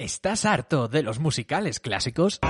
¿Estás 0.00 0.46
harto 0.46 0.88
de 0.88 1.02
los 1.02 1.18
musicales 1.18 1.78
clásicos? 1.78 2.40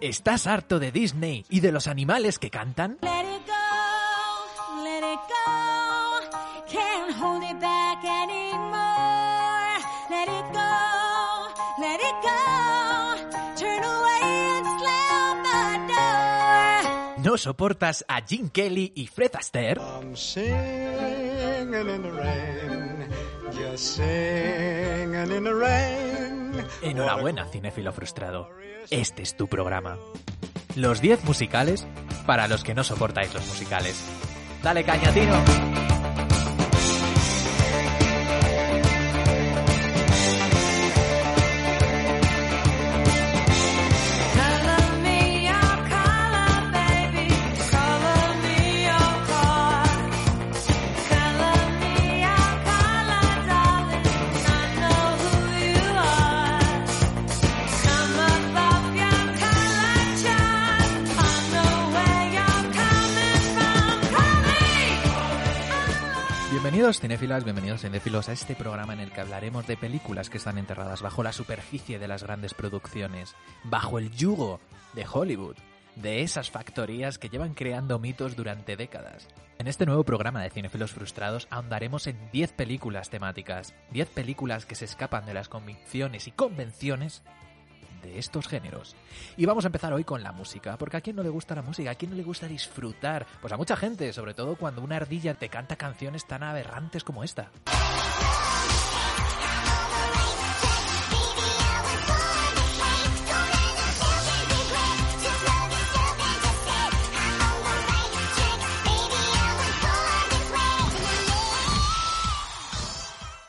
¿Estás 0.00 0.46
harto 0.46 0.78
de 0.78 0.90
Disney 0.90 1.44
y 1.50 1.60
de 1.60 1.70
los 1.70 1.86
animales 1.86 2.38
que 2.38 2.48
cantan? 2.48 2.96
Soportas 17.40 18.04
a 18.08 18.22
Jim 18.22 18.48
Kelly 18.50 18.92
y 18.94 19.06
Fred 19.06 19.32
Astaire? 19.34 19.80
Enhorabuena, 26.82 27.46
cinéfilo 27.46 27.92
frustrado. 27.92 28.48
Este 28.90 29.22
es 29.22 29.36
tu 29.36 29.48
programa. 29.48 29.98
Los 30.76 31.00
10 31.00 31.24
musicales 31.24 31.86
para 32.26 32.46
los 32.48 32.62
que 32.62 32.74
no 32.74 32.84
soportáis 32.84 33.34
los 33.34 33.46
musicales. 33.46 33.96
Dale 34.62 34.84
caña, 34.84 35.10
Bienvenidos 66.90 67.08
cinéfilas, 67.08 67.44
bienvenidos 67.44 67.80
cinéfilos 67.82 68.28
a 68.28 68.32
este 68.32 68.56
programa 68.56 68.94
en 68.94 68.98
el 68.98 69.12
que 69.12 69.20
hablaremos 69.20 69.64
de 69.64 69.76
películas 69.76 70.28
que 70.28 70.38
están 70.38 70.58
enterradas 70.58 71.02
bajo 71.02 71.22
la 71.22 71.32
superficie 71.32 72.00
de 72.00 72.08
las 72.08 72.24
grandes 72.24 72.52
producciones, 72.52 73.36
bajo 73.62 74.00
el 74.00 74.10
yugo 74.10 74.58
de 74.94 75.06
Hollywood, 75.06 75.54
de 75.94 76.22
esas 76.22 76.50
factorías 76.50 77.16
que 77.18 77.28
llevan 77.28 77.54
creando 77.54 78.00
mitos 78.00 78.34
durante 78.34 78.76
décadas. 78.76 79.28
En 79.60 79.68
este 79.68 79.86
nuevo 79.86 80.02
programa 80.02 80.42
de 80.42 80.50
Cinéfilos 80.50 80.90
Frustrados 80.90 81.46
ahondaremos 81.50 82.08
en 82.08 82.18
10 82.32 82.54
películas 82.54 83.08
temáticas, 83.08 83.72
10 83.92 84.08
películas 84.08 84.66
que 84.66 84.74
se 84.74 84.86
escapan 84.86 85.26
de 85.26 85.34
las 85.34 85.48
convicciones 85.48 86.26
y 86.26 86.32
convenciones 86.32 87.22
de 88.02 88.18
estos 88.18 88.48
géneros. 88.48 88.96
Y 89.36 89.46
vamos 89.46 89.64
a 89.64 89.68
empezar 89.68 89.92
hoy 89.92 90.04
con 90.04 90.22
la 90.22 90.32
música, 90.32 90.76
porque 90.76 90.96
a 90.96 91.00
quién 91.00 91.16
no 91.16 91.22
le 91.22 91.28
gusta 91.28 91.54
la 91.54 91.62
música, 91.62 91.90
a 91.90 91.94
quién 91.94 92.10
no 92.10 92.16
le 92.16 92.22
gusta 92.22 92.46
disfrutar, 92.46 93.26
pues 93.40 93.52
a 93.52 93.56
mucha 93.56 93.76
gente, 93.76 94.12
sobre 94.12 94.34
todo 94.34 94.56
cuando 94.56 94.82
una 94.82 94.96
ardilla 94.96 95.34
te 95.34 95.48
canta 95.48 95.76
canciones 95.76 96.26
tan 96.26 96.42
aberrantes 96.42 97.04
como 97.04 97.24
esta. 97.24 97.50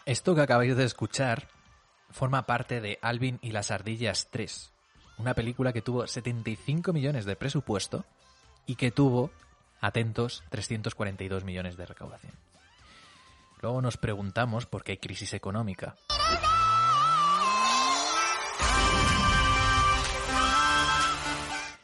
Esto 0.06 0.36
que 0.36 0.42
acabáis 0.42 0.76
de 0.76 0.84
escuchar 0.84 1.48
forma 2.12 2.46
parte 2.46 2.82
de 2.82 3.00
Alvin 3.02 3.40
y 3.42 3.52
las 3.52 3.72
ardillas 3.72 4.28
3, 4.32 4.72
una 5.18 5.34
película 5.34 5.74
que 5.74 5.82
tuvo 5.82 6.08
75 6.08 6.94
millones 6.94 7.26
de 7.26 7.36
presupuesto 7.36 8.06
y 8.66 8.76
que 8.76 8.92
tuvo, 8.92 9.32
atentos, 9.80 10.44
342 10.50 11.44
millones 11.44 11.78
de 11.78 11.86
recaudación. 11.86 12.34
Luego 13.62 13.82
nos 13.82 13.98
preguntamos 13.98 14.66
por 14.66 14.84
qué 14.84 14.94
hay 14.94 14.98
crisis 14.98 15.34
económica. 15.34 15.96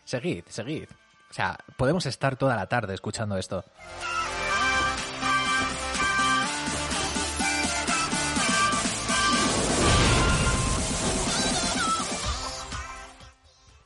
Seguid, 0.03 0.45
seguid. 0.47 0.87
O 1.29 1.33
sea, 1.33 1.57
podemos 1.75 2.05
estar 2.05 2.37
toda 2.37 2.55
la 2.55 2.67
tarde 2.67 2.93
escuchando 2.93 3.37
esto. 3.37 3.65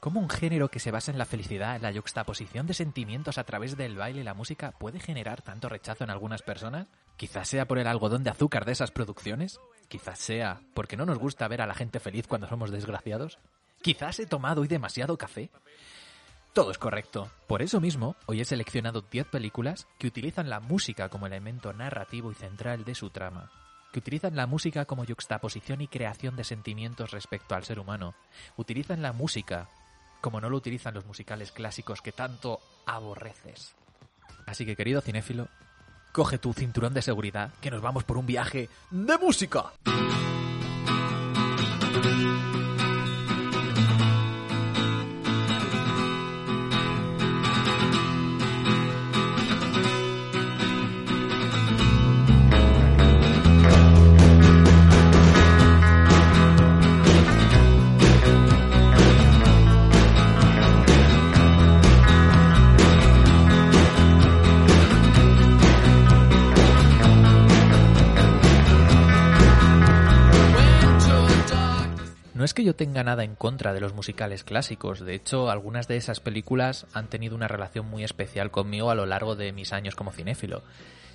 ¿Cómo 0.02 0.20
un 0.20 0.32
género 0.32 0.70
que 0.72 0.80
se 0.80 0.90
basa 0.90 1.12
en 1.12 1.20
la 1.20 1.26
felicidad, 1.26 1.80
la 1.80 1.92
yuxtaposición 1.92 2.66
de 2.66 2.74
sentimientos 2.74 3.38
a 3.38 3.44
través 3.44 3.78
del 3.78 3.96
baile 3.96 4.22
y 4.22 4.24
la 4.24 4.34
música 4.34 4.72
puede 4.72 5.00
generar 5.00 5.44
tanto 5.44 5.70
rechazo 5.70 6.04
en 6.04 6.10
algunas 6.10 6.42
personas? 6.42 6.88
Quizás 7.18 7.48
sea 7.48 7.68
por 7.68 7.78
el 7.78 7.86
algodón 7.86 8.24
de 8.24 8.32
azúcar 8.32 8.66
de 8.66 8.72
esas 8.72 8.90
producciones. 8.90 9.60
Quizás 9.90 10.18
sea 10.18 10.60
porque 10.74 10.98
no 10.98 11.06
nos 11.06 11.20
gusta 11.20 11.48
ver 11.48 11.62
a 11.62 11.68
la 11.68 11.76
gente 11.76 12.00
feliz 12.00 12.26
cuando 12.26 12.48
somos 12.48 12.72
desgraciados. 12.72 13.38
Quizás 13.84 14.20
he 14.20 14.26
tomado 14.26 14.62
hoy 14.62 14.68
demasiado 14.68 15.20
café. 15.20 15.52
Todo 16.54 16.72
es 16.72 16.80
correcto. 16.80 17.30
Por 17.46 17.62
eso 17.62 17.80
mismo, 17.80 18.16
hoy 18.26 18.42
he 18.42 18.46
seleccionado 18.46 19.02
10 19.04 19.28
películas 19.28 19.88
que 20.00 20.08
utilizan 20.08 20.50
la 20.50 20.60
música 20.60 21.10
como 21.10 21.28
elemento 21.28 21.74
narrativo 21.74 22.32
y 22.32 22.34
central 22.34 22.86
de 22.86 22.96
su 22.96 23.12
trama, 23.12 23.52
que 23.94 24.00
utilizan 24.00 24.36
la 24.36 24.48
música 24.48 24.86
como 24.86 25.04
yuxtaposición 25.04 25.80
y 25.82 25.88
creación 25.88 26.36
de 26.36 26.44
sentimientos 26.44 27.12
respecto 27.12 27.54
al 27.54 27.66
ser 27.66 27.78
humano, 27.78 28.16
utilizan 28.58 29.04
la 29.04 29.14
música 29.14 29.70
como 30.22 30.40
no 30.40 30.50
lo 30.50 30.58
utilizan 30.58 30.94
los 30.94 31.06
musicales 31.06 31.52
clásicos 31.52 32.02
que 32.02 32.12
tanto 32.12 32.62
aborreces. 32.86 33.76
Así 34.46 34.66
que, 34.66 34.76
querido 34.76 35.02
cinéfilo, 35.02 35.48
coge 36.12 36.38
tu 36.38 36.54
cinturón 36.54 36.94
de 36.94 37.02
seguridad, 37.02 37.54
que 37.62 37.72
nos 37.72 37.82
vamos 37.82 38.04
por 38.04 38.18
un 38.18 38.26
viaje 38.26 38.70
de 38.92 39.18
música. 39.18 39.74
Yo 72.62 72.76
tenga 72.76 73.04
nada 73.04 73.24
en 73.24 73.36
contra 73.36 73.74
de 73.74 73.80
los 73.82 73.94
musicales 73.94 74.44
clásicos, 74.44 75.00
de 75.00 75.16
hecho 75.16 75.50
algunas 75.52 75.88
de 75.88 75.98
esas 75.98 76.20
películas 76.20 76.86
han 76.94 77.08
tenido 77.10 77.36
una 77.36 77.48
relación 77.48 77.88
muy 77.88 78.04
especial 78.04 78.52
conmigo 78.52 78.90
a 78.92 78.96
lo 78.96 79.06
largo 79.06 79.36
de 79.36 79.52
mis 79.52 79.74
años 79.74 79.96
como 79.96 80.12
cinéfilo. 80.12 80.64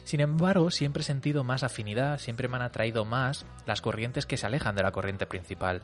Sin 0.04 0.20
embargo, 0.20 0.70
siempre 0.70 1.00
he 1.00 1.04
sentido 1.04 1.42
más 1.42 1.64
afinidad, 1.64 2.18
siempre 2.20 2.46
me 2.46 2.56
han 2.56 2.62
atraído 2.62 3.04
más 3.04 3.44
las 3.66 3.80
corrientes 3.80 4.24
que 4.26 4.36
se 4.36 4.46
alejan 4.46 4.76
de 4.76 4.84
la 4.84 4.92
corriente 4.92 5.26
principal. 5.26 5.82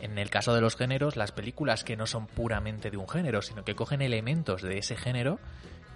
En 0.00 0.16
el 0.18 0.30
caso 0.30 0.54
de 0.54 0.60
los 0.60 0.76
géneros, 0.76 1.16
las 1.16 1.32
películas 1.32 1.82
que 1.82 1.96
no 1.96 2.06
son 2.06 2.26
puramente 2.28 2.90
de 2.92 2.96
un 2.96 3.08
género, 3.08 3.42
sino 3.42 3.64
que 3.64 3.74
cogen 3.74 4.00
elementos 4.02 4.62
de 4.62 4.78
ese 4.78 4.94
género 4.96 5.40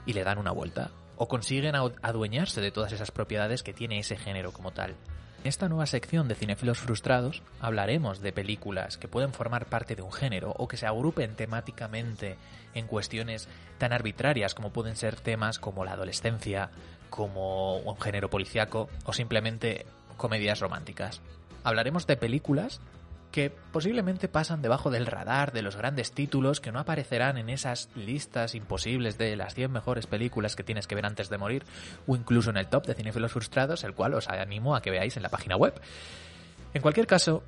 y 0.06 0.12
le 0.14 0.24
dan 0.24 0.38
una 0.38 0.50
vuelta. 0.50 0.90
O 1.16 1.28
consiguen 1.28 1.74
adu- 1.76 1.94
adueñarse 2.02 2.60
de 2.60 2.72
todas 2.72 2.92
esas 2.92 3.10
propiedades 3.12 3.62
que 3.62 3.72
tiene 3.74 3.98
ese 4.00 4.16
género 4.16 4.52
como 4.52 4.72
tal. 4.72 4.96
En 5.44 5.48
esta 5.48 5.68
nueva 5.68 5.86
sección 5.86 6.26
de 6.26 6.34
Cinéfilos 6.34 6.78
Frustrados 6.78 7.42
hablaremos 7.60 8.20
de 8.20 8.32
películas 8.32 8.98
que 8.98 9.08
pueden 9.08 9.32
formar 9.32 9.66
parte 9.66 9.94
de 9.94 10.02
un 10.02 10.12
género 10.12 10.52
o 10.58 10.66
que 10.66 10.76
se 10.76 10.86
agrupen 10.86 11.36
temáticamente 11.36 12.36
en 12.74 12.86
cuestiones 12.86 13.48
tan 13.78 13.92
arbitrarias 13.92 14.54
como 14.54 14.72
pueden 14.72 14.96
ser 14.96 15.16
temas 15.16 15.58
como 15.58 15.84
la 15.84 15.92
adolescencia, 15.92 16.70
como 17.08 17.78
un 17.78 18.00
género 18.00 18.28
policiaco 18.28 18.88
o 19.04 19.12
simplemente 19.12 19.86
comedias 20.16 20.58
románticas. 20.58 21.22
Hablaremos 21.62 22.06
de 22.06 22.16
películas 22.16 22.80
que 23.30 23.50
posiblemente 23.50 24.28
pasan 24.28 24.62
debajo 24.62 24.90
del 24.90 25.06
radar 25.06 25.52
de 25.52 25.62
los 25.62 25.76
grandes 25.76 26.12
títulos 26.12 26.60
que 26.60 26.72
no 26.72 26.78
aparecerán 26.78 27.36
en 27.36 27.50
esas 27.50 27.90
listas 27.94 28.54
imposibles 28.54 29.18
de 29.18 29.36
las 29.36 29.54
100 29.54 29.70
mejores 29.70 30.06
películas 30.06 30.56
que 30.56 30.64
tienes 30.64 30.86
que 30.86 30.94
ver 30.94 31.06
antes 31.06 31.28
de 31.28 31.38
morir 31.38 31.64
o 32.06 32.16
incluso 32.16 32.50
en 32.50 32.56
el 32.56 32.68
top 32.68 32.86
de 32.86 32.94
Cinefilos 32.94 33.32
Frustrados, 33.32 33.84
el 33.84 33.94
cual 33.94 34.14
os 34.14 34.28
animo 34.28 34.74
a 34.74 34.82
que 34.82 34.90
veáis 34.90 35.16
en 35.16 35.22
la 35.22 35.28
página 35.28 35.56
web. 35.56 35.74
En 36.74 36.82
cualquier 36.82 37.06
caso, 37.06 37.42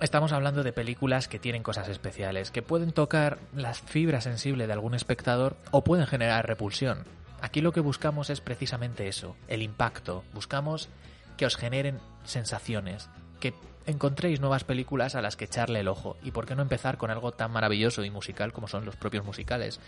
estamos 0.00 0.32
hablando 0.32 0.62
de 0.62 0.72
películas 0.72 1.28
que 1.28 1.38
tienen 1.38 1.62
cosas 1.62 1.88
especiales, 1.88 2.50
que 2.50 2.62
pueden 2.62 2.92
tocar 2.92 3.38
las 3.54 3.80
fibras 3.80 4.24
sensibles 4.24 4.66
de 4.66 4.72
algún 4.72 4.94
espectador 4.94 5.56
o 5.70 5.84
pueden 5.84 6.06
generar 6.06 6.46
repulsión. 6.46 7.04
Aquí 7.40 7.60
lo 7.60 7.72
que 7.72 7.80
buscamos 7.80 8.30
es 8.30 8.40
precisamente 8.40 9.08
eso, 9.08 9.36
el 9.48 9.62
impacto. 9.62 10.24
Buscamos 10.32 10.88
que 11.36 11.46
os 11.46 11.56
generen 11.56 12.00
sensaciones, 12.24 13.10
que 13.40 13.54
encontréis 13.86 14.40
nuevas 14.40 14.64
películas 14.64 15.14
a 15.14 15.22
las 15.22 15.36
que 15.36 15.46
echarle 15.46 15.80
el 15.80 15.88
ojo. 15.88 16.16
Y 16.22 16.32
por 16.32 16.46
qué 16.46 16.54
no 16.54 16.62
empezar 16.62 16.98
con 16.98 17.10
algo 17.10 17.32
tan 17.32 17.50
maravilloso 17.52 18.04
y 18.04 18.10
musical 18.10 18.52
como 18.52 18.68
son 18.68 18.84
los 18.84 18.96
propios 18.96 19.24
musicales. 19.24 19.80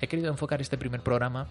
He 0.00 0.08
querido 0.08 0.30
enfocar 0.30 0.60
este 0.60 0.78
primer 0.78 1.02
programa 1.02 1.48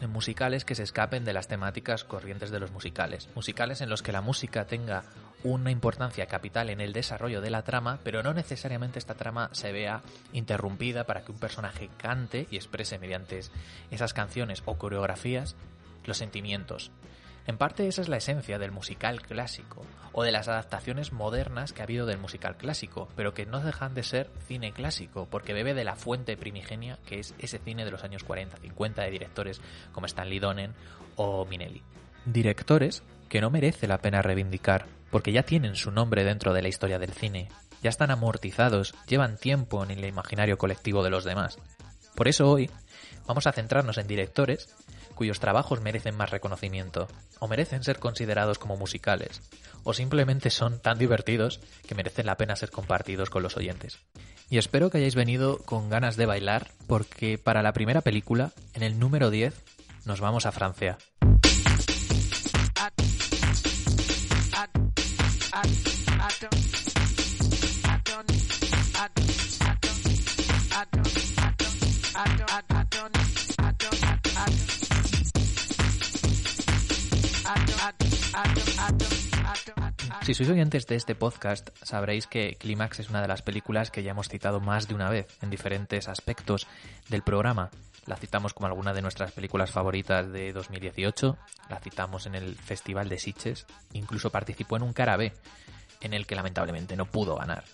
en 0.00 0.10
musicales 0.10 0.64
que 0.64 0.74
se 0.74 0.84
escapen 0.84 1.24
de 1.24 1.32
las 1.32 1.48
temáticas 1.48 2.04
corrientes 2.04 2.50
de 2.50 2.60
los 2.60 2.70
musicales. 2.70 3.28
Musicales 3.34 3.80
en 3.80 3.88
los 3.88 4.02
que 4.02 4.12
la 4.12 4.20
música 4.20 4.66
tenga 4.66 5.02
una 5.42 5.70
importancia 5.70 6.26
capital 6.26 6.70
en 6.70 6.80
el 6.80 6.92
desarrollo 6.92 7.40
de 7.40 7.50
la 7.50 7.62
trama, 7.62 7.98
pero 8.04 8.22
no 8.22 8.34
necesariamente 8.34 8.98
esta 8.98 9.14
trama 9.14 9.50
se 9.52 9.72
vea 9.72 10.02
interrumpida 10.32 11.04
para 11.04 11.24
que 11.24 11.32
un 11.32 11.38
personaje 11.38 11.90
cante 11.96 12.46
y 12.50 12.56
exprese 12.56 12.98
mediante 12.98 13.40
esas 13.90 14.14
canciones 14.14 14.62
o 14.66 14.78
coreografías 14.78 15.56
los 16.04 16.18
sentimientos. 16.18 16.90
En 17.48 17.56
parte 17.56 17.88
esa 17.88 18.02
es 18.02 18.10
la 18.10 18.18
esencia 18.18 18.58
del 18.58 18.72
musical 18.72 19.22
clásico, 19.22 19.82
o 20.12 20.22
de 20.22 20.32
las 20.32 20.48
adaptaciones 20.48 21.14
modernas 21.14 21.72
que 21.72 21.80
ha 21.80 21.84
habido 21.84 22.04
del 22.04 22.18
musical 22.18 22.58
clásico, 22.58 23.08
pero 23.16 23.32
que 23.32 23.46
no 23.46 23.60
dejan 23.60 23.94
de 23.94 24.02
ser 24.02 24.30
cine 24.46 24.72
clásico, 24.72 25.26
porque 25.30 25.54
bebe 25.54 25.72
de 25.72 25.82
la 25.82 25.96
fuente 25.96 26.36
primigenia 26.36 26.98
que 27.06 27.20
es 27.20 27.34
ese 27.38 27.58
cine 27.58 27.86
de 27.86 27.90
los 27.90 28.04
años 28.04 28.26
40-50 28.26 28.96
de 28.96 29.10
directores 29.10 29.62
como 29.92 30.04
Stanley 30.04 30.40
Donen 30.40 30.74
o 31.16 31.46
Minelli. 31.46 31.82
Directores 32.26 33.02
que 33.30 33.40
no 33.40 33.48
merece 33.48 33.86
la 33.86 34.02
pena 34.02 34.20
reivindicar, 34.20 34.84
porque 35.10 35.32
ya 35.32 35.42
tienen 35.42 35.74
su 35.74 35.90
nombre 35.90 36.24
dentro 36.24 36.52
de 36.52 36.60
la 36.60 36.68
historia 36.68 36.98
del 36.98 37.14
cine, 37.14 37.48
ya 37.82 37.88
están 37.88 38.10
amortizados, 38.10 38.94
llevan 39.06 39.38
tiempo 39.38 39.82
en 39.82 39.90
el 39.90 40.04
imaginario 40.04 40.58
colectivo 40.58 41.02
de 41.02 41.08
los 41.08 41.24
demás. 41.24 41.56
Por 42.14 42.28
eso 42.28 42.46
hoy 42.46 42.68
vamos 43.26 43.46
a 43.46 43.52
centrarnos 43.52 43.96
en 43.96 44.06
directores 44.06 44.68
cuyos 45.18 45.40
trabajos 45.40 45.80
merecen 45.80 46.16
más 46.16 46.30
reconocimiento, 46.30 47.08
o 47.40 47.48
merecen 47.48 47.82
ser 47.82 47.98
considerados 47.98 48.60
como 48.60 48.76
musicales, 48.76 49.42
o 49.82 49.92
simplemente 49.92 50.48
son 50.48 50.78
tan 50.78 50.96
divertidos 50.96 51.58
que 51.88 51.96
merecen 51.96 52.24
la 52.24 52.36
pena 52.36 52.54
ser 52.54 52.70
compartidos 52.70 53.28
con 53.28 53.42
los 53.42 53.56
oyentes. 53.56 53.98
Y 54.48 54.58
espero 54.58 54.90
que 54.90 54.98
hayáis 54.98 55.16
venido 55.16 55.58
con 55.58 55.90
ganas 55.90 56.16
de 56.16 56.26
bailar, 56.26 56.70
porque 56.86 57.36
para 57.36 57.64
la 57.64 57.72
primera 57.72 58.00
película, 58.00 58.52
en 58.74 58.84
el 58.84 59.00
número 59.00 59.30
10, 59.30 59.60
nos 60.04 60.20
vamos 60.20 60.46
a 60.46 60.52
Francia. 60.52 60.98
Si 80.22 80.34
sois 80.34 80.50
oyentes 80.50 80.86
de 80.86 80.96
este 80.96 81.14
podcast, 81.14 81.70
sabréis 81.82 82.26
que 82.26 82.56
Clímax 82.58 83.00
es 83.00 83.08
una 83.08 83.22
de 83.22 83.28
las 83.28 83.40
películas 83.40 83.90
que 83.90 84.02
ya 84.02 84.10
hemos 84.10 84.28
citado 84.28 84.60
más 84.60 84.86
de 84.88 84.94
una 84.94 85.08
vez 85.08 85.26
en 85.40 85.48
diferentes 85.48 86.08
aspectos 86.08 86.66
del 87.08 87.22
programa. 87.22 87.70
La 88.06 88.16
citamos 88.16 88.52
como 88.52 88.66
alguna 88.66 88.92
de 88.92 89.00
nuestras 89.00 89.32
películas 89.32 89.70
favoritas 89.70 90.30
de 90.30 90.52
2018, 90.52 91.38
la 91.70 91.80
citamos 91.80 92.26
en 92.26 92.34
el 92.34 92.54
Festival 92.56 93.08
de 93.08 93.18
Sitges, 93.18 93.66
incluso 93.94 94.30
participó 94.30 94.76
en 94.76 94.82
un 94.82 94.92
Carabé, 94.92 95.32
en 96.02 96.12
el 96.12 96.26
que 96.26 96.36
lamentablemente 96.36 96.96
no 96.96 97.06
pudo 97.06 97.36
ganar. 97.36 97.64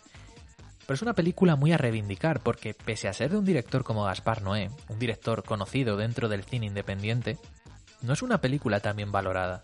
Pero 0.86 0.94
es 0.94 1.02
una 1.02 1.14
película 1.14 1.56
muy 1.56 1.72
a 1.72 1.78
reivindicar 1.78 2.40
porque 2.40 2.74
pese 2.74 3.08
a 3.08 3.12
ser 3.12 3.30
de 3.30 3.38
un 3.38 3.44
director 3.44 3.82
como 3.82 4.04
Gaspar 4.04 4.42
Noé, 4.42 4.70
un 4.88 4.98
director 4.98 5.42
conocido 5.42 5.96
dentro 5.96 6.28
del 6.28 6.44
cine 6.44 6.66
independiente, 6.66 7.38
no 8.04 8.12
es 8.12 8.22
una 8.22 8.40
película 8.40 8.80
tan 8.80 8.96
bien 8.96 9.12
valorada. 9.12 9.62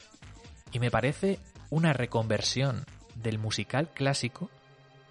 Y 0.72 0.78
me 0.78 0.90
parece 0.90 1.38
una 1.68 1.92
reconversión 1.92 2.84
del 3.14 3.38
musical 3.38 3.90
clásico, 3.92 4.50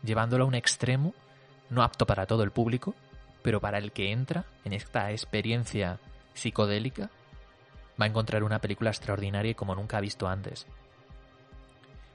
llevándolo 0.03 0.45
a 0.45 0.47
un 0.47 0.55
extremo 0.55 1.13
no 1.69 1.83
apto 1.83 2.07
para 2.07 2.25
todo 2.25 2.43
el 2.43 2.51
público, 2.51 2.95
pero 3.43 3.61
para 3.61 3.77
el 3.77 3.91
que 3.91 4.11
entra 4.11 4.45
en 4.65 4.73
esta 4.73 5.11
experiencia 5.11 5.99
psicodélica, 6.33 7.11
va 7.99 8.05
a 8.05 8.07
encontrar 8.07 8.43
una 8.43 8.59
película 8.59 8.89
extraordinaria 8.89 9.51
y 9.51 9.55
como 9.55 9.75
nunca 9.75 9.97
ha 9.97 10.01
visto 10.01 10.27
antes. 10.27 10.65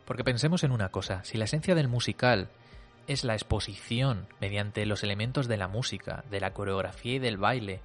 Porque 0.05 0.25
pensemos 0.25 0.65
en 0.65 0.73
una 0.73 0.91
cosa, 0.91 1.23
si 1.25 1.39
la 1.39 1.45
esencia 1.45 1.75
del 1.75 1.89
musical 1.89 2.49
es 3.07 3.23
la 3.23 3.35
exposición 3.35 4.27
mediante 4.41 4.85
los 4.87 5.03
elementos 5.03 5.47
de 5.47 5.59
la 5.59 5.69
música, 5.69 6.25
de 6.31 6.41
la 6.41 6.53
coreografía 6.53 7.15
y 7.15 7.19
del 7.19 7.37
baile, 7.37 7.81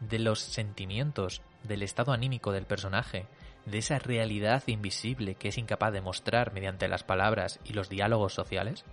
de 0.00 0.18
los 0.18 0.40
sentimientos, 0.40 1.42
del 1.64 1.82
estado 1.82 2.12
anímico 2.12 2.52
del 2.52 2.66
personaje, 2.66 3.26
de 3.66 3.78
esa 3.78 3.98
realidad 3.98 4.62
invisible 4.66 5.34
que 5.34 5.48
es 5.48 5.58
incapaz 5.58 5.92
de 5.92 6.00
mostrar 6.00 6.52
mediante 6.52 6.88
las 6.88 7.04
palabras 7.04 7.60
y 7.64 7.72
los 7.72 7.88
diálogos 7.88 8.34
sociales? 8.34 8.84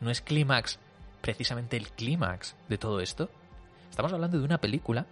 ¿No 0.00 0.10
es 0.10 0.20
clímax 0.20 0.78
precisamente 1.20 1.76
el 1.76 1.90
clímax 1.90 2.56
de 2.68 2.78
todo 2.78 3.00
esto? 3.00 3.30
Estamos 3.90 4.12
hablando 4.12 4.38
de 4.38 4.44
una 4.44 4.60
película 4.60 5.06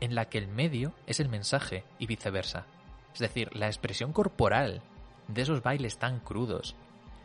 en 0.00 0.14
la 0.14 0.26
que 0.26 0.38
el 0.38 0.48
medio 0.48 0.92
es 1.06 1.20
el 1.20 1.28
mensaje 1.28 1.84
y 1.98 2.06
viceversa. 2.06 2.66
Es 3.14 3.20
decir, 3.20 3.54
la 3.56 3.66
expresión 3.66 4.12
corporal 4.12 4.82
de 5.28 5.42
esos 5.42 5.62
bailes 5.62 5.98
tan 5.98 6.20
crudos, 6.20 6.74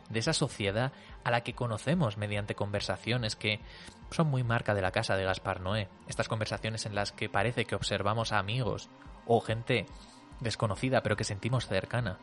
de 0.08 0.18
esa 0.18 0.32
sociedad 0.32 0.92
a 1.24 1.30
la 1.30 1.42
que 1.42 1.54
conocemos 1.54 2.16
mediante 2.16 2.54
conversaciones 2.54 3.36
que 3.36 3.60
son 4.10 4.28
muy 4.28 4.44
marca 4.44 4.74
de 4.74 4.82
la 4.82 4.92
casa 4.92 5.16
de 5.16 5.24
Gaspar 5.24 5.60
Noé. 5.60 5.88
Estas 6.08 6.28
conversaciones 6.28 6.86
en 6.86 6.94
las 6.94 7.12
que 7.12 7.28
parece 7.28 7.64
que 7.64 7.74
observamos 7.74 8.32
a 8.32 8.38
amigos 8.38 8.88
o 9.26 9.40
gente 9.40 9.86
desconocida 10.40 11.02
pero 11.02 11.16
que 11.16 11.24
sentimos 11.24 11.66
cercana. 11.66 12.18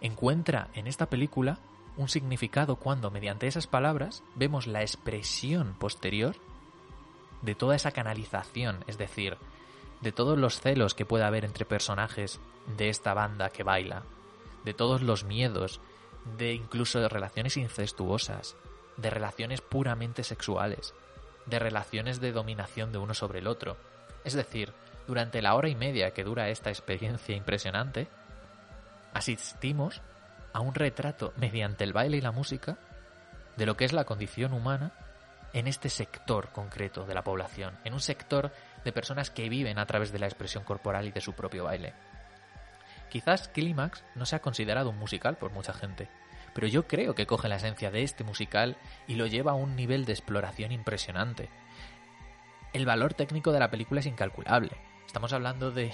Encuentra 0.00 0.68
en 0.74 0.86
esta 0.86 1.06
película 1.06 1.58
un 1.96 2.08
significado 2.08 2.76
cuando 2.76 3.10
mediante 3.10 3.46
esas 3.46 3.66
palabras 3.66 4.22
vemos 4.34 4.66
la 4.66 4.82
expresión 4.82 5.74
posterior 5.74 6.36
de 7.42 7.54
toda 7.54 7.76
esa 7.76 7.92
canalización, 7.92 8.84
es 8.86 8.98
decir, 8.98 9.36
de 10.00 10.12
todos 10.12 10.38
los 10.38 10.60
celos 10.60 10.94
que 10.94 11.06
pueda 11.06 11.26
haber 11.26 11.44
entre 11.44 11.64
personajes 11.64 12.40
de 12.76 12.88
esta 12.88 13.14
banda 13.14 13.50
que 13.50 13.62
baila, 13.62 14.02
de 14.64 14.74
todos 14.74 15.02
los 15.02 15.24
miedos, 15.24 15.80
de 16.36 16.52
incluso 16.52 17.00
de 17.00 17.08
relaciones 17.08 17.56
incestuosas, 17.56 18.56
de 18.96 19.10
relaciones 19.10 19.60
puramente 19.60 20.24
sexuales, 20.24 20.94
de 21.46 21.58
relaciones 21.58 22.20
de 22.20 22.32
dominación 22.32 22.92
de 22.92 22.98
uno 22.98 23.14
sobre 23.14 23.40
el 23.40 23.46
otro. 23.46 23.76
Es 24.24 24.34
decir, 24.34 24.72
durante 25.06 25.42
la 25.42 25.54
hora 25.54 25.68
y 25.68 25.74
media 25.74 26.12
que 26.12 26.24
dura 26.24 26.48
esta 26.48 26.70
experiencia 26.70 27.36
impresionante, 27.36 28.08
asistimos 29.12 30.00
a 30.52 30.60
un 30.60 30.74
retrato 30.74 31.32
mediante 31.36 31.84
el 31.84 31.92
baile 31.92 32.16
y 32.16 32.20
la 32.20 32.32
música 32.32 32.78
de 33.56 33.66
lo 33.66 33.76
que 33.76 33.84
es 33.84 33.92
la 33.92 34.04
condición 34.04 34.52
humana 34.52 34.92
en 35.52 35.68
este 35.68 35.88
sector 35.88 36.48
concreto 36.48 37.04
de 37.06 37.14
la 37.14 37.22
población, 37.22 37.78
en 37.84 37.92
un 37.92 38.00
sector 38.00 38.50
de 38.84 38.92
personas 38.92 39.30
que 39.30 39.48
viven 39.48 39.78
a 39.78 39.86
través 39.86 40.10
de 40.10 40.18
la 40.18 40.26
expresión 40.26 40.64
corporal 40.64 41.06
y 41.06 41.12
de 41.12 41.20
su 41.20 41.32
propio 41.32 41.64
baile. 41.64 41.94
Quizás 43.14 43.46
Clímax 43.46 44.02
no 44.16 44.26
sea 44.26 44.40
considerado 44.40 44.90
un 44.90 44.98
musical 44.98 45.38
por 45.38 45.52
mucha 45.52 45.72
gente, 45.72 46.08
pero 46.52 46.66
yo 46.66 46.88
creo 46.88 47.14
que 47.14 47.28
coge 47.28 47.48
la 47.48 47.54
esencia 47.54 47.92
de 47.92 48.02
este 48.02 48.24
musical 48.24 48.76
y 49.06 49.14
lo 49.14 49.28
lleva 49.28 49.52
a 49.52 49.54
un 49.54 49.76
nivel 49.76 50.04
de 50.04 50.14
exploración 50.14 50.72
impresionante. 50.72 51.48
El 52.72 52.86
valor 52.86 53.14
técnico 53.14 53.52
de 53.52 53.60
la 53.60 53.70
película 53.70 54.00
es 54.00 54.06
incalculable. 54.06 54.72
Estamos 55.06 55.32
hablando 55.32 55.70
de 55.70 55.92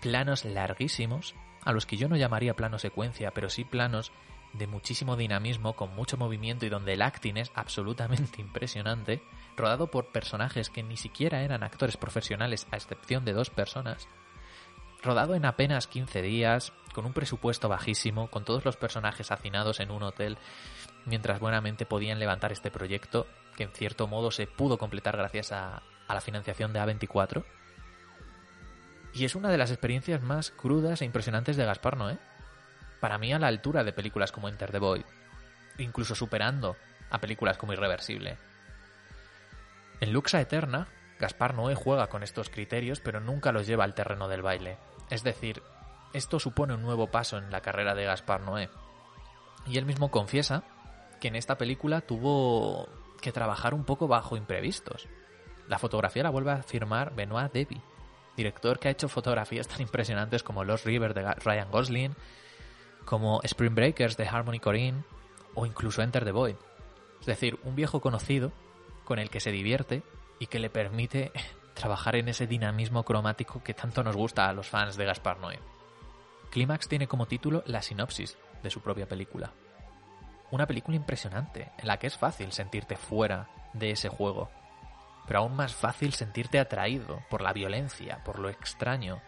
planos 0.00 0.44
larguísimos, 0.44 1.36
a 1.64 1.70
los 1.70 1.86
que 1.86 1.96
yo 1.96 2.08
no 2.08 2.16
llamaría 2.16 2.56
plano 2.56 2.80
secuencia, 2.80 3.30
pero 3.30 3.48
sí 3.48 3.62
planos 3.62 4.10
de 4.52 4.66
muchísimo 4.66 5.14
dinamismo, 5.14 5.76
con 5.76 5.94
mucho 5.94 6.16
movimiento 6.16 6.66
y 6.66 6.70
donde 6.70 6.94
el 6.94 7.02
acting 7.02 7.36
es 7.36 7.52
absolutamente 7.54 8.40
impresionante, 8.40 9.22
rodado 9.56 9.92
por 9.92 10.10
personajes 10.10 10.70
que 10.70 10.82
ni 10.82 10.96
siquiera 10.96 11.42
eran 11.42 11.62
actores 11.62 11.96
profesionales, 11.96 12.66
a 12.72 12.76
excepción 12.78 13.24
de 13.24 13.32
dos 13.32 13.50
personas, 13.50 14.08
rodado 15.02 15.34
en 15.34 15.44
apenas 15.44 15.86
15 15.86 16.22
días, 16.22 16.72
con 16.94 17.06
un 17.06 17.12
presupuesto 17.12 17.68
bajísimo, 17.68 18.30
con 18.30 18.44
todos 18.44 18.64
los 18.64 18.76
personajes 18.76 19.30
hacinados 19.30 19.80
en 19.80 19.90
un 19.90 20.02
hotel, 20.02 20.38
mientras 21.04 21.40
buenamente 21.40 21.86
podían 21.86 22.18
levantar 22.18 22.52
este 22.52 22.70
proyecto, 22.70 23.26
que 23.56 23.64
en 23.64 23.70
cierto 23.70 24.06
modo 24.06 24.30
se 24.30 24.46
pudo 24.46 24.78
completar 24.78 25.16
gracias 25.16 25.52
a, 25.52 25.82
la 26.08 26.20
financiación 26.20 26.74
de 26.74 26.80
A24. 26.80 27.42
Y 29.14 29.24
es 29.24 29.34
una 29.34 29.48
de 29.48 29.56
las 29.56 29.70
experiencias 29.70 30.20
más 30.20 30.50
crudas 30.50 31.00
e 31.00 31.06
impresionantes 31.06 31.56
de 31.56 31.64
Gaspar 31.64 31.96
Noé. 31.96 32.18
Para 33.00 33.16
mí 33.16 33.32
a 33.32 33.38
la 33.38 33.46
altura 33.46 33.82
de 33.82 33.94
películas 33.94 34.30
como 34.30 34.48
Enter 34.48 34.70
the 34.70 34.78
Void, 34.78 35.04
incluso 35.78 36.14
superando 36.14 36.76
a 37.08 37.18
películas 37.18 37.56
como 37.56 37.72
Irreversible. 37.72 38.36
En 40.00 40.12
Luxa 40.12 40.40
Eterna, 40.40 40.88
Gaspar 41.18 41.54
Noé 41.54 41.74
juega 41.74 42.08
con 42.08 42.22
estos 42.22 42.50
criterios, 42.50 43.00
pero 43.00 43.20
nunca 43.20 43.52
los 43.52 43.66
lleva 43.66 43.84
al 43.84 43.94
terreno 43.94 44.28
del 44.28 44.42
baile. 44.42 44.76
Es 45.10 45.22
decir, 45.22 45.62
esto 46.12 46.38
supone 46.38 46.74
un 46.74 46.82
nuevo 46.82 47.08
paso 47.08 47.38
en 47.38 47.50
la 47.50 47.60
carrera 47.60 47.94
de 47.94 48.04
Gaspar 48.04 48.40
Noé. 48.42 48.70
Y 49.66 49.78
él 49.78 49.86
mismo 49.86 50.10
confiesa 50.10 50.64
que 51.20 51.28
en 51.28 51.36
esta 51.36 51.56
película 51.56 52.00
tuvo 52.00 52.88
que 53.20 53.32
trabajar 53.32 53.74
un 53.74 53.84
poco 53.84 54.08
bajo 54.08 54.36
imprevistos. 54.36 55.08
La 55.68 55.78
fotografía 55.78 56.24
la 56.24 56.30
vuelve 56.30 56.50
a 56.50 56.62
firmar 56.62 57.14
Benoit 57.14 57.52
Deby, 57.52 57.80
director 58.36 58.78
que 58.78 58.88
ha 58.88 58.90
hecho 58.90 59.08
fotografías 59.08 59.68
tan 59.68 59.80
impresionantes 59.80 60.42
como 60.42 60.64
Lost 60.64 60.84
River 60.84 61.14
de 61.14 61.22
Ryan 61.34 61.70
Gosling, 61.70 62.16
como 63.04 63.40
Spring 63.42 63.74
Breakers 63.74 64.16
de 64.16 64.26
Harmony 64.26 64.58
Corrine 64.58 65.04
o 65.54 65.66
incluso 65.66 66.02
Enter 66.02 66.24
the 66.24 66.32
Void. 66.32 66.56
Es 67.20 67.26
decir, 67.26 67.58
un 67.62 67.76
viejo 67.76 68.00
conocido 68.00 68.52
con 69.04 69.18
el 69.18 69.30
que 69.30 69.40
se 69.40 69.52
divierte 69.52 70.02
y 70.38 70.46
que 70.46 70.58
le 70.58 70.70
permite 70.70 71.30
trabajar 71.82 72.14
en 72.14 72.28
ese 72.28 72.46
dinamismo 72.46 73.02
cromático 73.02 73.60
que 73.64 73.74
tanto 73.74 74.04
nos 74.04 74.14
gusta 74.14 74.48
a 74.48 74.52
los 74.52 74.68
fans 74.68 74.96
de 74.96 75.04
Gaspar 75.04 75.40
Noé. 75.40 75.58
Clímax 76.52 76.86
tiene 76.86 77.08
como 77.08 77.26
título 77.26 77.64
la 77.66 77.82
sinopsis 77.82 78.38
de 78.62 78.70
su 78.70 78.80
propia 78.82 79.08
película. 79.08 79.50
Una 80.52 80.64
película 80.64 80.96
impresionante, 80.96 81.72
en 81.78 81.88
la 81.88 81.98
que 81.98 82.06
es 82.06 82.16
fácil 82.16 82.52
sentirte 82.52 82.94
fuera 82.94 83.48
de 83.72 83.90
ese 83.90 84.08
juego, 84.08 84.48
pero 85.26 85.40
aún 85.40 85.56
más 85.56 85.74
fácil 85.74 86.12
sentirte 86.12 86.60
atraído 86.60 87.24
por 87.28 87.42
la 87.42 87.52
violencia, 87.52 88.22
por 88.24 88.38
lo 88.38 88.48
extraño, 88.48 89.20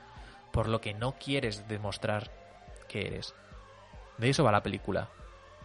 por 0.53 0.69
lo 0.69 0.81
que 0.81 0.95
no 0.95 1.17
quieres 1.19 1.67
demostrar 1.67 2.31
que 2.87 3.09
eres. 3.09 3.35
De 4.17 4.31
eso 4.31 4.45
va 4.45 4.53
la 4.53 4.63
película, 4.63 5.09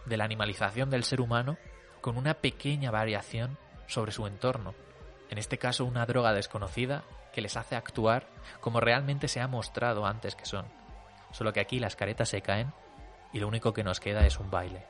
de 0.06 0.16
la 0.16 0.24
animalización 0.24 0.90
del 0.90 1.04
ser 1.04 1.20
humano 1.20 1.56
con 2.00 2.16
una 2.16 2.34
pequeña 2.34 2.90
variación 2.90 3.58
sobre 3.86 4.10
su 4.10 4.26
entorno, 4.26 4.74
en 5.30 5.38
este 5.38 5.58
caso 5.58 5.84
una 5.84 6.06
droga 6.06 6.32
desconocida 6.32 7.04
que 7.32 7.40
les 7.40 7.56
hace 7.56 7.76
actuar 7.76 8.26
como 8.60 8.80
realmente 8.80 9.28
se 9.28 9.40
ha 9.40 9.46
mostrado 9.46 10.04
antes 10.04 10.34
que 10.34 10.44
son. 10.44 10.66
Solo 11.30 11.52
que 11.52 11.60
aquí 11.60 11.78
las 11.78 11.94
caretas 11.94 12.28
se 12.28 12.42
caen 12.42 12.72
y 13.32 13.38
lo 13.38 13.46
único 13.46 13.72
que 13.72 13.84
nos 13.84 14.00
queda 14.00 14.26
es 14.26 14.38
un 14.40 14.50
baile. 14.50 14.84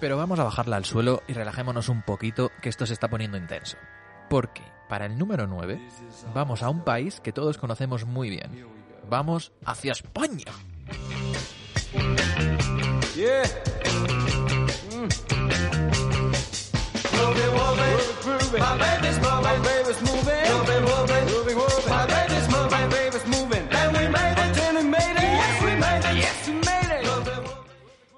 Pero 0.00 0.16
vamos 0.16 0.38
a 0.38 0.44
bajarla 0.44 0.76
al 0.76 0.84
suelo 0.84 1.22
y 1.26 1.34
relajémonos 1.34 1.88
un 1.88 2.02
poquito 2.02 2.50
que 2.62 2.68
esto 2.68 2.86
se 2.86 2.94
está 2.94 3.08
poniendo 3.08 3.36
intenso. 3.36 3.76
Porque 4.30 4.62
para 4.88 5.06
el 5.06 5.18
número 5.18 5.46
9 5.46 5.78
vamos 6.32 6.62
a 6.62 6.70
un 6.70 6.84
país 6.84 7.20
que 7.20 7.32
todos 7.32 7.58
conocemos 7.58 8.06
muy 8.06 8.30
bien. 8.30 8.77
Vamos 9.08 9.52
hacia 9.64 9.92
España. 9.92 10.52
Yeah. 13.16 13.42
Mm. 14.92 15.08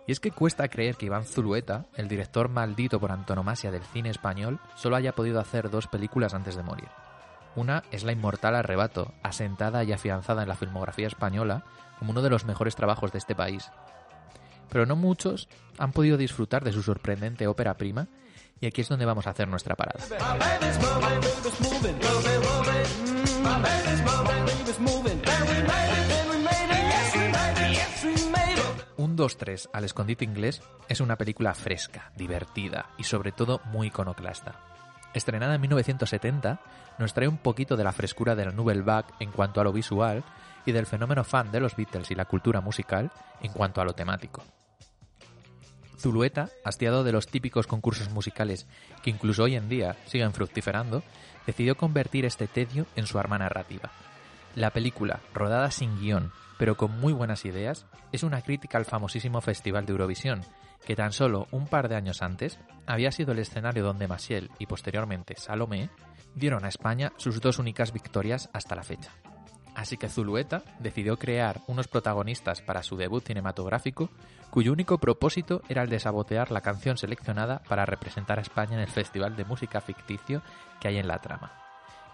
Y 0.06 0.12
es 0.12 0.18
que 0.18 0.32
cuesta 0.32 0.66
creer 0.68 0.96
que 0.96 1.06
Iván 1.06 1.24
Zulueta, 1.24 1.86
el 1.94 2.08
director 2.08 2.48
maldito 2.48 2.98
por 2.98 3.12
antonomasia 3.12 3.70
del 3.70 3.84
cine 3.84 4.10
español, 4.10 4.58
solo 4.74 4.96
haya 4.96 5.14
podido 5.14 5.38
hacer 5.38 5.70
dos 5.70 5.86
películas 5.86 6.34
antes 6.34 6.56
de 6.56 6.64
morir. 6.64 6.88
Una 7.56 7.82
es 7.90 8.04
La 8.04 8.12
Inmortal 8.12 8.54
Arrebato, 8.54 9.12
asentada 9.22 9.82
y 9.82 9.92
afianzada 9.92 10.42
en 10.42 10.48
la 10.48 10.54
filmografía 10.54 11.08
española 11.08 11.64
como 11.98 12.12
uno 12.12 12.22
de 12.22 12.30
los 12.30 12.44
mejores 12.44 12.76
trabajos 12.76 13.12
de 13.12 13.18
este 13.18 13.34
país. 13.34 13.70
Pero 14.68 14.86
no 14.86 14.94
muchos 14.94 15.48
han 15.78 15.92
podido 15.92 16.16
disfrutar 16.16 16.62
de 16.62 16.72
su 16.72 16.82
sorprendente 16.82 17.48
ópera 17.48 17.74
prima 17.74 18.06
y 18.60 18.66
aquí 18.66 18.82
es 18.82 18.88
donde 18.88 19.04
vamos 19.04 19.26
a 19.26 19.30
hacer 19.30 19.48
nuestra 19.48 19.74
parada. 19.74 20.04
Un 28.96 29.16
2-3 29.16 29.70
al 29.72 29.84
escondite 29.84 30.24
inglés 30.24 30.62
es 30.88 31.00
una 31.00 31.16
película 31.16 31.54
fresca, 31.54 32.12
divertida 32.16 32.90
y 32.96 33.04
sobre 33.04 33.32
todo 33.32 33.60
muy 33.64 33.88
iconoclasta. 33.88 34.69
Estrenada 35.12 35.56
en 35.56 35.60
1970, 35.60 36.60
nos 36.98 37.14
trae 37.14 37.28
un 37.28 37.38
poquito 37.38 37.76
de 37.76 37.84
la 37.84 37.92
frescura 37.92 38.36
de 38.36 38.44
la 38.44 38.52
Nouvelle 38.52 38.82
Vague 38.82 39.08
en 39.18 39.32
cuanto 39.32 39.60
a 39.60 39.64
lo 39.64 39.72
visual 39.72 40.22
y 40.66 40.72
del 40.72 40.86
fenómeno 40.86 41.24
fan 41.24 41.50
de 41.50 41.60
los 41.60 41.74
Beatles 41.74 42.10
y 42.10 42.14
la 42.14 42.26
cultura 42.26 42.60
musical 42.60 43.10
en 43.40 43.52
cuanto 43.52 43.80
a 43.80 43.84
lo 43.84 43.94
temático. 43.94 44.44
Zulueta, 45.98 46.48
hastiado 46.64 47.04
de 47.04 47.12
los 47.12 47.26
típicos 47.26 47.66
concursos 47.66 48.10
musicales 48.10 48.66
que 49.02 49.10
incluso 49.10 49.42
hoy 49.42 49.56
en 49.56 49.68
día 49.68 49.96
siguen 50.06 50.32
fructiferando, 50.32 51.02
decidió 51.46 51.76
convertir 51.76 52.24
este 52.24 52.46
tedio 52.46 52.86
en 52.96 53.06
su 53.06 53.18
arma 53.18 53.38
narrativa. 53.38 53.90
La 54.54 54.70
película, 54.70 55.20
rodada 55.34 55.70
sin 55.70 56.00
guion, 56.00 56.32
pero 56.58 56.76
con 56.76 56.98
muy 57.00 57.12
buenas 57.12 57.44
ideas, 57.44 57.86
es 58.12 58.22
una 58.22 58.42
crítica 58.42 58.78
al 58.78 58.84
famosísimo 58.84 59.40
Festival 59.40 59.86
de 59.86 59.92
Eurovisión, 59.92 60.42
que 60.84 60.96
tan 60.96 61.12
solo 61.12 61.46
un 61.50 61.66
par 61.66 61.88
de 61.88 61.96
años 61.96 62.22
antes 62.22 62.58
había 62.86 63.12
sido 63.12 63.32
el 63.32 63.38
escenario 63.38 63.84
donde 63.84 64.08
Maciel 64.08 64.50
y 64.58 64.66
posteriormente 64.66 65.34
Salomé 65.36 65.90
dieron 66.34 66.64
a 66.64 66.68
España 66.68 67.12
sus 67.16 67.40
dos 67.40 67.58
únicas 67.58 67.92
victorias 67.92 68.48
hasta 68.52 68.74
la 68.74 68.82
fecha. 68.82 69.12
Así 69.74 69.96
que 69.96 70.08
Zulueta 70.08 70.62
decidió 70.78 71.16
crear 71.16 71.60
unos 71.66 71.88
protagonistas 71.88 72.60
para 72.60 72.82
su 72.82 72.96
debut 72.96 73.24
cinematográfico 73.24 74.10
cuyo 74.50 74.72
único 74.72 74.98
propósito 74.98 75.62
era 75.68 75.82
el 75.82 75.88
de 75.88 76.00
sabotear 76.00 76.50
la 76.50 76.60
canción 76.60 76.96
seleccionada 76.96 77.62
para 77.68 77.86
representar 77.86 78.38
a 78.38 78.42
España 78.42 78.74
en 78.74 78.80
el 78.80 78.88
festival 78.88 79.36
de 79.36 79.44
música 79.44 79.80
ficticio 79.80 80.42
que 80.80 80.88
hay 80.88 80.98
en 80.98 81.06
la 81.06 81.20
trama. 81.20 81.52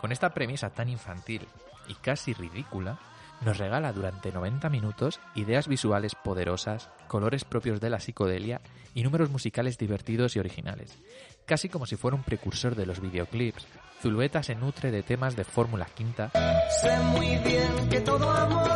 Con 0.00 0.12
esta 0.12 0.34
premisa 0.34 0.70
tan 0.70 0.90
infantil 0.90 1.48
y 1.88 1.94
casi 1.94 2.34
ridícula, 2.34 2.98
nos 3.42 3.58
regala 3.58 3.92
durante 3.92 4.32
90 4.32 4.68
minutos 4.70 5.20
ideas 5.34 5.68
visuales 5.68 6.14
poderosas, 6.14 6.90
colores 7.08 7.44
propios 7.44 7.80
de 7.80 7.90
la 7.90 8.00
psicodelia 8.00 8.60
y 8.94 9.02
números 9.02 9.30
musicales 9.30 9.78
divertidos 9.78 10.36
y 10.36 10.38
originales. 10.38 10.98
Casi 11.44 11.68
como 11.68 11.86
si 11.86 11.96
fuera 11.96 12.16
un 12.16 12.22
precursor 12.22 12.74
de 12.74 12.86
los 12.86 13.00
videoclips, 13.00 13.66
Zulueta 14.00 14.42
se 14.42 14.54
nutre 14.54 14.90
de 14.90 15.02
temas 15.02 15.36
de 15.36 15.44
Fórmula 15.44 15.86
Quinta, 15.94 16.30
Sé 16.70 16.98
muy 16.98 17.36
bien 17.38 17.88
que 17.88 18.00
todo 18.00 18.30
amor 18.30 18.68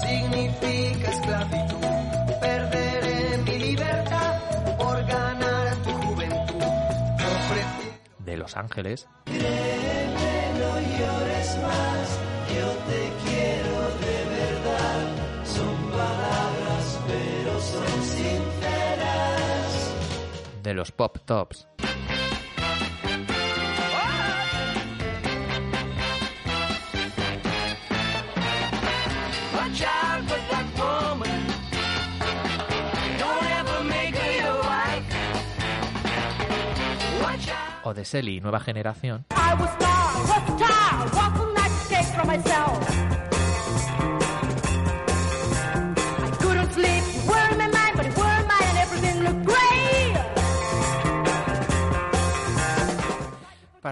significa 0.00 1.10
esclavitud. 1.10 1.86
Perderé 2.40 3.38
mi 3.38 3.58
libertad 3.58 4.40
por 4.78 5.04
ganar 5.04 5.74
tu 5.82 5.90
juventud. 5.90 6.62
De 8.20 8.36
Los 8.36 8.56
Ángeles, 8.56 9.08
no 9.26 9.32
llores 10.80 11.58
más, 11.62 12.20
yo 12.54 12.68
te 12.86 13.12
quiero 13.22 13.31
de 20.62 20.74
los 20.74 20.92
Pop 20.92 21.18
Tops, 21.24 21.66
o 37.84 37.94
de 37.94 38.04
Selly 38.04 38.40
Nueva 38.40 38.60
Generación, 38.60 39.26
I 39.30 39.54
was 39.54 39.82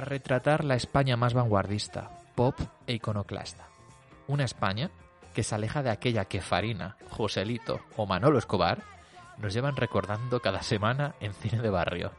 para 0.00 0.12
retratar 0.12 0.64
la 0.64 0.76
España 0.76 1.14
más 1.18 1.34
vanguardista, 1.34 2.08
pop 2.34 2.58
e 2.86 2.94
iconoclasta. 2.94 3.68
Una 4.28 4.44
España 4.44 4.90
que 5.34 5.42
se 5.42 5.54
aleja 5.54 5.82
de 5.82 5.90
aquella 5.90 6.24
que 6.24 6.40
Farina, 6.40 6.96
Joselito 7.10 7.80
o 7.98 8.06
Manolo 8.06 8.38
Escobar 8.38 8.82
nos 9.36 9.52
llevan 9.52 9.76
recordando 9.76 10.40
cada 10.40 10.62
semana 10.62 11.16
en 11.20 11.34
cine 11.34 11.60
de 11.60 11.68
barrio. 11.68 12.12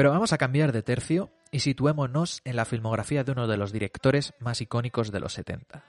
Pero 0.00 0.12
vamos 0.12 0.32
a 0.32 0.38
cambiar 0.38 0.72
de 0.72 0.82
tercio 0.82 1.28
y 1.50 1.60
situémonos 1.60 2.40
en 2.46 2.56
la 2.56 2.64
filmografía 2.64 3.22
de 3.22 3.32
uno 3.32 3.46
de 3.46 3.58
los 3.58 3.70
directores 3.70 4.32
más 4.38 4.62
icónicos 4.62 5.12
de 5.12 5.20
los 5.20 5.34
70. 5.34 5.84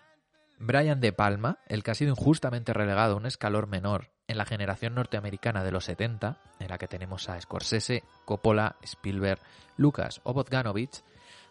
Brian 0.60 1.00
De 1.00 1.14
Palma, 1.14 1.60
el 1.70 1.82
que 1.82 1.92
ha 1.92 1.96
sido 1.96 2.12
injustamente 2.12 2.74
relegado 2.74 3.14
a 3.14 3.16
un 3.16 3.26
escalón 3.26 3.70
menor 3.70 4.10
en 4.28 4.38
la 4.38 4.44
generación 4.44 4.96
norteamericana 4.96 5.64
de 5.64 5.72
los 5.72 5.86
70, 5.86 6.42
en 6.60 6.68
la 6.68 6.78
que 6.78 6.90
tenemos 6.90 7.30
a 7.30 7.40
Scorsese, 7.40 8.04
Coppola, 8.26 8.76
Spielberg, 8.84 9.40
Lucas 9.78 10.20
o 10.26 10.34
Bogdanovich, 10.34 11.06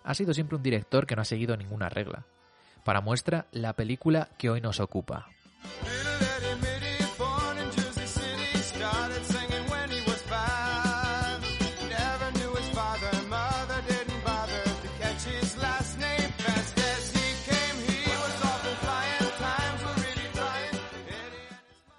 ha 0.04 0.12
sido 0.12 0.34
siempre 0.34 0.56
un 0.56 0.62
director 0.62 1.06
que 1.06 1.16
no 1.16 1.22
ha 1.22 1.24
seguido 1.24 1.56
ninguna 1.56 1.88
regla. 1.88 2.26
Para 2.84 3.00
muestra, 3.00 3.46
la 3.52 3.72
película 3.72 4.28
que 4.36 4.50
hoy 4.50 4.60
nos 4.60 4.80
ocupa. 4.80 5.28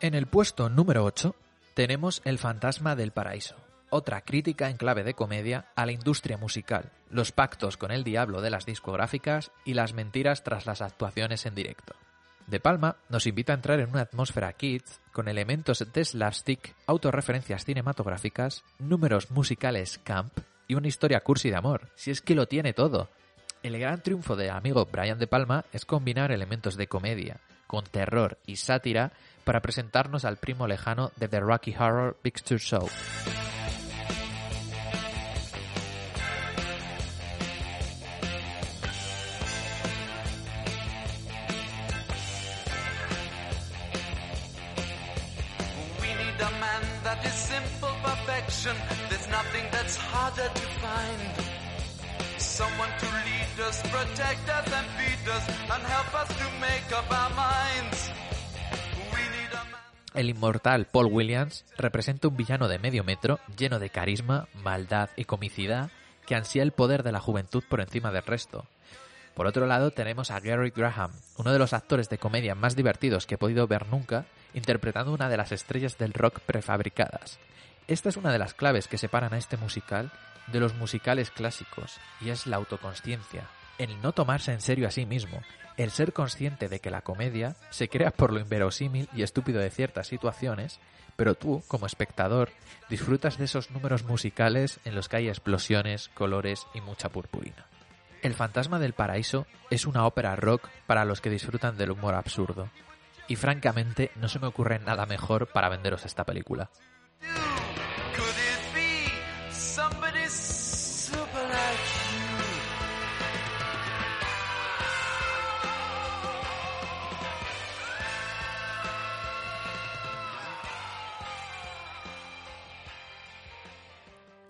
En 0.02 0.16
el 0.16 0.26
puesto 0.26 0.68
número 0.68 1.06
8 1.06 1.36
tenemos 1.76 2.24
El 2.26 2.40
fantasma 2.40 2.96
del 2.96 3.12
paraíso, 3.12 3.56
otra 3.92 4.22
crítica 4.22 4.68
en 4.68 4.78
clave 4.78 5.04
de 5.04 5.14
comedia 5.14 5.68
a 5.76 5.86
la 5.86 5.92
industria 5.92 6.40
musical, 6.40 6.92
los 7.12 7.32
pactos 7.32 7.78
con 7.78 7.92
el 7.92 8.04
diablo 8.04 8.42
de 8.42 8.50
las 8.50 8.66
discográficas 8.66 9.52
y 9.64 9.76
las 9.76 9.94
mentiras 9.94 10.44
tras 10.44 10.66
las 10.66 10.82
actuaciones 10.82 11.46
en 11.46 11.54
directo. 11.54 11.94
De 12.48 12.60
Palma 12.60 12.98
nos 13.10 13.28
invita 13.28 13.54
a 13.54 13.58
entrar 13.58 13.80
en 13.80 13.92
una 13.92 14.02
atmósfera 14.02 14.52
kids 14.54 15.00
con 15.14 15.28
elementos 15.28 15.86
de 15.94 16.04
slapstick, 16.04 16.74
autorreferencias 16.88 17.64
cinematográficas, 17.64 18.64
números 18.80 19.30
musicales 19.30 20.00
camp 20.04 20.36
y 20.68 20.74
una 20.74 20.88
historia 20.88 21.20
cursi 21.20 21.52
de 21.52 21.58
amor, 21.58 21.92
si 21.94 22.10
es 22.10 22.22
que 22.22 22.34
lo 22.34 22.48
tiene 22.48 22.74
todo. 22.74 23.12
El 23.62 23.78
gran 23.78 24.02
triunfo 24.02 24.36
del 24.36 24.50
amigo 24.50 24.88
Brian 24.92 25.20
De 25.20 25.28
Palma 25.28 25.66
es 25.72 25.86
combinar 25.86 26.32
elementos 26.32 26.76
de 26.76 26.88
comedia 26.88 27.40
con 27.72 27.86
terror 27.86 28.38
y 28.46 28.58
sátira 28.58 29.14
para 29.44 29.62
presentarnos 29.62 30.26
al 30.26 30.38
primo 30.38 30.68
lejano 30.68 31.12
de 31.18 31.28
The 31.28 31.40
Rocky 31.40 31.74
Horror 31.74 32.16
Picture 32.22 32.60
Show. 32.60 32.88
There's 49.10 49.28
nothing 49.28 49.66
that's 49.72 49.96
harder 49.96 50.48
to 50.54 50.62
find. 50.82 51.32
Someone 52.38 52.90
to 53.00 53.06
lead 53.06 53.68
us, 53.68 53.82
protect 53.82 54.50
us, 54.50 54.72
and 54.72 54.88
feed 54.98 55.30
us, 55.30 55.48
and 55.50 55.84
help 55.84 56.14
us 56.14 56.28
to 56.28 56.46
make 56.60 56.92
up 56.96 57.12
our 57.12 57.30
minds. 57.32 58.31
El 60.14 60.30
inmortal 60.30 60.88
Paul 60.88 61.06
Williams 61.06 61.64
representa 61.78 62.28
un 62.28 62.36
villano 62.36 62.68
de 62.68 62.80
medio 62.80 63.06
metro 63.06 63.40
lleno 63.58 63.80
de 63.80 63.90
carisma, 63.90 64.48
maldad 64.54 65.10
y 65.16 65.24
comicidad 65.24 65.90
que 66.26 66.36
ansía 66.36 66.64
el 66.64 66.74
poder 66.74 67.04
de 67.04 67.14
la 67.14 67.22
juventud 67.22 67.64
por 67.70 67.80
encima 67.80 68.12
del 68.12 68.24
resto. 68.24 68.66
Por 69.36 69.48
otro 69.48 69.66
lado 69.66 69.92
tenemos 69.92 70.30
a 70.30 70.42
Gary 70.42 70.72
Graham, 70.76 71.12
uno 71.38 71.54
de 71.54 71.60
los 71.60 71.72
actores 71.72 72.10
de 72.10 72.18
comedia 72.18 72.56
más 72.56 72.76
divertidos 72.76 73.26
que 73.26 73.36
he 73.36 73.38
podido 73.38 73.68
ver 73.68 73.88
nunca, 73.88 74.26
interpretando 74.54 75.14
una 75.14 75.30
de 75.30 75.38
las 75.38 75.54
estrellas 75.54 75.98
del 75.98 76.12
rock 76.12 76.42
prefabricadas. 76.42 77.40
Esta 77.88 78.10
es 78.10 78.18
una 78.18 78.34
de 78.34 78.40
las 78.40 78.54
claves 78.54 78.90
que 78.90 78.98
separan 78.98 79.34
a 79.34 79.38
este 79.38 79.56
musical 79.56 80.12
de 80.48 80.60
los 80.60 80.76
musicales 80.76 81.32
clásicos, 81.32 82.00
y 82.20 82.30
es 82.30 82.48
la 82.48 82.58
autoconsciencia, 82.58 83.48
el 83.82 84.02
no 84.02 84.12
tomarse 84.12 84.54
en 84.54 84.62
serio 84.62 84.88
a 84.88 84.92
sí 84.92 85.06
mismo, 85.06 85.42
el 85.76 85.90
ser 85.90 86.14
consciente 86.14 86.70
de 86.70 86.80
que 86.80 86.92
la 86.92 87.02
comedia 87.02 87.56
se 87.72 87.90
crea 87.90 88.12
por 88.12 88.32
lo 88.32 88.40
inverosímil 88.40 89.10
y 89.14 89.24
estúpido 89.24 89.60
de 89.60 89.72
ciertas 89.72 90.08
situaciones, 90.08 90.80
pero 91.16 91.34
tú, 91.34 91.64
como 91.68 91.88
espectador, 91.88 92.50
disfrutas 92.90 93.38
de 93.40 93.46
esos 93.46 93.72
números 93.72 94.04
musicales 94.04 94.80
en 94.86 94.94
los 94.94 95.10
que 95.10 95.18
hay 95.18 95.30
explosiones, 95.30 96.10
colores 96.10 96.68
y 96.76 96.82
mucha 96.82 97.10
purpurina. 97.10 97.66
El 98.22 98.36
fantasma 98.36 98.78
del 98.78 98.94
paraíso 98.94 99.48
es 99.72 99.88
una 99.88 100.06
ópera 100.06 100.36
rock 100.36 100.70
para 100.86 101.06
los 101.06 101.22
que 101.22 101.32
disfrutan 101.32 101.76
del 101.76 101.90
humor 101.90 102.14
absurdo. 102.14 102.70
Y 103.28 103.36
francamente 103.36 104.12
no 104.16 104.28
se 104.28 104.38
me 104.38 104.48
ocurre 104.48 104.78
nada 104.78 105.08
mejor 105.08 105.48
para 105.48 105.70
venderos 105.70 106.06
esta 106.06 106.24
película. 106.24 106.70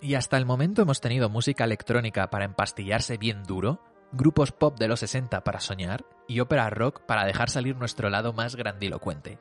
Y 0.02 0.16
hasta 0.16 0.36
el 0.36 0.44
momento 0.44 0.82
hemos 0.82 1.00
tenido 1.00 1.28
música 1.28 1.62
electrónica 1.62 2.28
para 2.28 2.44
empastillarse 2.44 3.18
bien 3.18 3.44
duro, 3.44 3.80
grupos 4.10 4.50
pop 4.50 4.76
de 4.76 4.88
los 4.88 4.98
60 4.98 5.44
para 5.44 5.60
soñar 5.60 6.04
y 6.26 6.40
ópera 6.40 6.68
rock 6.70 7.02
para 7.06 7.24
dejar 7.24 7.48
salir 7.48 7.76
nuestro 7.76 8.10
lado 8.10 8.32
más 8.32 8.56
grandilocuente. 8.56 9.38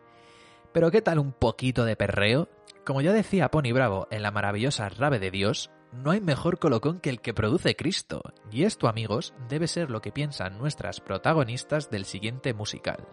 Pero 0.72 0.92
¿qué 0.92 1.02
tal 1.02 1.18
un 1.18 1.34
poquito 1.34 1.84
de 1.84 1.96
perreo? 1.96 2.48
Como 2.86 3.02
ya 3.02 3.12
decía 3.12 3.50
Pony 3.50 3.74
Bravo 3.74 4.08
en 4.12 4.22
la 4.22 4.30
maravillosa 4.30 4.88
Rave 4.90 5.18
de 5.18 5.32
Dios, 5.32 5.72
no 5.92 6.12
hay 6.12 6.22
mejor 6.22 6.60
colocón 6.60 7.00
que 7.00 7.10
el 7.10 7.22
que 7.22 7.34
produce 7.34 7.76
Cristo. 7.76 8.22
Y 8.52 8.64
esto, 8.64 8.88
amigos, 8.88 9.34
debe 9.50 9.68
ser 9.68 9.90
lo 9.90 10.00
que 10.00 10.12
piensan 10.12 10.60
nuestras 10.60 11.02
protagonistas 11.02 11.90
del 11.90 12.06
siguiente 12.06 12.54
musical. 12.54 13.08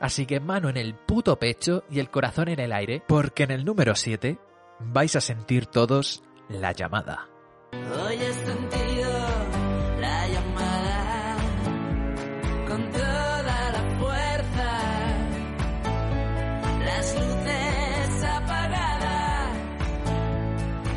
Así 0.00 0.24
que 0.24 0.40
mano 0.40 0.70
en 0.70 0.78
el 0.78 0.94
puto 0.94 1.38
pecho 1.38 1.84
y 1.90 1.98
el 2.00 2.10
corazón 2.10 2.48
en 2.48 2.60
el 2.60 2.72
aire, 2.72 3.02
porque 3.06 3.42
en 3.42 3.50
el 3.50 3.66
número 3.66 3.94
7 3.94 4.38
vais 4.80 5.14
a 5.14 5.20
sentir 5.20 5.66
todos 5.66 6.24
la 6.60 6.72
llamada. 6.72 7.28
Hoy 7.72 8.16
he 8.16 8.32
sentido 8.32 9.10
la 10.00 10.28
llamada 10.28 11.36
con 12.68 12.90
toda 12.90 13.72
la 13.72 13.98
fuerza, 13.98 14.70
las 16.84 17.14
luces 17.14 18.24
apagadas 18.24 19.58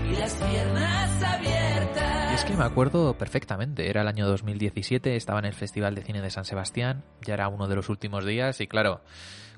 y 0.09 0.15
las 0.15 0.33
piernas 0.35 1.23
abiertas. 1.23 2.31
Y 2.31 2.35
es 2.35 2.45
que 2.45 2.57
me 2.57 2.65
acuerdo 2.65 3.17
perfectamente, 3.17 3.89
era 3.89 4.01
el 4.01 4.07
año 4.07 4.27
2017, 4.27 5.15
estaba 5.15 5.39
en 5.39 5.45
el 5.45 5.53
Festival 5.53 5.95
de 5.95 6.03
Cine 6.03 6.21
de 6.21 6.29
San 6.29 6.45
Sebastián, 6.45 7.03
ya 7.21 7.35
era 7.35 7.47
uno 7.47 7.67
de 7.67 7.75
los 7.75 7.89
últimos 7.89 8.25
días 8.25 8.59
y 8.61 8.67
claro, 8.67 9.01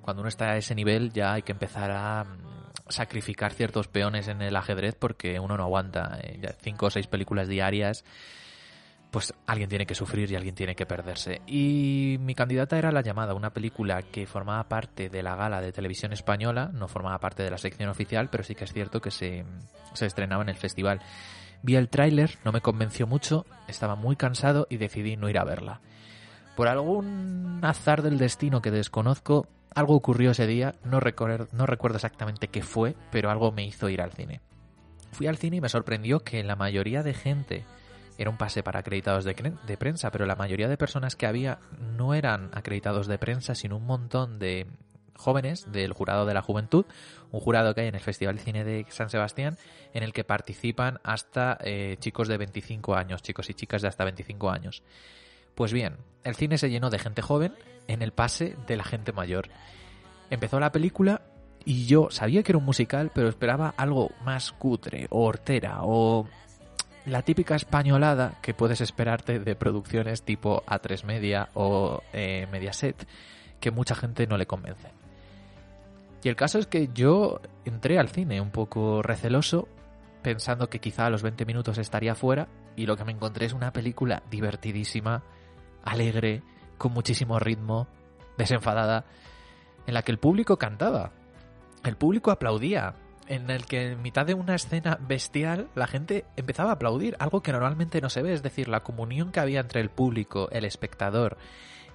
cuando 0.01 0.21
uno 0.21 0.29
está 0.29 0.51
a 0.51 0.57
ese 0.57 0.75
nivel 0.75 1.11
ya 1.11 1.33
hay 1.33 1.41
que 1.41 1.51
empezar 1.51 1.91
a 1.91 2.23
mm, 2.23 2.66
sacrificar 2.89 3.53
ciertos 3.53 3.87
peones 3.87 4.27
en 4.27 4.41
el 4.41 4.55
ajedrez 4.55 4.95
porque 4.95 5.39
uno 5.39 5.57
no 5.57 5.63
aguanta 5.63 6.19
eh, 6.21 6.55
cinco 6.61 6.87
o 6.87 6.89
seis 6.89 7.07
películas 7.07 7.47
diarias 7.47 8.03
pues 9.11 9.33
alguien 9.45 9.69
tiene 9.69 9.85
que 9.85 9.95
sufrir 9.95 10.29
y 10.31 10.35
alguien 10.35 10.55
tiene 10.55 10.75
que 10.75 10.85
perderse. 10.85 11.41
Y 11.47 12.17
mi 12.19 12.35
candidata 12.35 12.77
era 12.77 12.91
La 12.91 13.01
llamada, 13.01 13.33
una 13.33 13.51
película 13.51 14.01
que 14.01 14.25
formaba 14.27 14.67
parte 14.67 15.09
de 15.09 15.23
la 15.23 15.35
gala 15.35 15.61
de 15.61 15.71
televisión 15.71 16.13
española, 16.13 16.69
no 16.73 16.87
formaba 16.87 17.17
parte 17.19 17.43
de 17.43 17.51
la 17.51 17.57
sección 17.57 17.89
oficial, 17.89 18.29
pero 18.29 18.43
sí 18.43 18.55
que 18.55 18.65
es 18.65 18.73
cierto 18.73 19.01
que 19.01 19.11
se, 19.11 19.45
se 19.93 20.05
estrenaba 20.05 20.43
en 20.43 20.49
el 20.49 20.55
festival. 20.55 21.01
Vi 21.63 21.75
el 21.75 21.89
tráiler, 21.89 22.37
no 22.43 22.51
me 22.51 22.61
convenció 22.61 23.07
mucho, 23.07 23.45
estaba 23.67 23.95
muy 23.95 24.15
cansado 24.15 24.67
y 24.69 24.77
decidí 24.77 25.15
no 25.15 25.29
ir 25.29 25.39
a 25.39 25.43
verla. 25.43 25.81
Por 26.55 26.67
algún 26.67 27.59
azar 27.63 28.01
del 28.01 28.17
destino 28.17 28.61
que 28.61 28.71
desconozco, 28.71 29.47
algo 29.75 29.95
ocurrió 29.95 30.31
ese 30.31 30.47
día, 30.47 30.75
no, 30.83 30.99
recuer- 30.99 31.47
no 31.51 31.65
recuerdo 31.65 31.97
exactamente 31.97 32.47
qué 32.47 32.61
fue, 32.61 32.95
pero 33.11 33.29
algo 33.29 33.51
me 33.51 33.65
hizo 33.65 33.89
ir 33.89 34.01
al 34.01 34.11
cine. 34.13 34.41
Fui 35.11 35.27
al 35.27 35.37
cine 35.37 35.57
y 35.57 35.61
me 35.61 35.69
sorprendió 35.69 36.19
que 36.21 36.43
la 36.43 36.55
mayoría 36.55 37.03
de 37.03 37.13
gente 37.13 37.63
era 38.17 38.29
un 38.29 38.37
pase 38.37 38.63
para 38.63 38.79
acreditados 38.79 39.23
de, 39.25 39.35
cre- 39.35 39.59
de 39.61 39.77
prensa, 39.77 40.11
pero 40.11 40.25
la 40.25 40.35
mayoría 40.35 40.67
de 40.67 40.77
personas 40.77 41.15
que 41.15 41.27
había 41.27 41.59
no 41.95 42.13
eran 42.13 42.49
acreditados 42.53 43.07
de 43.07 43.17
prensa, 43.19 43.53
sino 43.55 43.77
un 43.77 43.85
montón 43.85 44.39
de 44.39 44.65
jóvenes 45.15 45.71
del 45.71 45.93
jurado 45.93 46.25
de 46.25 46.33
la 46.33 46.41
juventud, 46.41 46.85
un 47.31 47.39
jurado 47.39 47.73
que 47.73 47.81
hay 47.81 47.87
en 47.87 47.95
el 47.95 48.01
Festival 48.01 48.35
de 48.37 48.41
Cine 48.43 48.63
de 48.63 48.85
San 48.89 49.09
Sebastián, 49.09 49.57
en 49.93 50.03
el 50.03 50.13
que 50.13 50.23
participan 50.23 50.99
hasta 51.03 51.57
eh, 51.61 51.97
chicos 51.99 52.27
de 52.27 52.37
25 52.37 52.95
años, 52.95 53.21
chicos 53.23 53.49
y 53.49 53.53
chicas 53.55 53.81
de 53.81 53.87
hasta 53.87 54.03
25 54.03 54.49
años. 54.51 54.83
Pues 55.57 55.73
bien, 55.73 55.97
el 56.23 56.35
cine 56.35 56.59
se 56.59 56.69
llenó 56.69 56.91
de 56.91 56.99
gente 56.99 57.23
joven 57.23 57.55
en 57.87 58.03
el 58.03 58.11
pase 58.11 58.55
de 58.67 58.77
la 58.77 58.83
gente 58.83 59.11
mayor. 59.11 59.49
Empezó 60.29 60.59
la 60.59 60.71
película 60.71 61.23
y 61.65 61.87
yo 61.87 62.11
sabía 62.11 62.43
que 62.43 62.51
era 62.51 62.59
un 62.59 62.65
musical, 62.65 63.09
pero 63.11 63.27
esperaba 63.27 63.73
algo 63.75 64.11
más 64.23 64.51
cutre 64.51 65.07
o 65.09 65.23
hortera 65.23 65.79
o 65.81 66.27
la 67.07 67.23
típica 67.23 67.55
españolada 67.55 68.37
que 68.43 68.53
puedes 68.53 68.81
esperarte 68.81 69.39
de 69.39 69.55
producciones 69.55 70.21
tipo 70.21 70.63
A3 70.67 71.03
Media 71.05 71.49
o 71.55 72.03
eh, 72.13 72.47
Mediaset, 72.51 73.07
que 73.59 73.71
mucha 73.71 73.95
gente 73.95 74.27
no 74.27 74.37
le 74.37 74.45
convence. 74.45 74.91
Y 76.21 76.29
el 76.29 76.35
caso 76.35 76.59
es 76.59 76.67
que 76.67 76.89
yo 76.93 77.41
entré 77.65 77.97
al 77.97 78.09
cine 78.09 78.41
un 78.41 78.51
poco 78.51 79.01
receloso 79.01 79.67
pensando 80.21 80.69
que 80.69 80.79
quizá 80.79 81.07
a 81.07 81.09
los 81.09 81.23
20 81.23 81.45
minutos 81.47 81.79
estaría 81.79 82.13
fuera 82.13 82.47
y 82.75 82.85
lo 82.85 82.95
que 82.95 83.05
me 83.05 83.11
encontré 83.11 83.47
es 83.47 83.53
una 83.53 83.73
película 83.73 84.21
divertidísima, 84.29 85.23
alegre, 85.87 86.43
con 86.77 86.93
muchísimo 86.93 87.39
ritmo, 87.39 87.87
desenfadada, 88.37 89.05
en 89.85 89.93
la 89.93 90.03
que 90.03 90.11
el 90.11 90.19
público 90.19 90.57
cantaba, 90.57 91.11
el 91.83 91.95
público 91.95 92.31
aplaudía, 92.31 92.95
en 93.27 93.49
el 93.49 93.65
que 93.65 93.91
en 93.91 94.01
mitad 94.01 94.25
de 94.25 94.33
una 94.33 94.55
escena 94.55 94.97
bestial 95.01 95.69
la 95.75 95.87
gente 95.87 96.25
empezaba 96.35 96.71
a 96.71 96.73
aplaudir, 96.73 97.15
algo 97.19 97.41
que 97.41 97.51
normalmente 97.51 98.01
no 98.01 98.09
se 98.09 98.21
ve, 98.21 98.33
es 98.33 98.43
decir, 98.43 98.67
la 98.67 98.83
comunión 98.83 99.31
que 99.31 99.39
había 99.39 99.59
entre 99.59 99.81
el 99.81 99.89
público, 99.89 100.49
el 100.51 100.65
espectador 100.65 101.37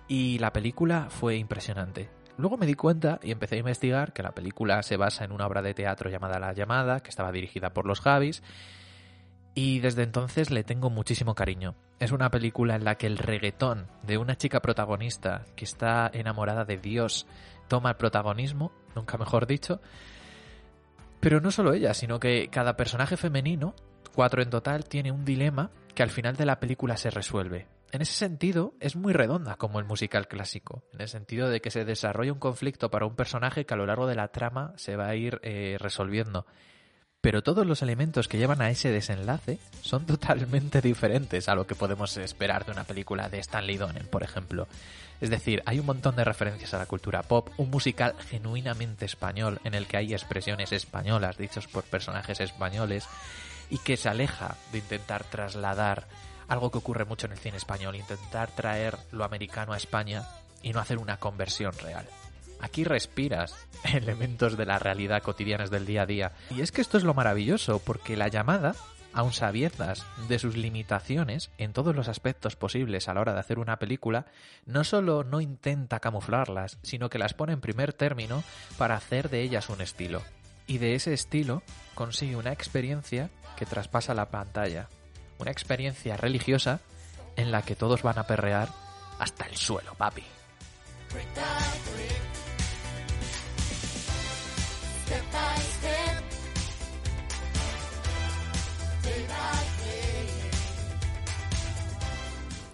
y 0.08 0.38
la 0.38 0.52
película 0.52 1.08
fue 1.08 1.36
impresionante. 1.36 2.10
Luego 2.36 2.56
me 2.56 2.66
di 2.66 2.74
cuenta 2.74 3.20
y 3.22 3.30
empecé 3.30 3.56
a 3.56 3.60
investigar 3.60 4.12
que 4.12 4.22
la 4.22 4.32
película 4.32 4.82
se 4.82 4.96
basa 4.96 5.24
en 5.24 5.32
una 5.32 5.46
obra 5.46 5.62
de 5.62 5.74
teatro 5.74 6.10
llamada 6.10 6.38
La 6.38 6.52
llamada, 6.52 7.00
que 7.00 7.10
estaba 7.10 7.32
dirigida 7.32 7.70
por 7.70 7.86
los 7.86 8.00
Javis, 8.00 8.42
y 9.54 9.80
desde 9.80 10.02
entonces 10.02 10.50
le 10.50 10.64
tengo 10.64 10.90
muchísimo 10.90 11.34
cariño. 11.34 11.74
Es 12.02 12.10
una 12.10 12.32
película 12.32 12.74
en 12.74 12.82
la 12.82 12.96
que 12.96 13.06
el 13.06 13.16
reggaetón 13.16 13.86
de 14.02 14.18
una 14.18 14.34
chica 14.34 14.58
protagonista 14.58 15.44
que 15.54 15.64
está 15.64 16.10
enamorada 16.12 16.64
de 16.64 16.76
Dios 16.76 17.28
toma 17.68 17.90
el 17.90 17.96
protagonismo, 17.96 18.72
nunca 18.96 19.16
mejor 19.18 19.46
dicho, 19.46 19.80
pero 21.20 21.40
no 21.40 21.52
solo 21.52 21.72
ella, 21.72 21.94
sino 21.94 22.18
que 22.18 22.48
cada 22.48 22.76
personaje 22.76 23.16
femenino, 23.16 23.76
cuatro 24.16 24.42
en 24.42 24.50
total, 24.50 24.84
tiene 24.84 25.12
un 25.12 25.24
dilema 25.24 25.70
que 25.94 26.02
al 26.02 26.10
final 26.10 26.34
de 26.34 26.44
la 26.44 26.58
película 26.58 26.96
se 26.96 27.10
resuelve. 27.10 27.68
En 27.92 28.02
ese 28.02 28.14
sentido, 28.14 28.74
es 28.80 28.96
muy 28.96 29.12
redonda 29.12 29.54
como 29.54 29.78
el 29.78 29.84
musical 29.84 30.26
clásico, 30.26 30.82
en 30.94 31.02
el 31.02 31.08
sentido 31.08 31.50
de 31.50 31.60
que 31.60 31.70
se 31.70 31.84
desarrolla 31.84 32.32
un 32.32 32.40
conflicto 32.40 32.90
para 32.90 33.06
un 33.06 33.14
personaje 33.14 33.64
que 33.64 33.74
a 33.74 33.76
lo 33.76 33.86
largo 33.86 34.08
de 34.08 34.16
la 34.16 34.32
trama 34.32 34.72
se 34.74 34.96
va 34.96 35.06
a 35.06 35.14
ir 35.14 35.38
eh, 35.44 35.76
resolviendo. 35.78 36.46
Pero 37.22 37.42
todos 37.42 37.64
los 37.64 37.82
elementos 37.82 38.26
que 38.26 38.36
llevan 38.36 38.60
a 38.60 38.70
ese 38.70 38.90
desenlace 38.90 39.58
son 39.80 40.04
totalmente 40.06 40.82
diferentes 40.82 41.48
a 41.48 41.54
lo 41.54 41.66
que 41.66 41.76
podemos 41.76 42.16
esperar 42.16 42.66
de 42.66 42.72
una 42.72 42.84
película 42.84 43.28
de 43.28 43.38
Stanley 43.38 43.78
Donen, 43.78 44.08
por 44.08 44.24
ejemplo. 44.24 44.66
Es 45.20 45.30
decir, 45.30 45.62
hay 45.64 45.78
un 45.78 45.86
montón 45.86 46.16
de 46.16 46.24
referencias 46.24 46.74
a 46.74 46.78
la 46.78 46.86
cultura 46.86 47.22
pop, 47.22 47.48
un 47.56 47.70
musical 47.70 48.16
genuinamente 48.28 49.04
español 49.04 49.60
en 49.62 49.74
el 49.74 49.86
que 49.86 49.98
hay 49.98 50.12
expresiones 50.12 50.72
españolas 50.72 51.38
dichas 51.38 51.68
por 51.68 51.84
personajes 51.84 52.40
españoles 52.40 53.06
y 53.70 53.78
que 53.78 53.96
se 53.96 54.08
aleja 54.08 54.56
de 54.72 54.78
intentar 54.78 55.22
trasladar 55.22 56.08
algo 56.48 56.72
que 56.72 56.78
ocurre 56.78 57.04
mucho 57.04 57.26
en 57.26 57.32
el 57.32 57.38
cine 57.38 57.56
español, 57.56 57.94
intentar 57.94 58.50
traer 58.50 58.98
lo 59.12 59.24
americano 59.24 59.72
a 59.72 59.76
España 59.76 60.26
y 60.60 60.72
no 60.72 60.80
hacer 60.80 60.98
una 60.98 61.18
conversión 61.18 61.72
real. 61.78 62.04
Aquí 62.62 62.84
respiras 62.84 63.54
elementos 63.84 64.56
de 64.56 64.64
la 64.64 64.78
realidad 64.78 65.22
cotidianas 65.22 65.70
del 65.70 65.84
día 65.84 66.02
a 66.02 66.06
día. 66.06 66.32
Y 66.50 66.62
es 66.62 66.72
que 66.72 66.80
esto 66.80 66.96
es 66.96 67.04
lo 67.04 67.12
maravilloso, 67.12 67.80
porque 67.80 68.16
la 68.16 68.28
llamada, 68.28 68.74
aun 69.12 69.32
sabiendas 69.32 70.06
de 70.28 70.38
sus 70.38 70.56
limitaciones 70.56 71.50
en 71.58 71.72
todos 71.72 71.94
los 71.94 72.08
aspectos 72.08 72.56
posibles 72.56 73.08
a 73.08 73.14
la 73.14 73.20
hora 73.20 73.34
de 73.34 73.40
hacer 73.40 73.58
una 73.58 73.78
película, 73.78 74.26
no 74.64 74.84
solo 74.84 75.24
no 75.24 75.40
intenta 75.40 76.00
camuflarlas, 76.00 76.78
sino 76.82 77.10
que 77.10 77.18
las 77.18 77.34
pone 77.34 77.52
en 77.52 77.60
primer 77.60 77.92
término 77.92 78.44
para 78.78 78.94
hacer 78.94 79.28
de 79.28 79.42
ellas 79.42 79.68
un 79.68 79.80
estilo. 79.80 80.22
Y 80.68 80.78
de 80.78 80.94
ese 80.94 81.12
estilo 81.12 81.62
consigue 81.94 82.36
una 82.36 82.52
experiencia 82.52 83.28
que 83.56 83.66
traspasa 83.66 84.14
la 84.14 84.30
pantalla. 84.30 84.88
Una 85.38 85.50
experiencia 85.50 86.16
religiosa 86.16 86.80
en 87.36 87.50
la 87.50 87.62
que 87.62 87.74
todos 87.74 88.02
van 88.02 88.18
a 88.18 88.26
perrear 88.26 88.68
hasta 89.18 89.46
el 89.46 89.56
suelo, 89.56 89.94
papi. 89.94 90.22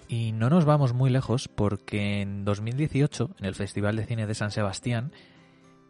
Y 0.09 0.33
no 0.33 0.49
nos 0.49 0.65
vamos 0.65 0.95
muy 0.95 1.11
lejos 1.11 1.49
porque 1.49 2.23
en 2.23 2.45
2018, 2.45 3.37
en 3.39 3.45
el 3.45 3.55
Festival 3.55 3.97
de 3.97 4.07
Cine 4.07 4.27
de 4.27 4.35
San 4.35 4.51
Sebastián, 4.51 5.13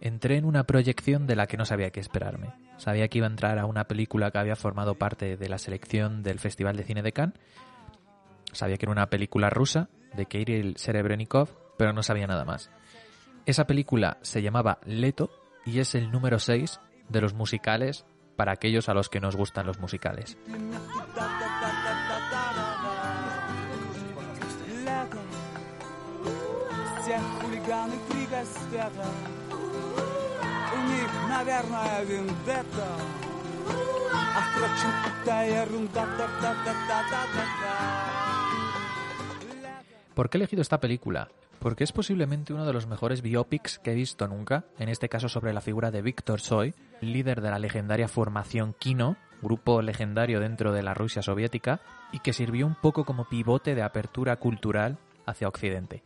entré 0.01 0.37
en 0.37 0.45
una 0.45 0.65
proyección 0.65 1.27
de 1.27 1.37
la 1.37 1.47
que 1.47 1.57
no 1.57 1.65
sabía 1.65 1.91
qué 1.91 2.01
esperarme. 2.01 2.53
Sabía 2.79 3.09
que 3.09 3.19
iba 3.19 3.27
a 3.27 3.31
entrar 3.31 3.59
a 3.59 3.67
una 3.67 3.85
película 3.85 4.31
que 4.31 4.39
había 4.39 4.57
formado 4.57 4.97
parte 4.97 5.37
de 5.37 5.49
la 5.49 5.59
selección 5.59 6.23
del 6.23 6.41
Festival 6.41 6.77
de 6.77 6.85
Cine 6.85 7.03
de 7.03 7.13
Cannes. 7.13 7.39
Sabía 8.53 8.77
que 8.77 8.87
era 8.87 8.93
una 8.93 9.11
película 9.11 9.51
rusa 9.51 9.89
de 10.17 10.27
Kirill 10.27 10.77
Serebrennikov, 10.77 11.51
pero 11.77 11.93
no 11.93 12.03
sabía 12.03 12.27
nada 12.27 12.45
más. 12.45 12.71
Esa 13.47 13.67
película 13.67 14.19
se 14.23 14.43
llamaba 14.43 14.79
Leto 14.85 15.31
y 15.69 15.81
es 15.81 15.95
el 15.95 16.11
número 16.11 16.39
6 16.39 16.81
de 17.11 17.21
los 17.21 17.35
musicales 17.35 18.07
para 18.37 18.53
aquellos 18.53 18.89
a 18.89 18.95
los 18.95 19.11
que 19.11 19.21
nos 19.21 19.37
gustan 19.37 19.67
los 19.67 19.79
musicales. 19.79 20.39
¿Por 40.15 40.31
qué 40.31 40.39
he 40.39 40.41
elegido 40.41 40.63
esta 40.63 40.81
película? 40.81 41.29
Porque 41.59 41.85
es 41.85 41.93
posiblemente 41.93 42.53
uno 42.53 42.67
de 42.67 42.73
los 42.73 42.87
mejores 42.87 43.23
biopics 43.23 43.79
que 43.79 43.93
he 43.93 43.95
visto 43.95 44.29
nunca, 44.29 44.65
en 44.79 44.89
este 44.89 45.09
caso 45.09 45.29
sobre 45.29 45.53
la 45.53 45.61
figura 45.61 45.91
de 45.91 46.03
Víctor 46.03 46.41
Soy, 46.41 46.75
líder 47.01 47.41
de 47.41 47.51
la 47.51 47.59
legendaria 47.59 48.09
formación 48.09 48.75
Kino, 48.79 49.17
grupo 49.43 49.83
legendario 49.83 50.41
dentro 50.41 50.73
de 50.73 50.83
la 50.83 50.95
Rusia 50.95 51.23
soviética, 51.23 51.81
y 52.13 52.21
que 52.21 52.33
sirvió 52.33 52.67
un 52.67 52.75
poco 52.75 53.05
como 53.05 53.29
pivote 53.29 53.75
de 53.75 53.83
apertura 53.83 54.37
cultural 54.37 54.99
hacia 55.27 55.49
Occidente. 55.49 56.03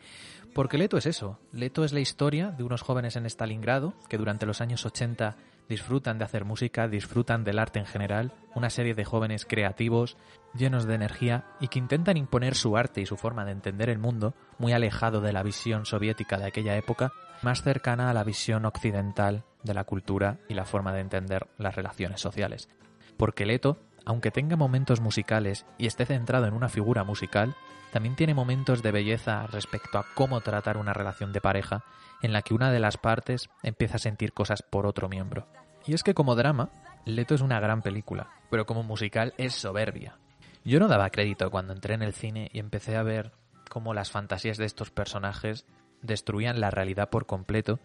Porque 0.54 0.76
Leto 0.76 0.98
es 0.98 1.06
eso, 1.06 1.38
Leto 1.52 1.84
es 1.84 1.92
la 1.92 2.00
historia 2.00 2.50
de 2.50 2.62
unos 2.62 2.82
jóvenes 2.82 3.16
en 3.16 3.24
Stalingrado 3.24 3.94
que 4.08 4.18
durante 4.18 4.44
los 4.44 4.60
años 4.60 4.84
80 4.84 5.36
disfrutan 5.68 6.18
de 6.18 6.24
hacer 6.24 6.44
música, 6.44 6.88
disfrutan 6.88 7.44
del 7.44 7.58
arte 7.58 7.78
en 7.78 7.86
general, 7.86 8.32
una 8.54 8.70
serie 8.70 8.94
de 8.94 9.04
jóvenes 9.04 9.46
creativos, 9.46 10.16
llenos 10.54 10.84
de 10.84 10.94
energía 10.94 11.44
y 11.60 11.68
que 11.68 11.78
intentan 11.78 12.16
imponer 12.16 12.54
su 12.54 12.76
arte 12.76 13.00
y 13.00 13.06
su 13.06 13.16
forma 13.16 13.44
de 13.44 13.52
entender 13.52 13.88
el 13.88 13.98
mundo, 13.98 14.34
muy 14.58 14.72
alejado 14.72 15.20
de 15.20 15.32
la 15.32 15.42
visión 15.42 15.86
soviética 15.86 16.38
de 16.38 16.46
aquella 16.46 16.76
época, 16.76 17.12
más 17.42 17.62
cercana 17.62 18.10
a 18.10 18.14
la 18.14 18.24
visión 18.24 18.64
occidental 18.64 19.44
de 19.62 19.74
la 19.74 19.84
cultura 19.84 20.38
y 20.48 20.54
la 20.54 20.64
forma 20.64 20.92
de 20.92 21.00
entender 21.00 21.48
las 21.58 21.74
relaciones 21.74 22.20
sociales. 22.20 22.68
Porque 23.16 23.46
Leto, 23.46 23.78
aunque 24.04 24.30
tenga 24.30 24.56
momentos 24.56 25.00
musicales 25.00 25.66
y 25.78 25.86
esté 25.86 26.06
centrado 26.06 26.46
en 26.46 26.54
una 26.54 26.68
figura 26.68 27.04
musical, 27.04 27.54
también 27.92 28.16
tiene 28.16 28.34
momentos 28.34 28.82
de 28.82 28.90
belleza 28.90 29.46
respecto 29.46 29.98
a 29.98 30.06
cómo 30.14 30.40
tratar 30.40 30.78
una 30.78 30.94
relación 30.94 31.32
de 31.32 31.40
pareja 31.40 31.84
en 32.22 32.32
la 32.32 32.42
que 32.42 32.54
una 32.54 32.70
de 32.70 32.80
las 32.80 32.96
partes 32.96 33.50
empieza 33.62 33.96
a 33.96 34.00
sentir 34.00 34.32
cosas 34.32 34.62
por 34.62 34.86
otro 34.86 35.08
miembro. 35.08 35.46
Y 35.86 35.94
es 35.94 36.02
que 36.02 36.14
como 36.14 36.36
drama, 36.36 36.70
Leto 37.04 37.34
es 37.34 37.40
una 37.40 37.60
gran 37.60 37.82
película, 37.82 38.30
pero 38.50 38.64
como 38.64 38.82
musical 38.82 39.34
es 39.36 39.54
soberbia. 39.54 40.18
Yo 40.64 40.78
no 40.78 40.86
daba 40.86 41.10
crédito 41.10 41.50
cuando 41.50 41.72
entré 41.72 41.94
en 41.94 42.02
el 42.02 42.12
cine 42.12 42.48
y 42.52 42.60
empecé 42.60 42.96
a 42.96 43.02
ver 43.02 43.32
cómo 43.68 43.94
las 43.94 44.10
fantasías 44.10 44.58
de 44.58 44.64
estos 44.64 44.90
personajes 44.90 45.66
destruían 46.00 46.60
la 46.60 46.70
realidad 46.70 47.10
por 47.10 47.26
completo 47.26 47.80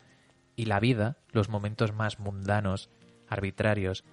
y 0.56 0.66
la 0.66 0.80
vida, 0.80 1.18
los 1.32 1.50
momentos 1.50 1.94
más 1.94 2.20
mundanos, 2.20 2.90
arbitrarios 3.28 4.04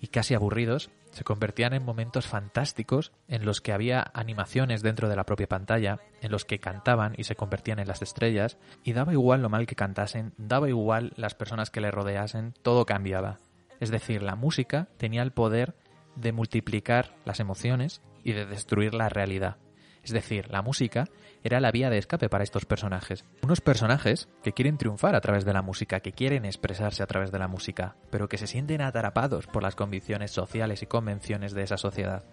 y 0.00 0.08
casi 0.08 0.34
aburridos, 0.34 0.90
se 1.10 1.24
convertían 1.24 1.72
en 1.72 1.84
momentos 1.84 2.26
fantásticos 2.26 3.12
en 3.28 3.44
los 3.44 3.60
que 3.60 3.72
había 3.72 4.10
animaciones 4.14 4.82
dentro 4.82 5.08
de 5.08 5.16
la 5.16 5.24
propia 5.24 5.48
pantalla, 5.48 6.00
en 6.20 6.30
los 6.30 6.44
que 6.44 6.60
cantaban 6.60 7.14
y 7.16 7.24
se 7.24 7.36
convertían 7.36 7.78
en 7.78 7.88
las 7.88 8.02
estrellas, 8.02 8.58
y 8.84 8.92
daba 8.92 9.12
igual 9.12 9.42
lo 9.42 9.48
mal 9.48 9.66
que 9.66 9.76
cantasen, 9.76 10.32
daba 10.36 10.68
igual 10.68 11.12
las 11.16 11.34
personas 11.34 11.70
que 11.70 11.80
le 11.80 11.90
rodeasen, 11.90 12.54
todo 12.62 12.86
cambiaba. 12.86 13.38
Es 13.80 13.90
decir, 13.90 14.22
la 14.22 14.36
música 14.36 14.88
tenía 14.98 15.22
el 15.22 15.32
poder 15.32 15.74
de 16.16 16.32
multiplicar 16.32 17.16
las 17.24 17.40
emociones 17.40 18.02
y 18.22 18.32
de 18.32 18.46
destruir 18.46 18.94
la 18.94 19.08
realidad. 19.08 19.56
Es 20.02 20.12
decir, 20.12 20.50
la 20.50 20.62
música 20.62 21.08
era 21.42 21.60
la 21.60 21.70
vía 21.70 21.90
de 21.90 21.98
escape 21.98 22.28
para 22.28 22.44
estos 22.44 22.66
personajes. 22.66 23.24
Unos 23.42 23.60
personajes 23.60 24.28
que 24.42 24.52
quieren 24.52 24.78
triunfar 24.78 25.14
a 25.14 25.20
través 25.20 25.44
de 25.44 25.52
la 25.52 25.62
música, 25.62 26.00
que 26.00 26.12
quieren 26.12 26.44
expresarse 26.44 27.02
a 27.02 27.06
través 27.06 27.32
de 27.32 27.38
la 27.38 27.48
música, 27.48 27.96
pero 28.10 28.28
que 28.28 28.38
se 28.38 28.46
sienten 28.46 28.82
atrapados 28.82 29.46
por 29.46 29.62
las 29.62 29.74
convicciones 29.74 30.30
sociales 30.30 30.82
y 30.82 30.86
convenciones 30.86 31.54
de 31.54 31.62
esa 31.62 31.76
sociedad. 31.76 32.24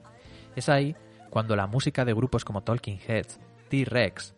Es 0.55 0.69
ahí 0.69 0.95
cuando 1.29 1.55
la 1.55 1.67
música 1.67 2.05
de 2.05 2.13
grupos 2.13 2.45
como 2.45 2.63
Talking 2.63 2.99
Heads, 3.07 3.39
T-Rex 3.69 4.35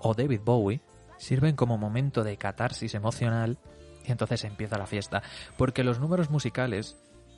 o 0.00 0.14
David 0.14 0.40
Bowie 0.44 0.80
sirven 1.16 1.56
como 1.56 1.78
momento 1.78 2.22
de 2.22 2.36
catarsis 2.36 2.94
emocional 2.94 3.58
y 4.04 4.12
entonces 4.12 4.44
empieza 4.44 4.78
la 4.78 4.86
fiesta, 4.86 5.22
porque 5.56 5.84
los 5.84 6.00
números 6.00 6.30
musicales 6.30 6.96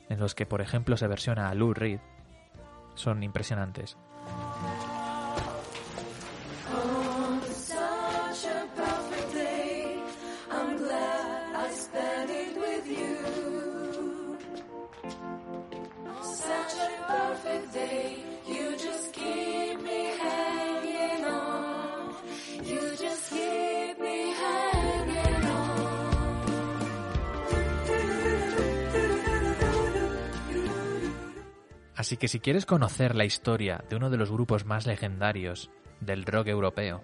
en 0.09 0.19
los 0.19 0.35
que 0.35 0.45
por 0.45 0.61
ejemplo 0.61 0.97
se 0.97 1.07
versiona 1.07 1.49
a 1.49 1.55
Lou 1.55 1.73
Reed 1.73 1.99
son 2.95 3.23
impresionantes. 3.23 3.97
Así 32.07 32.15
que 32.15 32.29
si 32.29 32.39
quieres 32.39 32.65
conocer 32.65 33.15
la 33.15 33.25
historia 33.25 33.83
de 33.89 33.97
uno 33.97 34.09
de 34.09 34.15
los 34.15 34.31
grupos 34.31 34.63
más 34.63 34.87
legendarios 34.87 35.69
del 35.99 36.23
rock 36.23 36.47
europeo, 36.47 37.03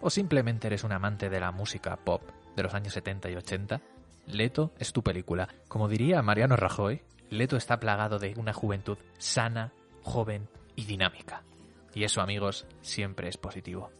o 0.00 0.10
simplemente 0.10 0.66
eres 0.66 0.82
un 0.82 0.90
amante 0.90 1.30
de 1.30 1.38
la 1.38 1.52
música 1.52 1.94
pop 1.94 2.22
de 2.56 2.64
los 2.64 2.74
años 2.74 2.92
70 2.92 3.30
y 3.30 3.36
80, 3.36 3.80
Leto 4.26 4.72
es 4.80 4.92
tu 4.92 5.04
película. 5.04 5.46
Como 5.68 5.86
diría 5.86 6.22
Mariano 6.22 6.56
Rajoy, 6.56 7.02
Leto 7.30 7.56
está 7.56 7.78
plagado 7.78 8.18
de 8.18 8.34
una 8.36 8.52
juventud 8.52 8.98
sana, 9.16 9.72
joven 10.02 10.48
y 10.74 10.86
dinámica. 10.86 11.44
Y 11.94 12.02
eso, 12.02 12.20
amigos, 12.20 12.66
siempre 12.80 13.28
es 13.28 13.36
positivo. 13.36 13.92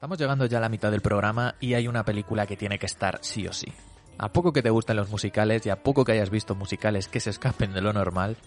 Estamos 0.00 0.16
llegando 0.16 0.46
ya 0.46 0.56
a 0.56 0.62
la 0.62 0.70
mitad 0.70 0.90
del 0.90 1.02
programa 1.02 1.56
y 1.60 1.74
hay 1.74 1.86
una 1.86 2.06
película 2.06 2.46
que 2.46 2.56
tiene 2.56 2.78
que 2.78 2.86
estar 2.86 3.18
sí 3.20 3.46
o 3.46 3.52
sí. 3.52 3.70
A 4.16 4.32
poco 4.32 4.50
que 4.50 4.62
te 4.62 4.70
gusten 4.70 4.96
los 4.96 5.10
musicales 5.10 5.66
y 5.66 5.68
a 5.68 5.82
poco 5.82 6.06
que 6.06 6.12
hayas 6.12 6.30
visto 6.30 6.54
musicales 6.54 7.06
que 7.06 7.20
se 7.20 7.28
escapen 7.28 7.74
de 7.74 7.82
lo 7.82 7.92
normal, 7.92 8.38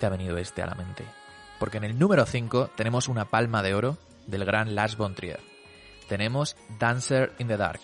te 0.00 0.06
ha 0.06 0.08
venido 0.08 0.38
este 0.38 0.62
a 0.62 0.66
la 0.66 0.74
mente. 0.74 1.04
Porque 1.58 1.76
en 1.76 1.84
el 1.84 1.98
número 1.98 2.24
5 2.24 2.70
tenemos 2.74 3.08
una 3.08 3.26
palma 3.26 3.62
de 3.62 3.74
oro 3.74 3.98
del 4.26 4.46
gran 4.46 4.74
Lars 4.74 4.96
von 4.96 5.14
Trier. 5.14 5.40
Tenemos 6.08 6.56
Dancer 6.78 7.34
in 7.38 7.48
the 7.48 7.58
Dark. 7.58 7.82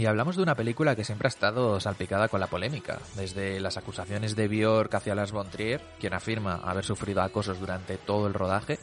Y 0.00 0.06
hablamos 0.06 0.34
de 0.34 0.42
una 0.42 0.54
película 0.54 0.96
que 0.96 1.04
siempre 1.04 1.26
ha 1.26 1.28
estado 1.28 1.78
salpicada 1.78 2.28
con 2.28 2.40
la 2.40 2.46
polémica, 2.46 3.00
desde 3.16 3.60
las 3.60 3.76
acusaciones 3.76 4.34
de 4.34 4.48
Björk 4.48 4.94
hacia 4.94 5.14
Lars 5.14 5.30
von 5.30 5.50
Trier, 5.50 5.82
quien 6.00 6.14
afirma 6.14 6.54
haber 6.54 6.86
sufrido 6.86 7.20
acosos 7.20 7.60
durante 7.60 7.98
todo 7.98 8.26
el 8.26 8.32
rodaje, 8.32 8.78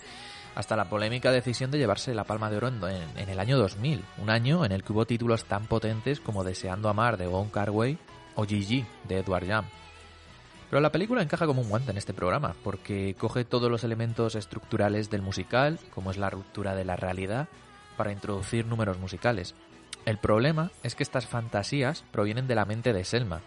hasta 0.53 0.75
la 0.75 0.89
polémica 0.89 1.31
decisión 1.31 1.71
de 1.71 1.79
llevarse 1.79 2.13
la 2.13 2.23
Palma 2.23 2.51
de 2.51 2.57
Oro 2.57 2.67
en, 2.67 3.29
el 3.29 3.39
año 3.39 3.57
2000, 3.57 4.05
un 4.19 4.29
año 4.29 4.63
en 4.63 4.71
el 4.71 4.83
que 4.83 4.93
hubo 4.93 5.07
títulos 5.07 5.45
tan 5.45 5.65
potentes 5.65 6.19
como 6.19 6.43
Deseando 6.43 6.87
Amar 6.87 7.17
de 7.17 7.25
Wong 7.25 7.49
Kar-wai 7.49 7.97
o 8.35 8.45
Gigi 8.45 8.85
de 9.07 9.17
Edward 9.17 9.47
Jam. 9.47 9.65
Pero 10.69 10.81
la 10.81 10.91
película 10.91 11.23
encaja 11.23 11.47
como 11.47 11.63
un 11.63 11.69
guante 11.69 11.89
en 11.89 11.97
este 11.97 12.13
programa, 12.13 12.53
porque 12.63 13.15
coge 13.17 13.43
todos 13.43 13.71
los 13.71 13.83
elementos 13.83 14.35
estructurales 14.35 15.09
del 15.09 15.23
musical, 15.23 15.79
como 15.95 16.11
es 16.11 16.17
la 16.17 16.29
ruptura 16.29 16.75
de 16.75 16.85
la 16.85 16.95
realidad, 16.95 17.47
para 17.97 18.11
introducir 18.11 18.67
números 18.67 18.99
musicales. 18.99 19.55
El 20.07 20.19
problema 20.19 20.71
es 20.83 20.95
que 20.95 21.03
estas 21.03 21.27
fantasías 21.27 22.05
provienen 22.13 22.47
de 22.47 22.55
la 22.55 22.63
mente 22.63 22.93
de 22.93 23.03
Selma, 23.03 23.41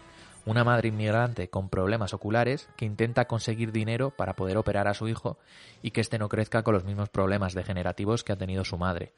una 0.45 0.63
madre 0.63 0.89
inmigrante 0.89 1.49
con 1.49 1.69
problemas 1.69 2.13
oculares 2.13 2.69
que 2.77 2.85
intenta 2.85 3.25
conseguir 3.25 3.71
dinero 3.71 4.11
para 4.11 4.35
poder 4.35 4.57
operar 4.57 4.87
a 4.87 4.93
su 4.93 5.07
hijo 5.07 5.39
y 5.81 5.89
que 5.89 6.01
éste 6.01 6.19
no 6.19 6.29
crezca 6.29 6.61
con 6.61 6.75
los 6.75 6.83
mismos 6.83 7.09
problemas 7.09 7.55
degenerativos 7.55 8.23
que 8.23 8.33
ha 8.33 8.35
tenido 8.35 8.63
su 8.63 8.77
madre. 8.77 9.11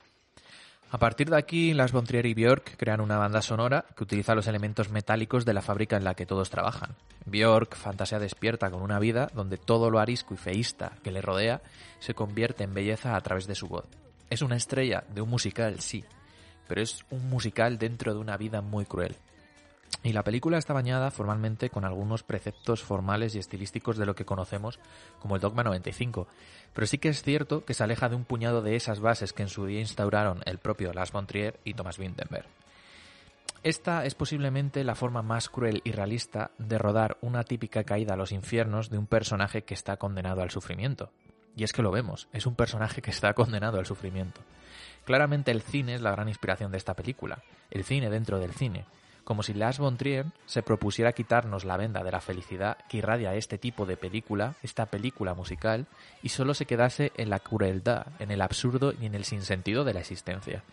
A 0.89 0.99
partir 0.99 1.29
de 1.29 1.35
aquí, 1.35 1.73
Lars 1.73 1.91
von 1.91 2.05
Trier 2.05 2.27
y 2.27 2.33
Björk 2.33 2.77
crean 2.77 3.01
una 3.01 3.17
banda 3.17 3.41
sonora 3.41 3.83
que 3.93 4.05
utiliza 4.05 4.35
los 4.35 4.47
elementos 4.47 4.89
metálicos 4.89 5.43
de 5.43 5.53
la 5.53 5.61
fábrica 5.61 5.97
en 5.97 6.05
la 6.05 6.15
que 6.15 6.25
todos 6.25 6.49
trabajan. 6.49 6.95
Björk, 7.25 7.75
fantasía 7.75 8.19
despierta 8.19 8.71
con 8.71 8.81
una 8.81 8.99
vida 8.99 9.29
donde 9.33 9.57
todo 9.57 9.89
lo 9.89 9.99
arisco 9.99 10.33
y 10.33 10.37
feísta 10.37 10.93
que 11.03 11.11
le 11.11 11.21
rodea 11.21 11.61
se 11.99 12.13
convierte 12.13 12.63
en 12.63 12.73
belleza 12.73 13.17
a 13.17 13.21
través 13.21 13.47
de 13.47 13.55
su 13.55 13.67
voz. 13.67 13.87
Es 14.29 14.41
una 14.41 14.55
estrella 14.55 15.03
de 15.13 15.21
un 15.21 15.29
musical, 15.29 15.81
sí, 15.81 16.05
pero 16.73 16.81
es 16.81 17.05
un 17.11 17.29
musical 17.29 17.77
dentro 17.77 18.15
de 18.15 18.19
una 18.19 18.35
vida 18.35 18.61
muy 18.61 18.85
cruel. 18.85 19.15
Y 20.01 20.11
la 20.11 20.23
película 20.23 20.57
está 20.57 20.73
bañada 20.73 21.11
formalmente 21.11 21.69
con 21.69 21.85
algunos 21.85 22.23
preceptos 22.23 22.81
formales 22.81 23.35
y 23.35 23.37
estilísticos 23.37 23.95
de 23.95 24.07
lo 24.07 24.15
que 24.15 24.25
conocemos 24.25 24.79
como 25.19 25.35
el 25.35 25.41
Dogma 25.43 25.63
95, 25.63 26.25
pero 26.73 26.87
sí 26.87 26.97
que 26.97 27.09
es 27.09 27.21
cierto 27.21 27.63
que 27.63 27.75
se 27.75 27.83
aleja 27.83 28.09
de 28.09 28.15
un 28.15 28.25
puñado 28.25 28.63
de 28.63 28.75
esas 28.75 29.01
bases 29.01 29.33
que 29.33 29.43
en 29.43 29.49
su 29.49 29.67
día 29.67 29.81
instauraron 29.81 30.41
el 30.47 30.57
propio 30.57 30.91
Lars 30.93 31.11
von 31.11 31.27
Trier 31.27 31.59
y 31.63 31.75
Thomas 31.75 31.99
Vinterberg. 31.99 32.47
Esta 33.61 34.03
es 34.03 34.15
posiblemente 34.15 34.83
la 34.83 34.95
forma 34.95 35.21
más 35.21 35.49
cruel 35.49 35.79
y 35.83 35.91
realista 35.91 36.49
de 36.57 36.79
rodar 36.79 37.17
una 37.21 37.43
típica 37.43 37.83
caída 37.83 38.15
a 38.15 38.17
los 38.17 38.31
infiernos 38.31 38.89
de 38.89 38.97
un 38.97 39.05
personaje 39.05 39.61
que 39.61 39.75
está 39.75 39.97
condenado 39.97 40.41
al 40.41 40.49
sufrimiento. 40.49 41.11
Y 41.55 41.65
es 41.65 41.71
que 41.71 41.83
lo 41.83 41.91
vemos, 41.91 42.29
es 42.33 42.47
un 42.47 42.55
personaje 42.55 43.03
que 43.03 43.11
está 43.11 43.35
condenado 43.35 43.77
al 43.77 43.85
sufrimiento. 43.85 44.41
Claramente 45.03 45.51
el 45.51 45.61
cine 45.61 45.95
es 45.95 46.01
la 46.01 46.11
gran 46.11 46.29
inspiración 46.29 46.71
de 46.71 46.77
esta 46.77 46.93
película, 46.93 47.43
el 47.71 47.83
cine 47.83 48.09
dentro 48.09 48.39
del 48.39 48.53
cine, 48.53 48.85
como 49.23 49.43
si 49.43 49.53
Lars 49.53 49.79
von 49.79 49.97
Trier 49.97 50.25
se 50.45 50.63
propusiera 50.63 51.13
quitarnos 51.13 51.65
la 51.65 51.77
venda 51.77 52.03
de 52.03 52.11
la 52.11 52.21
felicidad 52.21 52.77
que 52.89 52.97
irradia 52.97 53.35
este 53.35 53.57
tipo 53.57 53.85
de 53.85 53.97
película, 53.97 54.55
esta 54.63 54.85
película 54.85 55.33
musical, 55.33 55.87
y 56.21 56.29
solo 56.29 56.53
se 56.53 56.65
quedase 56.65 57.11
en 57.17 57.29
la 57.29 57.39
crueldad, 57.39 58.07
en 58.19 58.31
el 58.31 58.41
absurdo 58.41 58.93
y 58.99 59.05
en 59.05 59.15
el 59.15 59.25
sinsentido 59.25 59.83
de 59.83 59.93
la 59.93 60.01
existencia. 60.01 60.63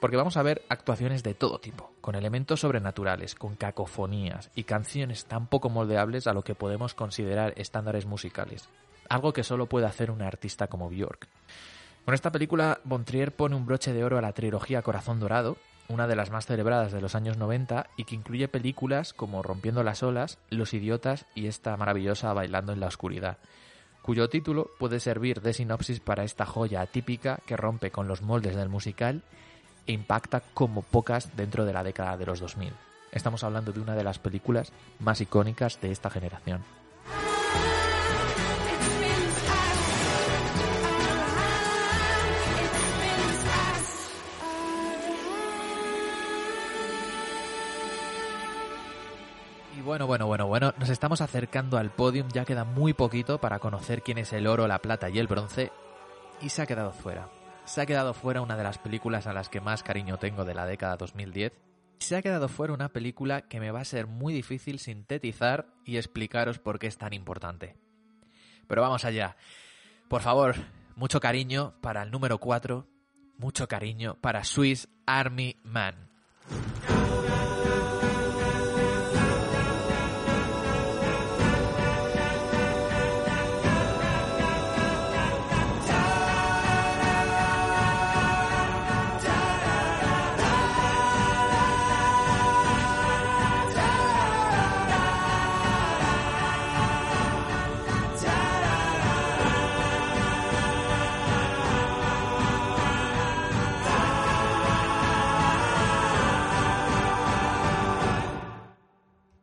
Porque 0.00 0.16
vamos 0.16 0.36
a 0.36 0.42
ver 0.42 0.62
actuaciones 0.68 1.22
de 1.22 1.32
todo 1.34 1.58
tipo, 1.60 1.92
con 2.02 2.14
elementos 2.14 2.60
sobrenaturales, 2.60 3.34
con 3.34 3.56
cacofonías 3.56 4.50
y 4.54 4.64
canciones 4.64 5.24
tan 5.24 5.46
poco 5.46 5.70
moldeables 5.70 6.26
a 6.26 6.34
lo 6.34 6.42
que 6.42 6.54
podemos 6.54 6.92
considerar 6.92 7.54
estándares 7.56 8.04
musicales, 8.04 8.68
algo 9.08 9.32
que 9.32 9.44
solo 9.44 9.66
puede 9.66 9.86
hacer 9.86 10.10
un 10.10 10.20
artista 10.20 10.66
como 10.66 10.90
Björk. 10.90 11.26
Con 12.04 12.12
esta 12.12 12.30
película, 12.30 12.80
Von 12.84 13.04
Trier 13.04 13.34
pone 13.34 13.56
un 13.56 13.64
broche 13.64 13.94
de 13.94 14.04
oro 14.04 14.18
a 14.18 14.20
la 14.20 14.34
trilogía 14.34 14.82
Corazón 14.82 15.20
Dorado, 15.20 15.56
una 15.88 16.06
de 16.06 16.16
las 16.16 16.30
más 16.30 16.44
celebradas 16.44 16.92
de 16.92 17.00
los 17.00 17.14
años 17.14 17.38
90 17.38 17.86
y 17.96 18.04
que 18.04 18.14
incluye 18.14 18.46
películas 18.46 19.14
como 19.14 19.42
Rompiendo 19.42 19.82
las 19.82 20.02
olas, 20.02 20.38
Los 20.50 20.74
idiotas 20.74 21.24
y 21.34 21.46
esta 21.46 21.76
maravillosa 21.78 22.34
Bailando 22.34 22.74
en 22.74 22.80
la 22.80 22.88
oscuridad, 22.88 23.38
cuyo 24.02 24.28
título 24.28 24.70
puede 24.78 25.00
servir 25.00 25.40
de 25.40 25.54
sinopsis 25.54 26.00
para 26.00 26.24
esta 26.24 26.44
joya 26.44 26.82
atípica 26.82 27.38
que 27.46 27.56
rompe 27.56 27.90
con 27.90 28.06
los 28.06 28.20
moldes 28.20 28.54
del 28.54 28.68
musical 28.68 29.22
e 29.86 29.92
impacta 29.92 30.40
como 30.52 30.82
pocas 30.82 31.34
dentro 31.36 31.64
de 31.64 31.72
la 31.72 31.84
década 31.84 32.18
de 32.18 32.26
los 32.26 32.38
2000. 32.38 32.74
Estamos 33.12 33.44
hablando 33.44 33.72
de 33.72 33.80
una 33.80 33.94
de 33.94 34.04
las 34.04 34.18
películas 34.18 34.72
más 34.98 35.22
icónicas 35.22 35.80
de 35.80 35.90
esta 35.90 36.10
generación. 36.10 36.64
Bueno, 49.84 50.06
bueno, 50.06 50.26
bueno, 50.26 50.46
bueno, 50.46 50.72
nos 50.78 50.88
estamos 50.88 51.20
acercando 51.20 51.76
al 51.76 51.90
podium, 51.90 52.28
ya 52.28 52.44
queda 52.44 52.64
muy 52.64 52.94
poquito 52.94 53.38
para 53.38 53.58
conocer 53.58 54.02
quién 54.02 54.18
es 54.18 54.32
el 54.32 54.46
oro, 54.46 54.66
la 54.66 54.80
plata 54.80 55.10
y 55.10 55.18
el 55.18 55.26
bronce, 55.26 55.70
y 56.40 56.48
se 56.48 56.62
ha 56.62 56.66
quedado 56.66 56.92
fuera. 56.92 57.28
Se 57.66 57.80
ha 57.80 57.86
quedado 57.86 58.14
fuera 58.14 58.40
una 58.40 58.56
de 58.56 58.64
las 58.64 58.78
películas 58.78 59.26
a 59.26 59.32
las 59.32 59.48
que 59.48 59.60
más 59.60 59.82
cariño 59.82 60.18
tengo 60.18 60.44
de 60.44 60.54
la 60.54 60.66
década 60.66 60.96
2010. 60.96 61.52
Se 61.98 62.16
ha 62.16 62.22
quedado 62.22 62.48
fuera 62.48 62.72
una 62.72 62.88
película 62.88 63.42
que 63.42 63.60
me 63.60 63.70
va 63.70 63.80
a 63.80 63.84
ser 63.84 64.06
muy 64.06 64.32
difícil 64.32 64.78
sintetizar 64.78 65.66
y 65.84 65.96
explicaros 65.96 66.58
por 66.58 66.78
qué 66.78 66.86
es 66.86 66.98
tan 66.98 67.12
importante. 67.12 67.76
Pero 68.66 68.82
vamos 68.82 69.04
allá. 69.04 69.36
Por 70.08 70.22
favor, 70.22 70.56
mucho 70.96 71.20
cariño 71.20 71.74
para 71.80 72.02
el 72.02 72.10
número 72.10 72.38
4, 72.38 72.86
mucho 73.38 73.68
cariño 73.68 74.16
para 74.20 74.44
Swiss 74.44 74.88
Army 75.06 75.56
Man. 75.62 76.10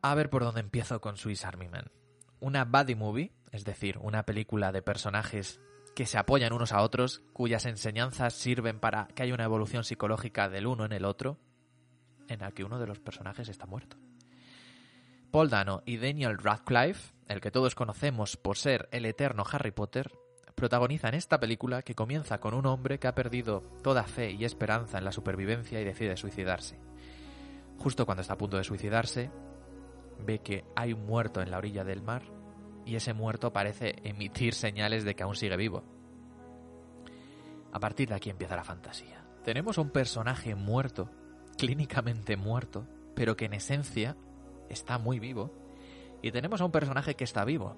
A 0.03 0.15
ver 0.15 0.31
por 0.31 0.43
dónde 0.43 0.61
empiezo 0.61 0.99
con 0.99 1.15
Swiss 1.15 1.45
Army 1.45 1.67
Man. 1.67 1.91
Una 2.39 2.65
buddy 2.65 2.95
movie, 2.95 3.33
es 3.51 3.65
decir, 3.65 3.99
una 3.99 4.23
película 4.23 4.71
de 4.71 4.81
personajes 4.81 5.61
que 5.95 6.07
se 6.07 6.17
apoyan 6.17 6.53
unos 6.53 6.71
a 6.71 6.81
otros, 6.81 7.21
cuyas 7.33 7.67
enseñanzas 7.67 8.33
sirven 8.33 8.79
para 8.79 9.07
que 9.09 9.21
haya 9.21 9.35
una 9.35 9.43
evolución 9.43 9.83
psicológica 9.83 10.49
del 10.49 10.65
uno 10.65 10.85
en 10.85 10.93
el 10.93 11.05
otro, 11.05 11.37
en 12.27 12.39
la 12.39 12.51
que 12.51 12.63
uno 12.63 12.79
de 12.79 12.87
los 12.87 12.99
personajes 12.99 13.47
está 13.47 13.67
muerto. 13.67 13.97
Paul 15.29 15.51
Dano 15.51 15.83
y 15.85 15.97
Daniel 15.97 16.39
Radcliffe, 16.39 17.13
el 17.27 17.39
que 17.39 17.51
todos 17.51 17.75
conocemos 17.75 18.37
por 18.37 18.57
ser 18.57 18.89
el 18.91 19.05
eterno 19.05 19.43
Harry 19.51 19.71
Potter, 19.71 20.11
protagonizan 20.55 21.13
esta 21.13 21.39
película 21.39 21.83
que 21.83 21.93
comienza 21.93 22.39
con 22.39 22.55
un 22.55 22.65
hombre 22.65 22.97
que 22.97 23.07
ha 23.07 23.13
perdido 23.13 23.61
toda 23.83 24.03
fe 24.03 24.31
y 24.31 24.45
esperanza 24.45 24.97
en 24.97 25.05
la 25.05 25.11
supervivencia 25.11 25.79
y 25.79 25.85
decide 25.85 26.17
suicidarse. 26.17 26.79
Justo 27.77 28.07
cuando 28.07 28.21
está 28.21 28.33
a 28.33 28.37
punto 28.37 28.57
de 28.57 28.63
suicidarse, 28.63 29.29
ve 30.21 30.39
que 30.39 30.63
hay 30.75 30.93
un 30.93 31.05
muerto 31.05 31.41
en 31.41 31.51
la 31.51 31.57
orilla 31.57 31.83
del 31.83 32.01
mar 32.01 32.23
y 32.85 32.95
ese 32.95 33.13
muerto 33.13 33.53
parece 33.53 33.95
emitir 34.03 34.53
señales 34.53 35.03
de 35.03 35.15
que 35.15 35.23
aún 35.23 35.35
sigue 35.35 35.57
vivo. 35.57 35.83
A 37.71 37.79
partir 37.79 38.09
de 38.09 38.15
aquí 38.15 38.29
empieza 38.29 38.55
la 38.55 38.63
fantasía. 38.63 39.25
Tenemos 39.43 39.77
a 39.77 39.81
un 39.81 39.91
personaje 39.91 40.55
muerto, 40.55 41.09
clínicamente 41.57 42.37
muerto, 42.37 42.87
pero 43.15 43.35
que 43.35 43.45
en 43.45 43.53
esencia 43.53 44.17
está 44.69 44.97
muy 44.97 45.19
vivo. 45.19 45.51
Y 46.21 46.31
tenemos 46.31 46.61
a 46.61 46.65
un 46.65 46.71
personaje 46.71 47.15
que 47.15 47.23
está 47.23 47.45
vivo, 47.45 47.75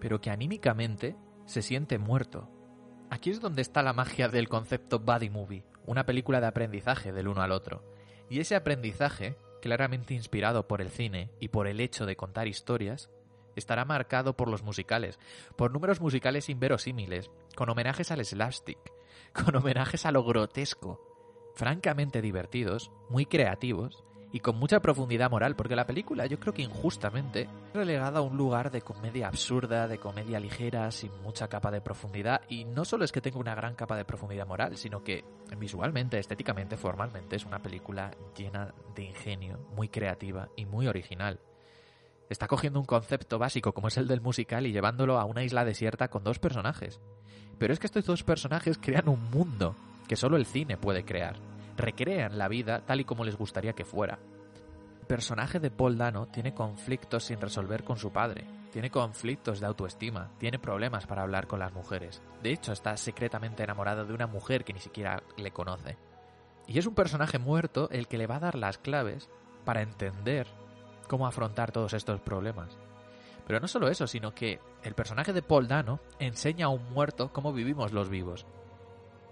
pero 0.00 0.20
que 0.20 0.30
anímicamente 0.30 1.16
se 1.46 1.62
siente 1.62 1.98
muerto. 1.98 2.50
Aquí 3.08 3.30
es 3.30 3.40
donde 3.40 3.62
está 3.62 3.82
la 3.82 3.92
magia 3.92 4.28
del 4.28 4.48
concepto 4.48 5.00
Buddy 5.00 5.30
Movie, 5.30 5.64
una 5.86 6.06
película 6.06 6.40
de 6.40 6.46
aprendizaje 6.46 7.12
del 7.12 7.28
uno 7.28 7.42
al 7.42 7.52
otro. 7.52 7.84
Y 8.28 8.40
ese 8.40 8.54
aprendizaje, 8.54 9.36
claramente 9.60 10.14
inspirado 10.14 10.66
por 10.66 10.80
el 10.80 10.90
cine 10.90 11.30
y 11.40 11.48
por 11.48 11.66
el 11.66 11.80
hecho 11.80 12.06
de 12.06 12.16
contar 12.16 12.48
historias, 12.48 13.10
estará 13.56 13.84
marcado 13.84 14.36
por 14.36 14.48
los 14.48 14.62
musicales, 14.62 15.18
por 15.56 15.72
números 15.72 16.00
musicales 16.00 16.48
inverosímiles, 16.48 17.30
con 17.56 17.68
homenajes 17.68 18.10
al 18.10 18.24
slapstick, 18.24 18.78
con 19.32 19.54
homenajes 19.56 20.06
a 20.06 20.12
lo 20.12 20.24
grotesco, 20.24 21.00
francamente 21.54 22.22
divertidos, 22.22 22.90
muy 23.08 23.26
creativos 23.26 24.04
y 24.32 24.40
con 24.40 24.56
mucha 24.56 24.80
profundidad 24.80 25.30
moral, 25.30 25.56
porque 25.56 25.76
la 25.76 25.86
película 25.86 26.26
yo 26.26 26.38
creo 26.38 26.54
que 26.54 26.62
injustamente 26.62 27.48
relegada 27.74 28.20
a 28.20 28.22
un 28.22 28.36
lugar 28.36 28.70
de 28.70 28.82
comedia 28.82 29.28
absurda, 29.28 29.88
de 29.88 29.98
comedia 29.98 30.38
ligera, 30.38 30.90
sin 30.92 31.10
mucha 31.22 31.48
capa 31.48 31.70
de 31.70 31.80
profundidad, 31.80 32.42
y 32.48 32.64
no 32.64 32.84
solo 32.84 33.04
es 33.04 33.12
que 33.12 33.20
tenga 33.20 33.38
una 33.38 33.54
gran 33.54 33.74
capa 33.74 33.96
de 33.96 34.04
profundidad 34.04 34.46
moral, 34.46 34.76
sino 34.76 35.02
que 35.02 35.24
visualmente, 35.58 36.18
estéticamente, 36.18 36.76
formalmente 36.76 37.36
es 37.36 37.44
una 37.44 37.58
película 37.58 38.10
llena 38.36 38.72
de 38.94 39.04
ingenio, 39.04 39.58
muy 39.74 39.88
creativa 39.88 40.48
y 40.56 40.64
muy 40.64 40.86
original. 40.86 41.40
Está 42.28 42.46
cogiendo 42.46 42.78
un 42.78 42.86
concepto 42.86 43.40
básico 43.40 43.72
como 43.72 43.88
es 43.88 43.96
el 43.96 44.06
del 44.06 44.20
musical 44.20 44.64
y 44.64 44.72
llevándolo 44.72 45.18
a 45.18 45.24
una 45.24 45.42
isla 45.42 45.64
desierta 45.64 46.08
con 46.08 46.22
dos 46.22 46.38
personajes. 46.38 47.00
Pero 47.58 47.72
es 47.72 47.80
que 47.80 47.86
estos 47.86 48.04
dos 48.04 48.22
personajes 48.22 48.78
crean 48.78 49.08
un 49.08 49.30
mundo 49.30 49.74
que 50.06 50.14
solo 50.14 50.36
el 50.36 50.46
cine 50.46 50.76
puede 50.76 51.04
crear. 51.04 51.49
Recrean 51.80 52.36
la 52.36 52.48
vida 52.48 52.84
tal 52.84 53.00
y 53.00 53.04
como 53.04 53.24
les 53.24 53.36
gustaría 53.36 53.72
que 53.72 53.86
fuera. 53.86 54.18
El 55.00 55.06
personaje 55.06 55.58
de 55.58 55.70
Paul 55.70 55.96
Dano 55.96 56.26
tiene 56.26 56.52
conflictos 56.52 57.24
sin 57.24 57.40
resolver 57.40 57.84
con 57.84 57.96
su 57.96 58.12
padre, 58.12 58.44
tiene 58.70 58.90
conflictos 58.90 59.60
de 59.60 59.66
autoestima, 59.66 60.30
tiene 60.38 60.58
problemas 60.58 61.06
para 61.06 61.22
hablar 61.22 61.46
con 61.46 61.58
las 61.58 61.72
mujeres. 61.72 62.22
De 62.42 62.52
hecho, 62.52 62.72
está 62.72 62.96
secretamente 62.96 63.64
enamorado 63.64 64.04
de 64.04 64.12
una 64.12 64.26
mujer 64.26 64.62
que 64.62 64.74
ni 64.74 64.78
siquiera 64.78 65.22
le 65.38 65.52
conoce. 65.52 65.96
Y 66.66 66.78
es 66.78 66.86
un 66.86 66.94
personaje 66.94 67.38
muerto 67.38 67.88
el 67.90 68.06
que 68.06 68.18
le 68.18 68.26
va 68.26 68.36
a 68.36 68.40
dar 68.40 68.54
las 68.56 68.76
claves 68.76 69.30
para 69.64 69.80
entender 69.82 70.46
cómo 71.08 71.26
afrontar 71.26 71.72
todos 71.72 71.94
estos 71.94 72.20
problemas. 72.20 72.76
Pero 73.46 73.58
no 73.58 73.68
solo 73.68 73.88
eso, 73.88 74.06
sino 74.06 74.34
que 74.34 74.60
el 74.84 74.94
personaje 74.94 75.32
de 75.32 75.42
Paul 75.42 75.66
Dano 75.66 75.98
enseña 76.18 76.66
a 76.66 76.68
un 76.68 76.92
muerto 76.92 77.32
cómo 77.32 77.54
vivimos 77.54 77.92
los 77.92 78.10
vivos. 78.10 78.44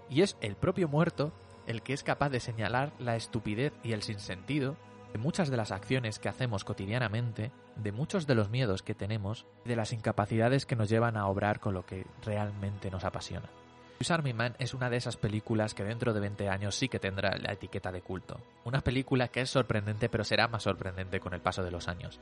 Y 0.09 0.23
es 0.23 0.35
el 0.41 0.55
propio 0.55 0.87
muerto 0.89 1.31
el 1.69 1.83
que 1.83 1.93
es 1.93 2.03
capaz 2.03 2.29
de 2.29 2.39
señalar 2.39 2.91
la 2.97 3.15
estupidez 3.15 3.73
y 3.83 3.93
el 3.93 4.01
sinsentido 4.01 4.75
de 5.13 5.19
muchas 5.19 5.49
de 5.49 5.57
las 5.57 5.71
acciones 5.71 6.17
que 6.17 6.27
hacemos 6.27 6.63
cotidianamente, 6.63 7.51
de 7.75 7.91
muchos 7.91 8.25
de 8.25 8.33
los 8.33 8.49
miedos 8.49 8.81
que 8.81 8.95
tenemos, 8.95 9.45
de 9.65 9.75
las 9.75 9.93
incapacidades 9.93 10.65
que 10.65 10.75
nos 10.75 10.89
llevan 10.89 11.15
a 11.15 11.27
obrar 11.27 11.59
con 11.59 11.75
lo 11.75 11.85
que 11.85 12.07
realmente 12.23 12.89
nos 12.89 13.03
apasiona. 13.03 13.49
Swiss 13.97 14.11
Army 14.11 14.33
Man 14.33 14.55
es 14.57 14.73
una 14.73 14.89
de 14.89 14.97
esas 14.97 15.17
películas 15.17 15.75
que 15.75 15.83
dentro 15.83 16.11
de 16.13 16.19
20 16.21 16.49
años 16.49 16.73
sí 16.73 16.89
que 16.89 16.99
tendrá 16.99 17.37
la 17.37 17.53
etiqueta 17.53 17.91
de 17.91 18.01
culto. 18.01 18.39
Una 18.63 18.81
película 18.81 19.27
que 19.27 19.41
es 19.41 19.49
sorprendente 19.51 20.09
pero 20.09 20.23
será 20.23 20.47
más 20.47 20.63
sorprendente 20.63 21.19
con 21.19 21.35
el 21.35 21.41
paso 21.41 21.63
de 21.63 21.71
los 21.71 21.87
años. 21.87 22.19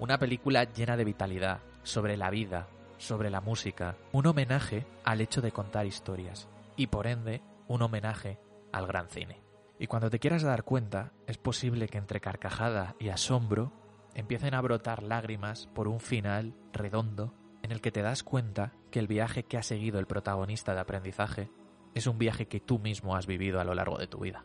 Una 0.00 0.18
película 0.18 0.64
llena 0.64 0.96
de 0.96 1.04
vitalidad, 1.04 1.60
sobre 1.84 2.16
la 2.16 2.30
vida, 2.30 2.68
sobre 2.98 3.30
la 3.30 3.40
música. 3.40 3.96
Un 4.12 4.26
homenaje 4.26 4.84
al 5.04 5.20
hecho 5.20 5.42
de 5.42 5.52
contar 5.52 5.86
historias. 5.86 6.48
Y 6.76 6.88
por 6.88 7.06
ende, 7.06 7.40
un 7.68 7.82
homenaje 7.82 8.38
al 8.72 8.86
gran 8.86 9.08
cine. 9.08 9.42
Y 9.78 9.86
cuando 9.86 10.10
te 10.10 10.18
quieras 10.18 10.42
dar 10.42 10.64
cuenta, 10.64 11.12
es 11.26 11.38
posible 11.38 11.88
que 11.88 11.98
entre 11.98 12.20
carcajada 12.20 12.96
y 12.98 13.08
asombro 13.08 13.72
empiecen 14.14 14.54
a 14.54 14.60
brotar 14.60 15.02
lágrimas 15.02 15.68
por 15.74 15.88
un 15.88 16.00
final 16.00 16.54
redondo 16.72 17.34
en 17.62 17.72
el 17.72 17.80
que 17.80 17.92
te 17.92 18.02
das 18.02 18.22
cuenta 18.22 18.72
que 18.90 18.98
el 18.98 19.06
viaje 19.06 19.44
que 19.44 19.56
ha 19.56 19.62
seguido 19.62 19.98
el 19.98 20.06
protagonista 20.06 20.74
de 20.74 20.80
aprendizaje 20.80 21.50
es 21.94 22.06
un 22.06 22.18
viaje 22.18 22.46
que 22.46 22.60
tú 22.60 22.78
mismo 22.78 23.16
has 23.16 23.26
vivido 23.26 23.60
a 23.60 23.64
lo 23.64 23.74
largo 23.74 23.98
de 23.98 24.06
tu 24.06 24.20
vida. 24.20 24.44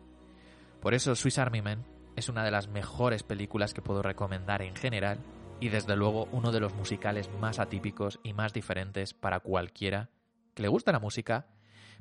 Por 0.81 0.93
eso 0.93 1.15
Swiss 1.15 1.39
Army 1.39 1.61
Man 1.61 1.85
es 2.15 2.29
una 2.29 2.43
de 2.43 2.51
las 2.51 2.67
mejores 2.67 3.23
películas 3.23 3.73
que 3.73 3.81
puedo 3.81 4.01
recomendar 4.01 4.61
en 4.61 4.75
general 4.75 5.19
y 5.59 5.69
desde 5.69 5.95
luego 5.95 6.27
uno 6.31 6.51
de 6.51 6.59
los 6.59 6.73
musicales 6.73 7.29
más 7.39 7.59
atípicos 7.59 8.19
y 8.23 8.33
más 8.33 8.53
diferentes 8.53 9.13
para 9.13 9.39
cualquiera 9.39 10.09
que 10.53 10.63
le 10.63 10.69
gusta 10.69 10.91
la 10.91 10.99
música, 10.99 11.47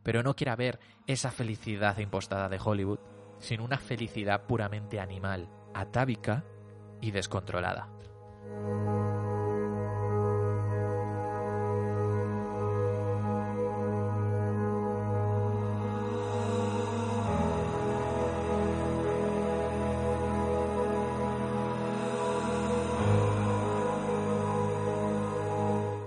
pero 0.04 0.22
no 0.22 0.36
quiera 0.36 0.54
ver 0.54 0.78
esa 1.08 1.32
felicidad 1.32 1.98
impostada 1.98 2.48
de 2.48 2.60
Hollywood, 2.62 3.00
sino 3.40 3.64
una 3.64 3.78
felicidad 3.78 4.42
puramente 4.46 5.00
animal, 5.00 5.48
atávica 5.74 6.44
y 7.00 7.10
descontrolada. 7.10 7.88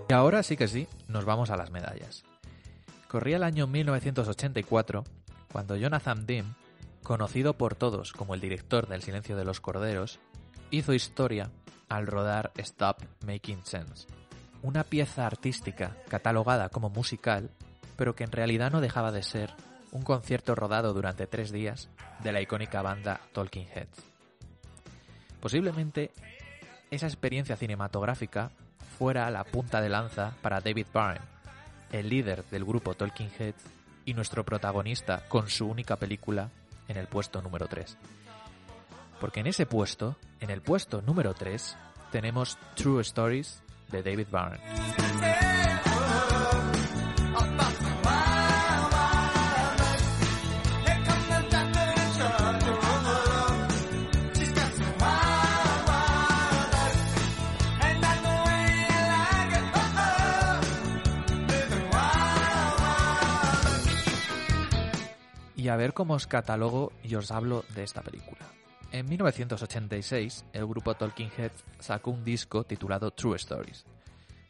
Y 0.10 0.13
ahora 0.13 0.41
sí 0.41 0.55
que 0.55 0.69
sí, 0.69 0.88
nos 1.10 1.25
vamos 1.25 1.49
a 1.49 1.57
las 1.57 1.69
medallas. 1.69 2.23
Corría 3.07 3.37
el 3.37 3.43
año 3.43 3.67
1984 3.67 5.05
cuando 5.51 5.77
Jonathan 5.77 6.25
Demme, 6.25 6.55
conocido 7.03 7.53
por 7.53 7.75
todos 7.75 8.11
como 8.11 8.33
el 8.33 8.41
director 8.41 8.87
del 8.87 9.01
Silencio 9.01 9.37
de 9.37 9.45
los 9.45 9.61
Corderos, 9.61 10.19
hizo 10.71 10.93
historia 10.93 11.49
al 11.87 12.05
rodar 12.05 12.51
Stop 12.57 12.97
Making 13.25 13.63
Sense, 13.63 14.07
una 14.61 14.83
pieza 14.83 15.25
artística 15.25 15.95
catalogada 16.09 16.67
como 16.67 16.89
musical, 16.89 17.49
pero 17.95 18.13
que 18.13 18.25
en 18.25 18.33
realidad 18.33 18.71
no 18.71 18.81
dejaba 18.81 19.13
de 19.13 19.23
ser 19.23 19.53
un 19.93 20.01
concierto 20.01 20.53
rodado 20.53 20.93
durante 20.93 21.27
tres 21.27 21.53
días 21.53 21.87
de 22.21 22.33
la 22.33 22.41
icónica 22.41 22.81
banda 22.81 23.21
Talking 23.31 23.67
Heads. 23.73 24.03
Posiblemente 25.39 26.11
esa 26.91 27.07
experiencia 27.07 27.55
cinematográfica 27.55 28.51
fuera 28.97 29.31
la 29.31 29.45
punta 29.45 29.79
de 29.79 29.87
lanza 29.87 30.33
para 30.41 30.59
David 30.59 30.87
Byrne, 30.93 31.37
el 31.91 32.10
líder 32.10 32.43
del 32.45 32.65
grupo 32.65 32.93
Talking 32.93 33.30
Heads 33.38 33.63
y 34.06 34.13
nuestro 34.13 34.43
protagonista 34.43 35.23
con 35.28 35.50
su 35.50 35.67
única 35.67 35.97
película 35.97 36.50
en 36.88 36.97
el 36.97 37.08
puesto 37.08 37.41
número 37.41 37.67
3. 37.67 37.97
Porque 39.19 39.39
en 39.39 39.47
ese 39.47 39.65
puesto, 39.65 40.15
en 40.39 40.50
el 40.50 40.62
puesto 40.62 41.02
número 41.02 41.34
3, 41.34 41.76
tenemos 42.12 42.58
True 42.76 43.02
Stories 43.02 43.62
de 43.91 44.04
David 44.04 44.28
Byrne. 44.32 45.26
Y 65.67 65.69
a 65.69 65.75
ver 65.75 65.93
cómo 65.93 66.13
os 66.13 66.27
catalogo 66.27 66.93
y 67.03 67.15
os 67.15 67.29
hablo 67.29 67.65
de 67.75 67.83
esta 67.83 68.01
película. 68.01 68.39
En 68.93 69.05
1986, 69.05 70.45
el 70.53 70.65
grupo 70.65 70.95
Talking 70.95 71.29
Heads 71.37 71.65
sacó 71.79 72.11
un 72.11 72.23
disco 72.23 72.63
titulado 72.63 73.11
True 73.11 73.35
Stories. 73.35 73.85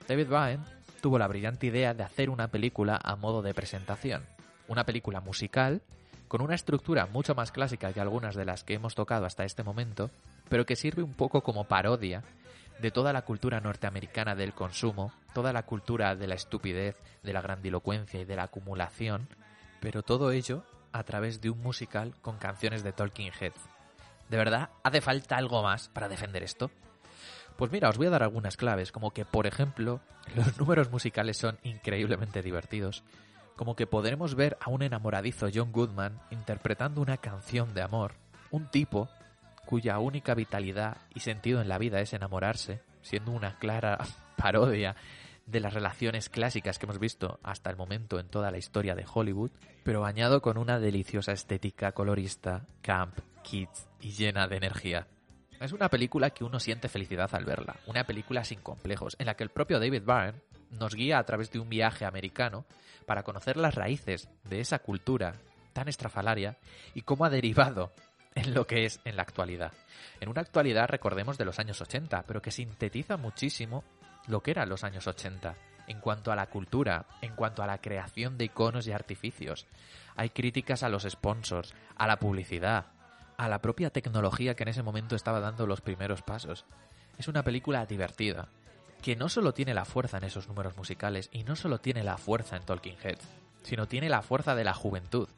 David 0.07 0.27
Byrne 0.27 0.63
tuvo 1.01 1.17
la 1.17 1.27
brillante 1.27 1.65
idea 1.65 1.95
de 1.95 2.03
hacer 2.03 2.29
una 2.29 2.49
película 2.49 2.99
a 3.03 3.15
modo 3.15 3.41
de 3.41 3.55
presentación, 3.55 4.27
una 4.67 4.85
película 4.85 5.19
musical 5.19 5.81
con 6.27 6.43
una 6.43 6.53
estructura 6.53 7.07
mucho 7.07 7.33
más 7.33 7.51
clásica 7.51 7.91
que 7.93 7.99
algunas 7.99 8.35
de 8.35 8.45
las 8.45 8.63
que 8.63 8.75
hemos 8.75 8.93
tocado 8.93 9.25
hasta 9.25 9.43
este 9.43 9.63
momento, 9.63 10.11
pero 10.49 10.67
que 10.67 10.75
sirve 10.75 11.01
un 11.01 11.15
poco 11.15 11.41
como 11.41 11.63
parodia 11.63 12.21
de 12.79 12.91
toda 12.91 13.11
la 13.11 13.23
cultura 13.23 13.59
norteamericana 13.59 14.35
del 14.35 14.53
consumo, 14.53 15.11
toda 15.33 15.51
la 15.51 15.63
cultura 15.63 16.15
de 16.15 16.27
la 16.27 16.35
estupidez, 16.35 16.95
de 17.23 17.33
la 17.33 17.41
grandilocuencia 17.41 18.21
y 18.21 18.25
de 18.25 18.35
la 18.35 18.43
acumulación, 18.43 19.27
pero 19.79 20.03
todo 20.03 20.31
ello 20.31 20.63
a 20.97 21.03
través 21.03 21.41
de 21.41 21.49
un 21.49 21.61
musical 21.61 22.13
con 22.21 22.37
canciones 22.37 22.83
de 22.83 22.93
Talking 22.93 23.31
Heads. 23.39 23.61
¿De 24.29 24.37
verdad 24.37 24.69
hace 24.83 25.01
falta 25.01 25.37
algo 25.37 25.63
más 25.63 25.89
para 25.89 26.09
defender 26.09 26.43
esto? 26.43 26.71
Pues 27.55 27.71
mira, 27.71 27.89
os 27.89 27.97
voy 27.97 28.07
a 28.07 28.11
dar 28.11 28.23
algunas 28.23 28.57
claves, 28.57 28.91
como 28.91 29.11
que, 29.11 29.25
por 29.25 29.47
ejemplo, 29.47 30.01
los 30.35 30.57
números 30.57 30.91
musicales 30.91 31.37
son 31.37 31.57
increíblemente 31.63 32.41
divertidos, 32.41 33.03
como 33.55 33.75
que 33.75 33.87
podremos 33.87 34.35
ver 34.35 34.57
a 34.61 34.69
un 34.69 34.83
enamoradizo 34.83 35.47
John 35.53 35.71
Goodman 35.71 36.19
interpretando 36.29 37.01
una 37.01 37.17
canción 37.17 37.73
de 37.73 37.81
amor, 37.81 38.13
un 38.51 38.67
tipo 38.67 39.09
cuya 39.65 39.99
única 39.99 40.33
vitalidad 40.33 40.97
y 41.13 41.19
sentido 41.19 41.61
en 41.61 41.67
la 41.67 41.77
vida 41.77 41.99
es 41.99 42.13
enamorarse, 42.13 42.81
siendo 43.01 43.31
una 43.31 43.57
clara 43.57 43.97
parodia 44.37 44.95
de 45.47 45.61
las 45.61 45.73
relaciones 45.73 46.29
clásicas 46.29 46.77
que 46.77 46.85
hemos 46.85 46.99
visto 46.99 47.39
hasta 47.41 47.69
el 47.69 47.77
momento 47.77 48.19
en 48.19 48.27
toda 48.27 48.51
la 48.51 48.57
historia 48.57 48.95
de 48.95 49.05
Hollywood, 49.11 49.51
pero 49.83 50.01
bañado 50.01 50.41
con 50.41 50.57
una 50.57 50.79
deliciosa 50.79 51.31
estética 51.31 51.93
colorista, 51.93 52.67
camp, 52.81 53.17
kids 53.43 53.87
y 54.01 54.11
llena 54.11 54.47
de 54.47 54.57
energía. 54.57 55.07
Es 55.59 55.71
una 55.71 55.89
película 55.89 56.29
que 56.29 56.43
uno 56.43 56.59
siente 56.59 56.89
felicidad 56.89 57.33
al 57.33 57.45
verla, 57.45 57.77
una 57.87 58.03
película 58.03 58.43
sin 58.43 58.59
complejos, 58.59 59.15
en 59.19 59.25
la 59.25 59.35
que 59.35 59.43
el 59.43 59.49
propio 59.49 59.79
David 59.79 60.03
Byrne 60.05 60.41
nos 60.69 60.93
guía 60.93 61.17
a 61.17 61.23
través 61.23 61.49
de 61.51 61.59
un 61.59 61.69
viaje 61.69 62.05
americano 62.05 62.65
para 63.05 63.23
conocer 63.23 63.57
las 63.57 63.73
raíces 63.73 64.29
de 64.43 64.59
esa 64.59 64.79
cultura 64.79 65.35
tan 65.73 65.87
estrafalaria 65.87 66.57
y 66.93 67.01
cómo 67.01 67.25
ha 67.25 67.29
derivado 67.29 67.93
en 68.35 68.53
lo 68.53 68.67
que 68.67 68.85
es 68.85 68.99
en 69.05 69.15
la 69.15 69.23
actualidad. 69.23 69.71
En 70.19 70.29
una 70.29 70.41
actualidad, 70.41 70.87
recordemos, 70.89 71.37
de 71.37 71.45
los 71.45 71.57
años 71.57 71.81
80, 71.81 72.23
pero 72.27 72.41
que 72.41 72.51
sintetiza 72.51 73.17
muchísimo 73.17 73.83
lo 74.27 74.41
que 74.41 74.51
eran 74.51 74.69
los 74.69 74.83
años 74.83 75.07
80 75.07 75.55
en 75.87 76.01
cuanto 76.01 76.31
a 76.31 76.35
la 76.35 76.47
cultura, 76.47 77.05
en 77.21 77.33
cuanto 77.35 77.63
a 77.63 77.67
la 77.67 77.79
creación 77.79 78.37
de 78.37 78.45
iconos 78.45 78.87
y 78.87 78.91
artificios. 78.91 79.65
Hay 80.15 80.29
críticas 80.29 80.83
a 80.83 80.89
los 80.89 81.03
sponsors, 81.03 81.73
a 81.95 82.07
la 82.07 82.19
publicidad, 82.19 82.87
a 83.37 83.47
la 83.47 83.61
propia 83.61 83.89
tecnología 83.89 84.55
que 84.55 84.63
en 84.63 84.69
ese 84.69 84.83
momento 84.83 85.15
estaba 85.15 85.39
dando 85.39 85.65
los 85.65 85.81
primeros 85.81 86.21
pasos. 86.21 86.65
Es 87.17 87.27
una 87.27 87.43
película 87.43 87.85
divertida, 87.85 88.49
que 89.01 89.15
no 89.15 89.29
solo 89.29 89.53
tiene 89.53 89.73
la 89.73 89.85
fuerza 89.85 90.17
en 90.17 90.25
esos 90.25 90.47
números 90.47 90.75
musicales 90.75 91.29
y 91.31 91.43
no 91.43 91.55
solo 91.55 91.79
tiene 91.79 92.03
la 92.03 92.17
fuerza 92.17 92.57
en 92.57 92.63
Talking 92.63 92.97
Heads, 93.01 93.25
sino 93.63 93.87
tiene 93.87 94.09
la 94.09 94.21
fuerza 94.21 94.55
de 94.55 94.63
la 94.63 94.73
juventud, 94.73 95.29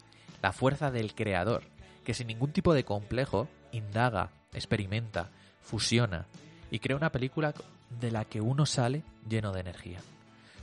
la 0.42 0.52
fuerza 0.52 0.92
del 0.92 1.14
creador, 1.14 1.64
que 2.04 2.14
sin 2.14 2.28
ningún 2.28 2.52
tipo 2.52 2.74
de 2.74 2.86
complejo 2.86 3.48
indaga, 3.72 4.32
experimenta, 4.54 5.30
fusiona 5.62 6.26
y 6.72 6.80
crea 6.80 6.98
una 6.98 7.12
película 7.12 7.54
de 8.00 8.12
la 8.12 8.26
que 8.26 8.42
uno 8.42 8.66
sale 8.66 9.04
lleno 9.28 9.52
de 9.52 9.62
energía. 9.62 10.00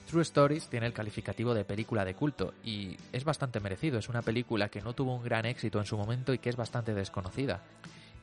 True 0.07 0.23
Stories 0.23 0.69
tiene 0.69 0.87
el 0.87 0.93
calificativo 0.93 1.53
de 1.53 1.65
película 1.65 2.05
de 2.05 2.15
culto 2.15 2.55
y 2.63 2.97
es 3.13 3.25
bastante 3.25 3.59
merecido. 3.59 3.99
Es 3.99 4.09
una 4.09 4.23
película 4.23 4.69
que 4.69 4.81
no 4.81 4.93
tuvo 4.93 5.15
un 5.15 5.25
gran 5.25 5.47
éxito 5.47 5.81
en 5.81 5.87
su 5.87 5.97
momento 5.97 6.33
y 6.33 6.39
que 6.39 6.49
es 6.49 6.57
bastante 6.57 6.95
desconocida. 6.95 7.63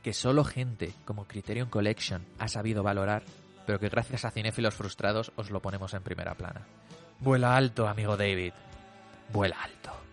Que 0.02 0.14
solo 0.14 0.44
gente 0.44 0.94
como 1.04 1.26
Criterion 1.26 1.68
Collection 1.68 2.24
ha 2.38 2.48
sabido 2.48 2.82
valorar, 2.82 3.22
pero 3.66 3.78
que 3.78 3.90
gracias 3.90 4.24
a 4.24 4.30
cinéfilos 4.30 4.74
frustrados 4.74 5.32
os 5.36 5.50
lo 5.50 5.60
ponemos 5.60 5.92
en 5.92 6.02
primera 6.02 6.34
plana. 6.34 6.62
Vuela 7.20 7.56
alto, 7.56 7.86
amigo 7.86 8.16
David. 8.16 8.52
Vuela 9.32 9.56
alto. 9.62 10.03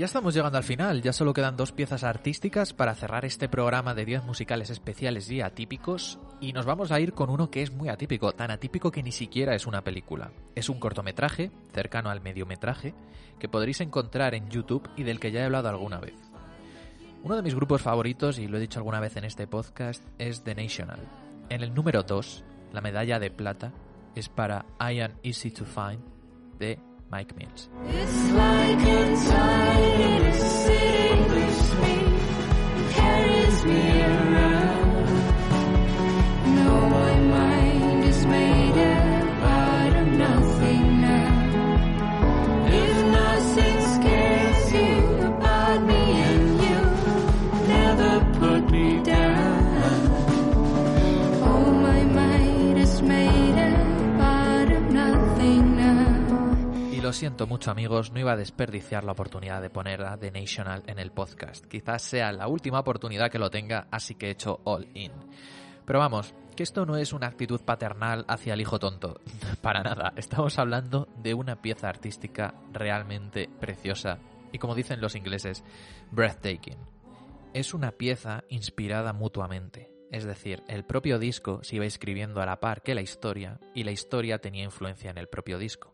Ya 0.00 0.06
estamos 0.06 0.32
llegando 0.32 0.56
al 0.56 0.64
final, 0.64 1.02
ya 1.02 1.12
solo 1.12 1.34
quedan 1.34 1.58
dos 1.58 1.72
piezas 1.72 2.04
artísticas 2.04 2.72
para 2.72 2.94
cerrar 2.94 3.26
este 3.26 3.50
programa 3.50 3.92
de 3.92 4.06
10 4.06 4.24
musicales 4.24 4.70
especiales 4.70 5.30
y 5.30 5.42
atípicos, 5.42 6.18
y 6.40 6.54
nos 6.54 6.64
vamos 6.64 6.90
a 6.90 6.98
ir 7.00 7.12
con 7.12 7.28
uno 7.28 7.50
que 7.50 7.60
es 7.60 7.70
muy 7.70 7.90
atípico, 7.90 8.32
tan 8.32 8.50
atípico 8.50 8.90
que 8.90 9.02
ni 9.02 9.12
siquiera 9.12 9.54
es 9.54 9.66
una 9.66 9.84
película. 9.84 10.32
Es 10.54 10.70
un 10.70 10.80
cortometraje, 10.80 11.50
cercano 11.74 12.08
al 12.08 12.22
mediometraje, 12.22 12.94
que 13.38 13.50
podréis 13.50 13.82
encontrar 13.82 14.34
en 14.34 14.48
YouTube 14.48 14.88
y 14.96 15.02
del 15.02 15.20
que 15.20 15.32
ya 15.32 15.40
he 15.40 15.44
hablado 15.44 15.68
alguna 15.68 15.98
vez. 15.98 16.14
Uno 17.22 17.36
de 17.36 17.42
mis 17.42 17.54
grupos 17.54 17.82
favoritos, 17.82 18.38
y 18.38 18.48
lo 18.48 18.56
he 18.56 18.60
dicho 18.60 18.78
alguna 18.78 19.00
vez 19.00 19.18
en 19.18 19.24
este 19.24 19.46
podcast, 19.46 20.02
es 20.16 20.42
The 20.42 20.54
National. 20.54 21.00
En 21.50 21.62
el 21.62 21.74
número 21.74 22.04
2, 22.04 22.42
la 22.72 22.80
medalla 22.80 23.18
de 23.18 23.30
plata 23.30 23.74
es 24.14 24.30
para 24.30 24.64
I 24.80 25.00
Am 25.00 25.12
Easy 25.22 25.50
to 25.50 25.66
Find 25.66 26.00
de 26.58 26.78
Mike 27.10 27.36
Mills. 27.36 27.68
It's 27.88 28.30
like 28.32 28.90
lo 57.10 57.14
siento 57.14 57.48
mucho 57.48 57.72
amigos, 57.72 58.12
no 58.12 58.20
iba 58.20 58.34
a 58.34 58.36
desperdiciar 58.36 59.02
la 59.02 59.10
oportunidad 59.10 59.60
de 59.60 59.68
poner 59.68 60.00
a 60.02 60.16
The 60.16 60.30
National 60.30 60.84
en 60.86 61.00
el 61.00 61.10
podcast. 61.10 61.66
Quizás 61.66 62.02
sea 62.02 62.30
la 62.30 62.46
última 62.46 62.78
oportunidad 62.78 63.32
que 63.32 63.40
lo 63.40 63.50
tenga, 63.50 63.88
así 63.90 64.14
que 64.14 64.28
he 64.28 64.30
hecho 64.30 64.60
all 64.62 64.86
in. 64.94 65.10
Pero 65.84 65.98
vamos, 65.98 66.32
que 66.54 66.62
esto 66.62 66.86
no 66.86 66.96
es 66.96 67.12
una 67.12 67.26
actitud 67.26 67.60
paternal 67.62 68.24
hacia 68.28 68.54
el 68.54 68.60
hijo 68.60 68.78
tonto. 68.78 69.20
Para 69.60 69.82
nada, 69.82 70.12
estamos 70.14 70.56
hablando 70.60 71.08
de 71.16 71.34
una 71.34 71.60
pieza 71.60 71.88
artística 71.88 72.54
realmente 72.72 73.50
preciosa. 73.58 74.20
Y 74.52 74.58
como 74.58 74.76
dicen 74.76 75.00
los 75.00 75.16
ingleses, 75.16 75.64
breathtaking. 76.12 76.78
Es 77.54 77.74
una 77.74 77.90
pieza 77.90 78.44
inspirada 78.50 79.12
mutuamente. 79.12 79.90
Es 80.12 80.22
decir, 80.22 80.62
el 80.68 80.84
propio 80.84 81.18
disco 81.18 81.58
se 81.64 81.74
iba 81.74 81.86
escribiendo 81.86 82.40
a 82.40 82.46
la 82.46 82.60
par 82.60 82.82
que 82.82 82.94
la 82.94 83.02
historia, 83.02 83.58
y 83.74 83.82
la 83.82 83.90
historia 83.90 84.38
tenía 84.38 84.62
influencia 84.62 85.10
en 85.10 85.18
el 85.18 85.26
propio 85.26 85.58
disco. 85.58 85.92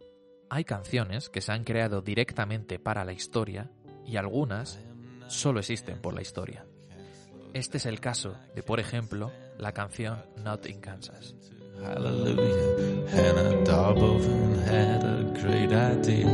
Hay 0.49 0.64
canciones 0.64 1.28
que 1.28 1.40
se 1.40 1.53
han 1.53 1.64
creado 1.64 2.03
directamente 2.03 2.78
para 2.78 3.05
la 3.05 3.12
historia 3.12 3.70
y 4.07 4.16
algunas 4.16 4.78
solo 5.26 5.59
existen 5.61 6.01
por 6.01 6.14
la 6.14 6.22
historia. 6.22 6.64
Este 7.53 7.78
es 7.78 7.86
el 7.86 8.01
caso 8.01 8.36
de, 8.55 8.62
por 8.62 8.80
ejemplo, 8.80 9.32
la 9.59 9.72
canción 9.72 10.22
Not 10.44 10.66
in 10.66 10.80
Kansas. 10.80 11.34
Hallelujah. 11.82 13.07
Hannah 13.11 13.64
Darboven 13.64 14.62
had 14.64 15.05
a 15.05 15.24
great 15.40 15.72
idea. 15.72 16.26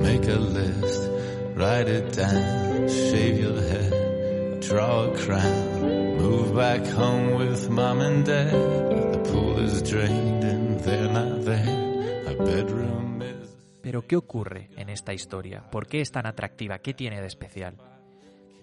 Make 0.00 0.26
a 0.28 0.38
list, 0.38 1.10
write 1.54 1.88
it 1.88 2.12
down, 2.12 2.88
shave 2.88 3.38
your 3.38 3.60
head, 3.60 4.60
draw 4.60 5.04
a 5.04 5.16
crown, 5.16 6.18
move 6.18 6.54
back 6.54 6.84
home 6.86 7.34
with 7.36 7.70
mom 7.70 8.00
and 8.00 8.24
dad. 8.24 8.52
The 8.52 9.30
pool 9.30 9.58
is 9.60 9.82
drained 9.82 10.44
and 10.44 10.80
they're 10.80 11.08
not 11.08 11.44
there. 11.44 12.26
Our 12.28 12.44
bedroom. 12.44 12.85
Pero 13.96 14.06
¿qué 14.06 14.16
ocurre 14.16 14.68
en 14.76 14.90
esta 14.90 15.14
historia? 15.14 15.70
¿Por 15.70 15.86
qué 15.86 16.02
es 16.02 16.12
tan 16.12 16.26
atractiva? 16.26 16.80
¿Qué 16.80 16.92
tiene 16.92 17.22
de 17.22 17.26
especial? 17.26 17.78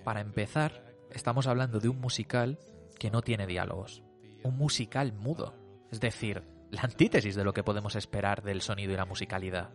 Para 0.04 0.22
empezar, 0.22 0.86
estamos 1.10 1.48
hablando 1.48 1.80
de 1.80 1.90
un 1.90 2.00
musical 2.00 2.60
que 3.00 3.10
no 3.10 3.24
tiene 3.24 3.48
diálogos. 3.48 4.04
Un 4.44 4.56
musical 4.56 5.12
mudo. 5.12 5.56
Es 5.92 6.00
decir, 6.00 6.44
la 6.70 6.82
antítesis 6.82 7.34
de 7.34 7.44
lo 7.44 7.52
que 7.52 7.64
podemos 7.64 7.96
esperar 7.96 8.44
del 8.44 8.62
sonido 8.62 8.94
y 8.94 8.96
la 8.96 9.08
musicalidad. 9.08 9.72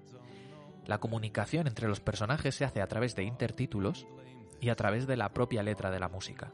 La 0.86 0.98
comunicación 0.98 1.66
entre 1.66 1.88
los 1.88 1.98
personajes 1.98 2.54
se 2.54 2.64
hace 2.64 2.80
a 2.80 2.86
través 2.86 3.16
de 3.16 3.24
intertítulos 3.24 4.06
y 4.60 4.68
a 4.68 4.76
través 4.76 5.08
de 5.08 5.16
la 5.16 5.32
propia 5.32 5.64
letra 5.64 5.90
de 5.90 5.98
la 5.98 6.08
música, 6.08 6.52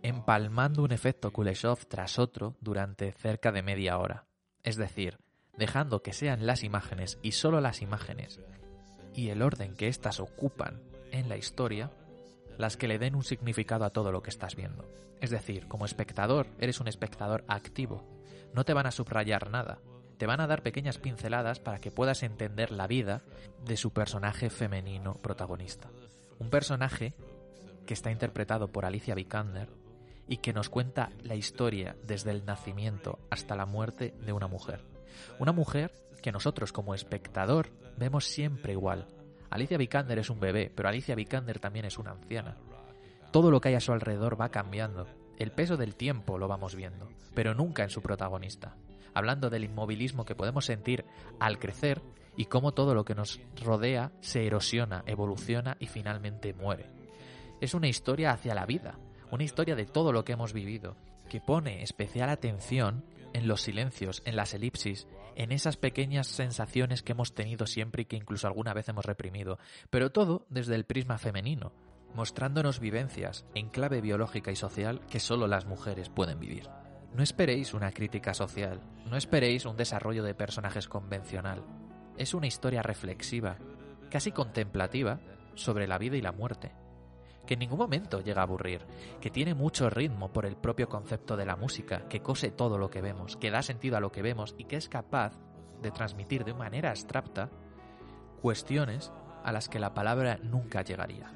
empalmando 0.00 0.82
un 0.82 0.92
efecto 0.92 1.30
Kuleshov 1.30 1.84
tras 1.84 2.18
otro 2.18 2.56
durante 2.62 3.12
cerca 3.12 3.52
de 3.52 3.62
media 3.62 3.98
hora. 3.98 4.24
Es 4.62 4.76
decir, 4.76 5.18
dejando 5.60 6.02
que 6.02 6.14
sean 6.14 6.46
las 6.46 6.64
imágenes 6.64 7.18
y 7.22 7.32
solo 7.32 7.60
las 7.60 7.82
imágenes 7.82 8.40
y 9.14 9.28
el 9.28 9.42
orden 9.42 9.74
que 9.76 9.88
éstas 9.88 10.18
ocupan 10.18 10.82
en 11.12 11.28
la 11.28 11.36
historia 11.36 11.90
las 12.56 12.78
que 12.78 12.88
le 12.88 12.98
den 12.98 13.14
un 13.14 13.24
significado 13.24 13.84
a 13.84 13.90
todo 13.90 14.10
lo 14.10 14.22
que 14.22 14.30
estás 14.30 14.56
viendo. 14.56 14.88
Es 15.20 15.28
decir, 15.28 15.68
como 15.68 15.84
espectador, 15.84 16.46
eres 16.58 16.80
un 16.80 16.88
espectador 16.88 17.44
activo. 17.46 18.04
No 18.54 18.64
te 18.64 18.72
van 18.72 18.86
a 18.86 18.90
subrayar 18.90 19.50
nada. 19.50 19.80
Te 20.16 20.26
van 20.26 20.40
a 20.40 20.46
dar 20.46 20.62
pequeñas 20.62 20.96
pinceladas 20.98 21.60
para 21.60 21.78
que 21.78 21.90
puedas 21.90 22.22
entender 22.22 22.70
la 22.70 22.86
vida 22.86 23.22
de 23.64 23.76
su 23.76 23.92
personaje 23.92 24.48
femenino 24.48 25.14
protagonista. 25.14 25.90
Un 26.38 26.48
personaje 26.48 27.14
que 27.86 27.92
está 27.92 28.10
interpretado 28.10 28.68
por 28.68 28.86
Alicia 28.86 29.14
Vikander 29.14 29.68
y 30.26 30.38
que 30.38 30.54
nos 30.54 30.70
cuenta 30.70 31.10
la 31.22 31.34
historia 31.34 31.96
desde 32.06 32.30
el 32.30 32.46
nacimiento 32.46 33.18
hasta 33.30 33.56
la 33.56 33.66
muerte 33.66 34.14
de 34.24 34.32
una 34.32 34.48
mujer. 34.48 34.89
Una 35.38 35.52
mujer 35.52 35.92
que 36.20 36.32
nosotros 36.32 36.72
como 36.72 36.94
espectador 36.94 37.70
vemos 37.96 38.26
siempre 38.26 38.72
igual. 38.72 39.06
Alicia 39.50 39.78
Vikander 39.78 40.18
es 40.18 40.30
un 40.30 40.40
bebé, 40.40 40.70
pero 40.74 40.88
Alicia 40.88 41.14
Vikander 41.14 41.58
también 41.58 41.84
es 41.84 41.98
una 41.98 42.12
anciana. 42.12 42.56
Todo 43.32 43.50
lo 43.50 43.60
que 43.60 43.68
hay 43.70 43.74
a 43.74 43.80
su 43.80 43.92
alrededor 43.92 44.40
va 44.40 44.50
cambiando. 44.50 45.06
El 45.38 45.52
peso 45.52 45.76
del 45.76 45.94
tiempo 45.94 46.38
lo 46.38 46.48
vamos 46.48 46.74
viendo, 46.74 47.08
pero 47.34 47.54
nunca 47.54 47.82
en 47.82 47.90
su 47.90 48.02
protagonista. 48.02 48.76
Hablando 49.14 49.50
del 49.50 49.64
inmovilismo 49.64 50.24
que 50.24 50.34
podemos 50.34 50.66
sentir 50.66 51.04
al 51.40 51.58
crecer 51.58 52.02
y 52.36 52.46
cómo 52.46 52.72
todo 52.72 52.94
lo 52.94 53.04
que 53.04 53.14
nos 53.14 53.40
rodea 53.62 54.12
se 54.20 54.46
erosiona, 54.46 55.02
evoluciona 55.06 55.76
y 55.80 55.86
finalmente 55.86 56.54
muere. 56.54 56.86
Es 57.60 57.74
una 57.74 57.88
historia 57.88 58.32
hacia 58.32 58.54
la 58.54 58.66
vida, 58.66 58.98
una 59.30 59.44
historia 59.44 59.74
de 59.74 59.86
todo 59.86 60.12
lo 60.12 60.24
que 60.24 60.32
hemos 60.32 60.52
vivido, 60.52 60.96
que 61.28 61.40
pone 61.40 61.82
especial 61.82 62.30
atención 62.30 63.04
en 63.32 63.48
los 63.48 63.62
silencios, 63.62 64.22
en 64.24 64.36
las 64.36 64.54
elipsis, 64.54 65.06
en 65.36 65.52
esas 65.52 65.76
pequeñas 65.76 66.26
sensaciones 66.26 67.02
que 67.02 67.12
hemos 67.12 67.34
tenido 67.34 67.66
siempre 67.66 68.02
y 68.02 68.04
que 68.06 68.16
incluso 68.16 68.46
alguna 68.46 68.74
vez 68.74 68.88
hemos 68.88 69.04
reprimido, 69.04 69.58
pero 69.90 70.10
todo 70.10 70.46
desde 70.50 70.74
el 70.74 70.84
prisma 70.84 71.18
femenino, 71.18 71.72
mostrándonos 72.14 72.80
vivencias 72.80 73.46
en 73.54 73.68
clave 73.68 74.00
biológica 74.00 74.50
y 74.50 74.56
social 74.56 75.00
que 75.08 75.20
solo 75.20 75.46
las 75.46 75.66
mujeres 75.66 76.08
pueden 76.08 76.40
vivir. 76.40 76.68
No 77.14 77.22
esperéis 77.22 77.74
una 77.74 77.90
crítica 77.90 78.34
social, 78.34 78.80
no 79.06 79.16
esperéis 79.16 79.64
un 79.64 79.76
desarrollo 79.76 80.22
de 80.22 80.34
personajes 80.34 80.88
convencional. 80.88 81.64
Es 82.16 82.34
una 82.34 82.46
historia 82.46 82.82
reflexiva, 82.82 83.58
casi 84.10 84.30
contemplativa, 84.30 85.20
sobre 85.54 85.88
la 85.88 85.98
vida 85.98 86.16
y 86.16 86.22
la 86.22 86.32
muerte, 86.32 86.72
que 87.50 87.54
en 87.54 87.58
ningún 87.58 87.80
momento 87.80 88.20
llega 88.20 88.42
a 88.42 88.44
aburrir, 88.44 88.86
que 89.20 89.28
tiene 89.28 89.54
mucho 89.54 89.90
ritmo 89.90 90.32
por 90.32 90.46
el 90.46 90.54
propio 90.54 90.88
concepto 90.88 91.36
de 91.36 91.44
la 91.44 91.56
música, 91.56 92.06
que 92.08 92.22
cose 92.22 92.52
todo 92.52 92.78
lo 92.78 92.90
que 92.90 93.00
vemos, 93.00 93.36
que 93.36 93.50
da 93.50 93.60
sentido 93.60 93.96
a 93.96 94.00
lo 94.00 94.12
que 94.12 94.22
vemos 94.22 94.54
y 94.56 94.66
que 94.66 94.76
es 94.76 94.88
capaz 94.88 95.32
de 95.82 95.90
transmitir 95.90 96.44
de 96.44 96.54
manera 96.54 96.90
abstracta 96.90 97.50
cuestiones 98.40 99.10
a 99.42 99.50
las 99.50 99.68
que 99.68 99.80
la 99.80 99.94
palabra 99.94 100.38
nunca 100.44 100.82
llegaría. 100.82 101.32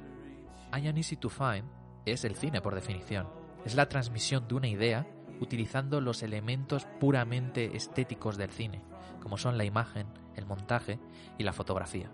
I 0.72 0.86
Am 0.86 0.96
Easy 0.96 1.16
to 1.16 1.30
Find 1.30 1.64
es 2.06 2.24
el 2.24 2.36
cine 2.36 2.60
por 2.60 2.76
definición. 2.76 3.26
Es 3.64 3.74
la 3.74 3.88
transmisión 3.88 4.46
de 4.46 4.54
una 4.54 4.68
idea 4.68 5.08
utilizando 5.40 6.00
los 6.00 6.22
elementos 6.22 6.86
puramente 7.00 7.76
estéticos 7.76 8.36
del 8.36 8.50
cine, 8.50 8.84
como 9.20 9.36
son 9.36 9.58
la 9.58 9.64
imagen, 9.64 10.06
el 10.36 10.46
montaje 10.46 11.00
y 11.38 11.42
la 11.42 11.52
fotografía. 11.52 12.08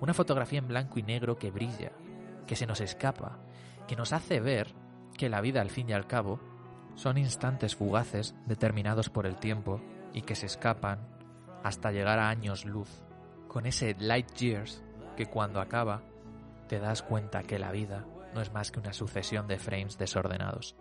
Una 0.00 0.14
fotografía 0.14 0.60
en 0.60 0.68
blanco 0.68 1.00
y 1.00 1.02
negro 1.02 1.36
que 1.36 1.50
brilla, 1.50 1.90
que 2.46 2.56
se 2.56 2.66
nos 2.66 2.80
escapa, 2.80 3.38
que 3.86 3.96
nos 3.96 4.12
hace 4.12 4.40
ver 4.40 4.74
que 5.16 5.28
la 5.28 5.40
vida 5.40 5.60
al 5.60 5.70
fin 5.70 5.88
y 5.90 5.92
al 5.92 6.06
cabo 6.06 6.40
son 6.94 7.18
instantes 7.18 7.76
fugaces 7.76 8.34
determinados 8.46 9.10
por 9.10 9.26
el 9.26 9.36
tiempo 9.36 9.80
y 10.12 10.22
que 10.22 10.34
se 10.34 10.46
escapan 10.46 11.08
hasta 11.62 11.92
llegar 11.92 12.18
a 12.18 12.28
años 12.28 12.64
luz, 12.64 13.02
con 13.48 13.66
ese 13.66 13.96
light 13.98 14.32
years 14.34 14.82
que 15.16 15.26
cuando 15.26 15.60
acaba 15.60 16.02
te 16.68 16.78
das 16.78 17.02
cuenta 17.02 17.42
que 17.42 17.58
la 17.58 17.72
vida 17.72 18.04
no 18.34 18.40
es 18.40 18.52
más 18.52 18.70
que 18.70 18.80
una 18.80 18.92
sucesión 18.92 19.46
de 19.46 19.58
frames 19.58 19.98
desordenados. 19.98 20.76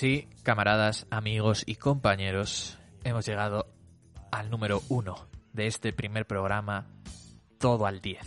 Sí, 0.00 0.30
camaradas, 0.44 1.06
amigos 1.10 1.62
y 1.66 1.74
compañeros, 1.74 2.78
hemos 3.04 3.26
llegado 3.26 3.66
al 4.32 4.48
número 4.48 4.82
uno 4.88 5.28
de 5.52 5.66
este 5.66 5.92
primer 5.92 6.26
programa, 6.26 6.86
todo 7.58 7.84
al 7.84 8.00
10. 8.00 8.18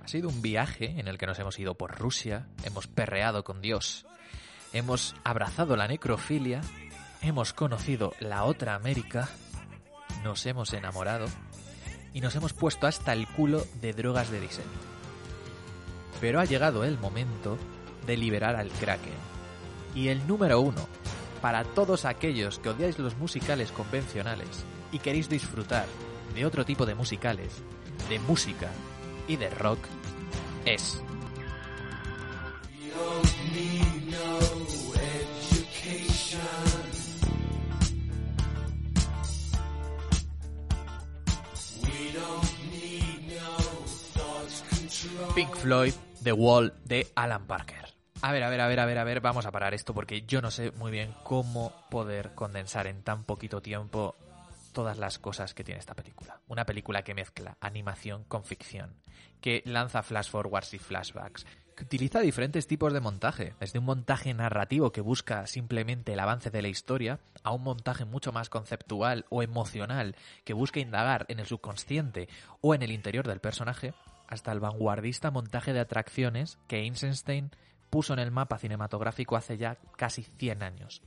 Ha 0.00 0.08
sido 0.08 0.28
un 0.28 0.42
viaje 0.42 0.98
en 0.98 1.06
el 1.06 1.16
que 1.16 1.26
nos 1.26 1.38
hemos 1.38 1.56
ido 1.60 1.76
por 1.76 1.96
Rusia, 1.96 2.48
hemos 2.64 2.88
perreado 2.88 3.44
con 3.44 3.60
Dios, 3.60 4.04
hemos 4.72 5.14
abrazado 5.22 5.76
la 5.76 5.86
necrofilia, 5.86 6.60
hemos 7.22 7.52
conocido 7.52 8.12
la 8.18 8.42
otra 8.42 8.74
América, 8.74 9.28
nos 10.24 10.44
hemos 10.44 10.72
enamorado 10.72 11.26
y 12.12 12.20
nos 12.20 12.34
hemos 12.34 12.52
puesto 12.52 12.88
hasta 12.88 13.12
el 13.12 13.28
culo 13.28 13.64
de 13.80 13.92
drogas 13.92 14.32
de 14.32 14.40
diseño. 14.40 14.66
Pero 16.20 16.40
ha 16.40 16.46
llegado 16.46 16.82
el 16.82 16.98
momento 16.98 17.58
de 18.08 18.16
liberar 18.16 18.56
al 18.56 18.70
Kraken. 18.70 19.39
Y 19.94 20.08
el 20.08 20.26
número 20.26 20.60
uno, 20.60 20.86
para 21.42 21.64
todos 21.64 22.04
aquellos 22.04 22.58
que 22.58 22.68
odiáis 22.68 22.98
los 22.98 23.16
musicales 23.16 23.72
convencionales 23.72 24.64
y 24.92 24.98
queréis 24.98 25.28
disfrutar 25.28 25.86
de 26.34 26.46
otro 26.46 26.64
tipo 26.64 26.86
de 26.86 26.94
musicales, 26.94 27.62
de 28.08 28.18
música 28.20 28.70
y 29.26 29.36
de 29.36 29.50
rock, 29.50 29.78
es 30.64 31.02
Pink 45.34 45.56
Floyd, 45.56 45.94
The 46.22 46.32
Wall 46.32 46.72
de 46.84 47.06
Alan 47.14 47.46
Parker. 47.46 47.79
A 48.22 48.32
ver, 48.32 48.42
a 48.42 48.50
ver, 48.50 48.60
a 48.60 48.68
ver, 48.68 48.80
a 48.80 48.84
ver, 48.84 48.98
a 48.98 49.04
ver, 49.04 49.20
vamos 49.22 49.46
a 49.46 49.50
parar 49.50 49.72
esto 49.72 49.94
porque 49.94 50.22
yo 50.22 50.42
no 50.42 50.50
sé 50.50 50.72
muy 50.72 50.90
bien 50.90 51.14
cómo 51.22 51.72
poder 51.90 52.34
condensar 52.34 52.86
en 52.86 53.02
tan 53.02 53.24
poquito 53.24 53.62
tiempo 53.62 54.14
todas 54.74 54.98
las 54.98 55.18
cosas 55.18 55.54
que 55.54 55.64
tiene 55.64 55.80
esta 55.80 55.94
película. 55.94 56.38
Una 56.46 56.66
película 56.66 57.02
que 57.02 57.14
mezcla 57.14 57.56
animación 57.62 58.24
con 58.24 58.44
ficción, 58.44 58.94
que 59.40 59.62
lanza 59.64 60.02
flash 60.02 60.28
forwards 60.28 60.74
y 60.74 60.78
flashbacks, 60.78 61.46
que 61.74 61.84
utiliza 61.84 62.20
diferentes 62.20 62.66
tipos 62.66 62.92
de 62.92 63.00
montaje, 63.00 63.54
desde 63.58 63.78
un 63.78 63.86
montaje 63.86 64.34
narrativo 64.34 64.92
que 64.92 65.00
busca 65.00 65.46
simplemente 65.46 66.12
el 66.12 66.20
avance 66.20 66.50
de 66.50 66.60
la 66.60 66.68
historia, 66.68 67.20
a 67.42 67.52
un 67.52 67.62
montaje 67.62 68.04
mucho 68.04 68.32
más 68.32 68.50
conceptual 68.50 69.24
o 69.30 69.42
emocional 69.42 70.14
que 70.44 70.52
busca 70.52 70.78
indagar 70.78 71.24
en 71.30 71.40
el 71.40 71.46
subconsciente 71.46 72.28
o 72.60 72.74
en 72.74 72.82
el 72.82 72.92
interior 72.92 73.26
del 73.26 73.40
personaje, 73.40 73.94
hasta 74.28 74.52
el 74.52 74.60
vanguardista 74.60 75.30
montaje 75.30 75.72
de 75.72 75.80
atracciones 75.80 76.58
que 76.68 76.80
Eisenstein 76.80 77.50
puso 77.90 78.12
en 78.12 78.20
el 78.20 78.30
mapa 78.30 78.58
cinematográfico 78.58 79.36
hace 79.36 79.58
ya 79.58 79.76
casi 79.96 80.22
100 80.22 80.62
años. 80.62 81.02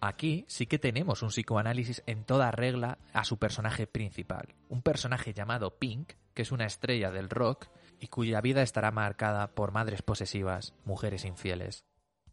Aquí 0.00 0.44
sí 0.48 0.66
que 0.66 0.78
tenemos 0.78 1.22
un 1.22 1.30
psicoanálisis 1.30 2.04
en 2.06 2.24
toda 2.24 2.52
regla 2.52 2.98
a 3.12 3.24
su 3.24 3.38
personaje 3.38 3.88
principal, 3.88 4.54
un 4.68 4.80
personaje 4.80 5.34
llamado 5.34 5.76
Pink, 5.78 6.12
que 6.34 6.42
es 6.42 6.52
una 6.52 6.66
estrella 6.66 7.10
del 7.10 7.28
rock 7.28 7.66
y 7.98 8.06
cuya 8.06 8.40
vida 8.40 8.62
estará 8.62 8.92
marcada 8.92 9.48
por 9.48 9.72
madres 9.72 10.02
posesivas, 10.02 10.74
mujeres 10.84 11.24
infieles 11.24 11.84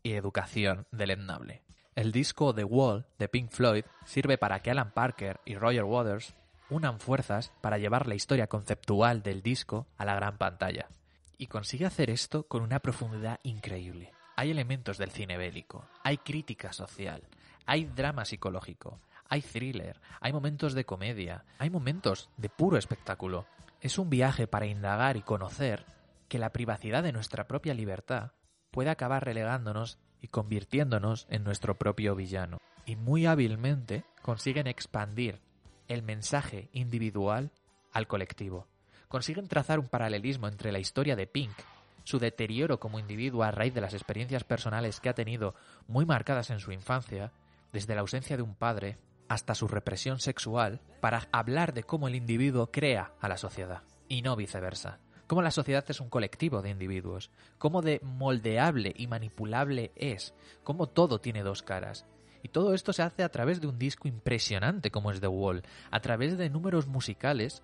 y 0.03 0.13
educación 0.13 0.85
deleznable. 0.91 1.63
El 1.95 2.11
disco 2.11 2.53
The 2.53 2.65
Wall 2.65 3.07
de 3.17 3.29
Pink 3.29 3.49
Floyd 3.49 3.85
sirve 4.05 4.37
para 4.37 4.59
que 4.59 4.69
Alan 4.69 4.91
Parker 4.91 5.39
y 5.43 5.55
Roger 5.55 5.85
Waters 5.85 6.35
unan 6.69 6.99
fuerzas 6.99 7.51
para 7.61 7.79
llevar 7.79 8.05
la 8.05 8.15
historia 8.15 8.47
conceptual 8.47 9.23
del 9.23 9.41
disco 9.41 9.87
a 9.97 10.05
la 10.05 10.13
gran 10.13 10.37
pantalla. 10.37 10.89
Y 11.37 11.47
consigue 11.47 11.85
hacer 11.85 12.09
esto 12.09 12.47
con 12.47 12.61
una 12.61 12.79
profundidad 12.79 13.39
increíble. 13.43 14.11
Hay 14.37 14.51
elementos 14.51 14.97
del 14.97 15.11
cine 15.11 15.37
bélico, 15.37 15.85
hay 16.03 16.17
crítica 16.17 16.73
social, 16.73 17.23
hay 17.65 17.85
drama 17.85 18.25
psicológico, 18.25 18.99
hay 19.29 19.41
thriller, 19.41 19.99
hay 20.21 20.33
momentos 20.33 20.73
de 20.73 20.85
comedia, 20.85 21.45
hay 21.57 21.69
momentos 21.69 22.29
de 22.37 22.49
puro 22.49 22.77
espectáculo. 22.77 23.45
Es 23.81 23.97
un 23.97 24.09
viaje 24.09 24.47
para 24.47 24.65
indagar 24.65 25.17
y 25.17 25.21
conocer 25.21 25.85
que 26.27 26.39
la 26.39 26.51
privacidad 26.51 27.03
de 27.03 27.11
nuestra 27.11 27.47
propia 27.47 27.73
libertad 27.73 28.31
puede 28.71 28.89
acabar 28.89 29.23
relegándonos 29.23 29.99
y 30.21 30.27
convirtiéndonos 30.27 31.27
en 31.29 31.43
nuestro 31.43 31.77
propio 31.77 32.15
villano. 32.15 32.57
Y 32.85 32.95
muy 32.95 33.25
hábilmente 33.25 34.05
consiguen 34.21 34.67
expandir 34.67 35.39
el 35.87 36.01
mensaje 36.01 36.69
individual 36.73 37.51
al 37.91 38.07
colectivo. 38.07 38.67
Consiguen 39.07 39.47
trazar 39.47 39.79
un 39.79 39.87
paralelismo 39.87 40.47
entre 40.47 40.71
la 40.71 40.79
historia 40.79 41.15
de 41.15 41.27
Pink, 41.27 41.55
su 42.03 42.19
deterioro 42.19 42.79
como 42.79 42.99
individuo 42.99 43.43
a 43.43 43.51
raíz 43.51 43.73
de 43.73 43.81
las 43.81 43.93
experiencias 43.93 44.43
personales 44.43 44.99
que 44.99 45.09
ha 45.09 45.15
tenido 45.15 45.55
muy 45.87 46.05
marcadas 46.05 46.49
en 46.51 46.59
su 46.59 46.71
infancia, 46.71 47.31
desde 47.73 47.95
la 47.95 48.01
ausencia 48.01 48.37
de 48.37 48.43
un 48.43 48.55
padre 48.55 48.97
hasta 49.27 49.55
su 49.55 49.67
represión 49.67 50.19
sexual, 50.19 50.79
para 51.01 51.27
hablar 51.31 51.73
de 51.73 51.83
cómo 51.83 52.07
el 52.07 52.15
individuo 52.15 52.71
crea 52.71 53.11
a 53.19 53.27
la 53.27 53.37
sociedad, 53.37 53.81
y 54.07 54.21
no 54.21 54.35
viceversa. 54.35 54.99
Cómo 55.27 55.41
la 55.41 55.49
sociedad 55.49 55.83
es 55.87 55.99
un 55.99 56.09
colectivo 56.09 56.61
de 56.61 56.69
individuos, 56.69 57.31
cómo 57.57 57.81
de 57.81 57.99
moldeable 58.03 58.93
y 58.95 59.07
manipulable 59.07 59.91
es, 59.95 60.35
cómo 60.63 60.87
todo 60.87 61.19
tiene 61.19 61.41
dos 61.41 61.63
caras, 61.63 62.05
Y 62.43 62.49
todo 62.49 62.75
esto 62.75 62.93
se 62.93 63.01
hace 63.01 63.23
a 63.23 63.29
través 63.29 63.59
de 63.59 63.65
un 63.65 63.79
disco 63.79 64.07
impresionante 64.07 64.91
como 64.91 65.09
es 65.09 65.19
The 65.19 65.27
Wall, 65.27 65.63
a 65.89 65.99
través 65.99 66.37
de 66.37 66.51
números 66.51 66.85
musicales 66.85 67.63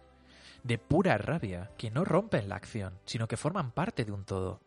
de 0.63 0.77
pura 0.77 1.17
rabia, 1.17 1.71
que 1.77 1.91
no 1.91 2.05
rompen 2.05 2.49
la 2.49 2.55
acción, 2.55 2.99
sino 3.05 3.27
que 3.27 3.37
forman 3.37 3.71
parte 3.71 4.05
de 4.05 4.11
un 4.11 4.25
todo. 4.25 4.61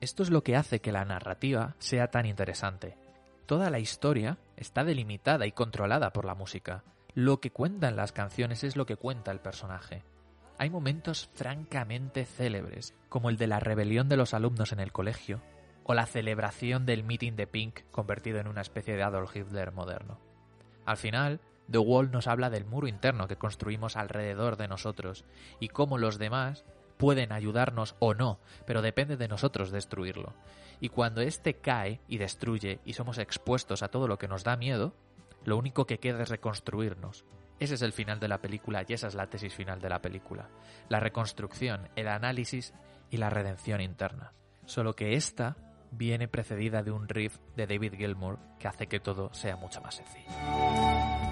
Esto 0.00 0.22
es 0.22 0.30
lo 0.30 0.42
que 0.42 0.56
hace 0.56 0.80
que 0.80 0.92
la 0.92 1.04
narrativa 1.04 1.76
sea 1.78 2.08
tan 2.08 2.26
interesante. 2.26 2.96
Toda 3.46 3.70
la 3.70 3.78
historia 3.78 4.38
está 4.56 4.84
delimitada 4.84 5.46
y 5.46 5.52
controlada 5.52 6.12
por 6.12 6.24
la 6.24 6.34
música. 6.34 6.84
Lo 7.14 7.40
que 7.40 7.50
cuentan 7.50 7.96
las 7.96 8.12
canciones 8.12 8.64
es 8.64 8.76
lo 8.76 8.86
que 8.86 8.96
cuenta 8.96 9.30
el 9.30 9.40
personaje. 9.40 10.04
Hay 10.58 10.70
momentos 10.70 11.28
francamente 11.34 12.24
célebres, 12.24 12.94
como 13.08 13.30
el 13.30 13.36
de 13.36 13.46
la 13.46 13.60
rebelión 13.60 14.08
de 14.08 14.16
los 14.16 14.34
alumnos 14.34 14.72
en 14.72 14.80
el 14.80 14.92
colegio, 14.92 15.42
o 15.84 15.94
la 15.94 16.06
celebración 16.06 16.86
del 16.86 17.02
meeting 17.02 17.32
de 17.32 17.46
Pink 17.46 17.80
convertido 17.90 18.38
en 18.38 18.46
una 18.46 18.60
especie 18.60 18.94
de 18.94 19.02
Adolf 19.02 19.34
Hitler 19.34 19.72
moderno. 19.72 20.20
Al 20.86 20.96
final, 20.96 21.40
The 21.70 21.78
Wall 21.78 22.10
nos 22.10 22.26
habla 22.26 22.50
del 22.50 22.64
muro 22.64 22.88
interno 22.88 23.28
que 23.28 23.36
construimos 23.36 23.96
alrededor 23.96 24.56
de 24.56 24.68
nosotros 24.68 25.24
y 25.60 25.68
cómo 25.68 25.98
los 25.98 26.18
demás 26.18 26.64
pueden 26.96 27.32
ayudarnos 27.32 27.96
o 27.98 28.12
no, 28.14 28.40
pero 28.66 28.82
depende 28.82 29.16
de 29.16 29.28
nosotros 29.28 29.70
destruirlo. 29.70 30.34
Y 30.80 30.88
cuando 30.90 31.20
éste 31.20 31.54
cae 31.54 32.00
y 32.08 32.18
destruye 32.18 32.80
y 32.84 32.92
somos 32.94 33.18
expuestos 33.18 33.82
a 33.82 33.88
todo 33.88 34.08
lo 34.08 34.18
que 34.18 34.28
nos 34.28 34.44
da 34.44 34.56
miedo, 34.56 34.94
lo 35.44 35.56
único 35.56 35.86
que 35.86 35.98
queda 35.98 36.22
es 36.22 36.28
reconstruirnos. 36.28 37.24
Ese 37.58 37.74
es 37.74 37.82
el 37.82 37.92
final 37.92 38.20
de 38.20 38.28
la 38.28 38.38
película 38.38 38.84
y 38.86 38.92
esa 38.92 39.08
es 39.08 39.14
la 39.14 39.28
tesis 39.28 39.54
final 39.54 39.80
de 39.80 39.88
la 39.88 40.00
película. 40.00 40.48
La 40.88 41.00
reconstrucción, 41.00 41.88
el 41.96 42.08
análisis 42.08 42.74
y 43.10 43.18
la 43.18 43.30
redención 43.30 43.80
interna. 43.80 44.32
Solo 44.64 44.94
que 44.94 45.14
esta 45.14 45.56
viene 45.90 46.28
precedida 46.28 46.82
de 46.82 46.90
un 46.90 47.08
riff 47.08 47.38
de 47.56 47.66
David 47.66 47.94
Gilmour 47.94 48.38
que 48.58 48.68
hace 48.68 48.86
que 48.86 49.00
todo 49.00 49.32
sea 49.34 49.56
mucho 49.56 49.80
más 49.80 49.96
sencillo. 49.96 51.29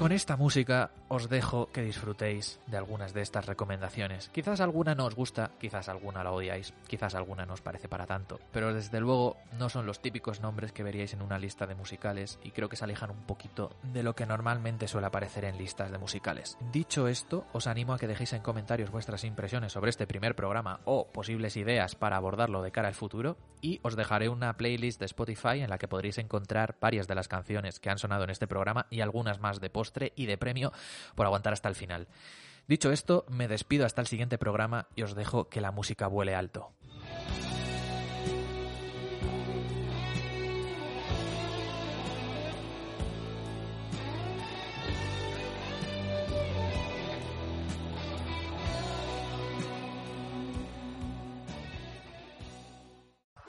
Con 0.00 0.12
esta 0.12 0.38
música 0.38 0.92
os 1.08 1.28
dejo 1.28 1.70
que 1.72 1.82
disfrutéis 1.82 2.58
de 2.66 2.78
algunas 2.78 3.12
de 3.12 3.20
estas 3.20 3.44
recomendaciones. 3.44 4.30
Quizás 4.32 4.62
alguna 4.62 4.94
no 4.94 5.04
os 5.04 5.14
gusta, 5.14 5.50
quizás 5.60 5.90
alguna 5.90 6.24
la 6.24 6.32
odiáis, 6.32 6.72
quizás 6.86 7.14
alguna 7.14 7.44
no 7.44 7.52
os 7.52 7.60
parece 7.60 7.86
para 7.86 8.06
tanto, 8.06 8.40
pero 8.50 8.72
desde 8.72 8.98
luego 8.98 9.36
no 9.58 9.68
son 9.68 9.84
los 9.84 10.00
típicos 10.00 10.40
nombres 10.40 10.72
que 10.72 10.82
veríais 10.82 11.12
en 11.12 11.20
una 11.20 11.38
lista 11.38 11.66
de 11.66 11.74
musicales 11.74 12.38
y 12.42 12.52
creo 12.52 12.70
que 12.70 12.76
se 12.76 12.84
alejan 12.84 13.10
un 13.10 13.26
poquito 13.26 13.76
de 13.92 14.02
lo 14.02 14.14
que 14.14 14.24
normalmente 14.24 14.88
suele 14.88 15.08
aparecer 15.08 15.44
en 15.44 15.58
listas 15.58 15.90
de 15.90 15.98
musicales. 15.98 16.56
Dicho 16.72 17.06
esto, 17.06 17.44
os 17.52 17.66
animo 17.66 17.92
a 17.92 17.98
que 17.98 18.06
dejéis 18.06 18.32
en 18.32 18.40
comentarios 18.40 18.90
vuestras 18.90 19.24
impresiones 19.24 19.72
sobre 19.72 19.90
este 19.90 20.06
primer 20.06 20.34
programa 20.34 20.80
o 20.86 21.08
posibles 21.08 21.58
ideas 21.58 21.94
para 21.94 22.16
abordarlo 22.16 22.62
de 22.62 22.72
cara 22.72 22.88
al 22.88 22.94
futuro 22.94 23.36
y 23.60 23.80
os 23.82 23.96
dejaré 23.96 24.30
una 24.30 24.56
playlist 24.56 25.00
de 25.00 25.06
Spotify 25.06 25.60
en 25.60 25.68
la 25.68 25.76
que 25.76 25.88
podréis 25.88 26.16
encontrar 26.16 26.76
varias 26.80 27.06
de 27.06 27.16
las 27.16 27.28
canciones 27.28 27.80
que 27.80 27.90
han 27.90 27.98
sonado 27.98 28.24
en 28.24 28.30
este 28.30 28.46
programa 28.46 28.86
y 28.88 29.02
algunas 29.02 29.40
más 29.40 29.60
de 29.60 29.68
y 30.16 30.26
de 30.26 30.38
premio 30.38 30.72
por 31.14 31.26
aguantar 31.26 31.52
hasta 31.52 31.68
el 31.68 31.74
final. 31.74 32.08
Dicho 32.66 32.92
esto, 32.92 33.24
me 33.28 33.48
despido 33.48 33.84
hasta 33.84 34.00
el 34.00 34.06
siguiente 34.06 34.38
programa 34.38 34.86
y 34.94 35.02
os 35.02 35.14
dejo 35.14 35.48
que 35.48 35.60
la 35.60 35.72
música 35.72 36.06
vuele 36.06 36.34
alto. 36.34 36.72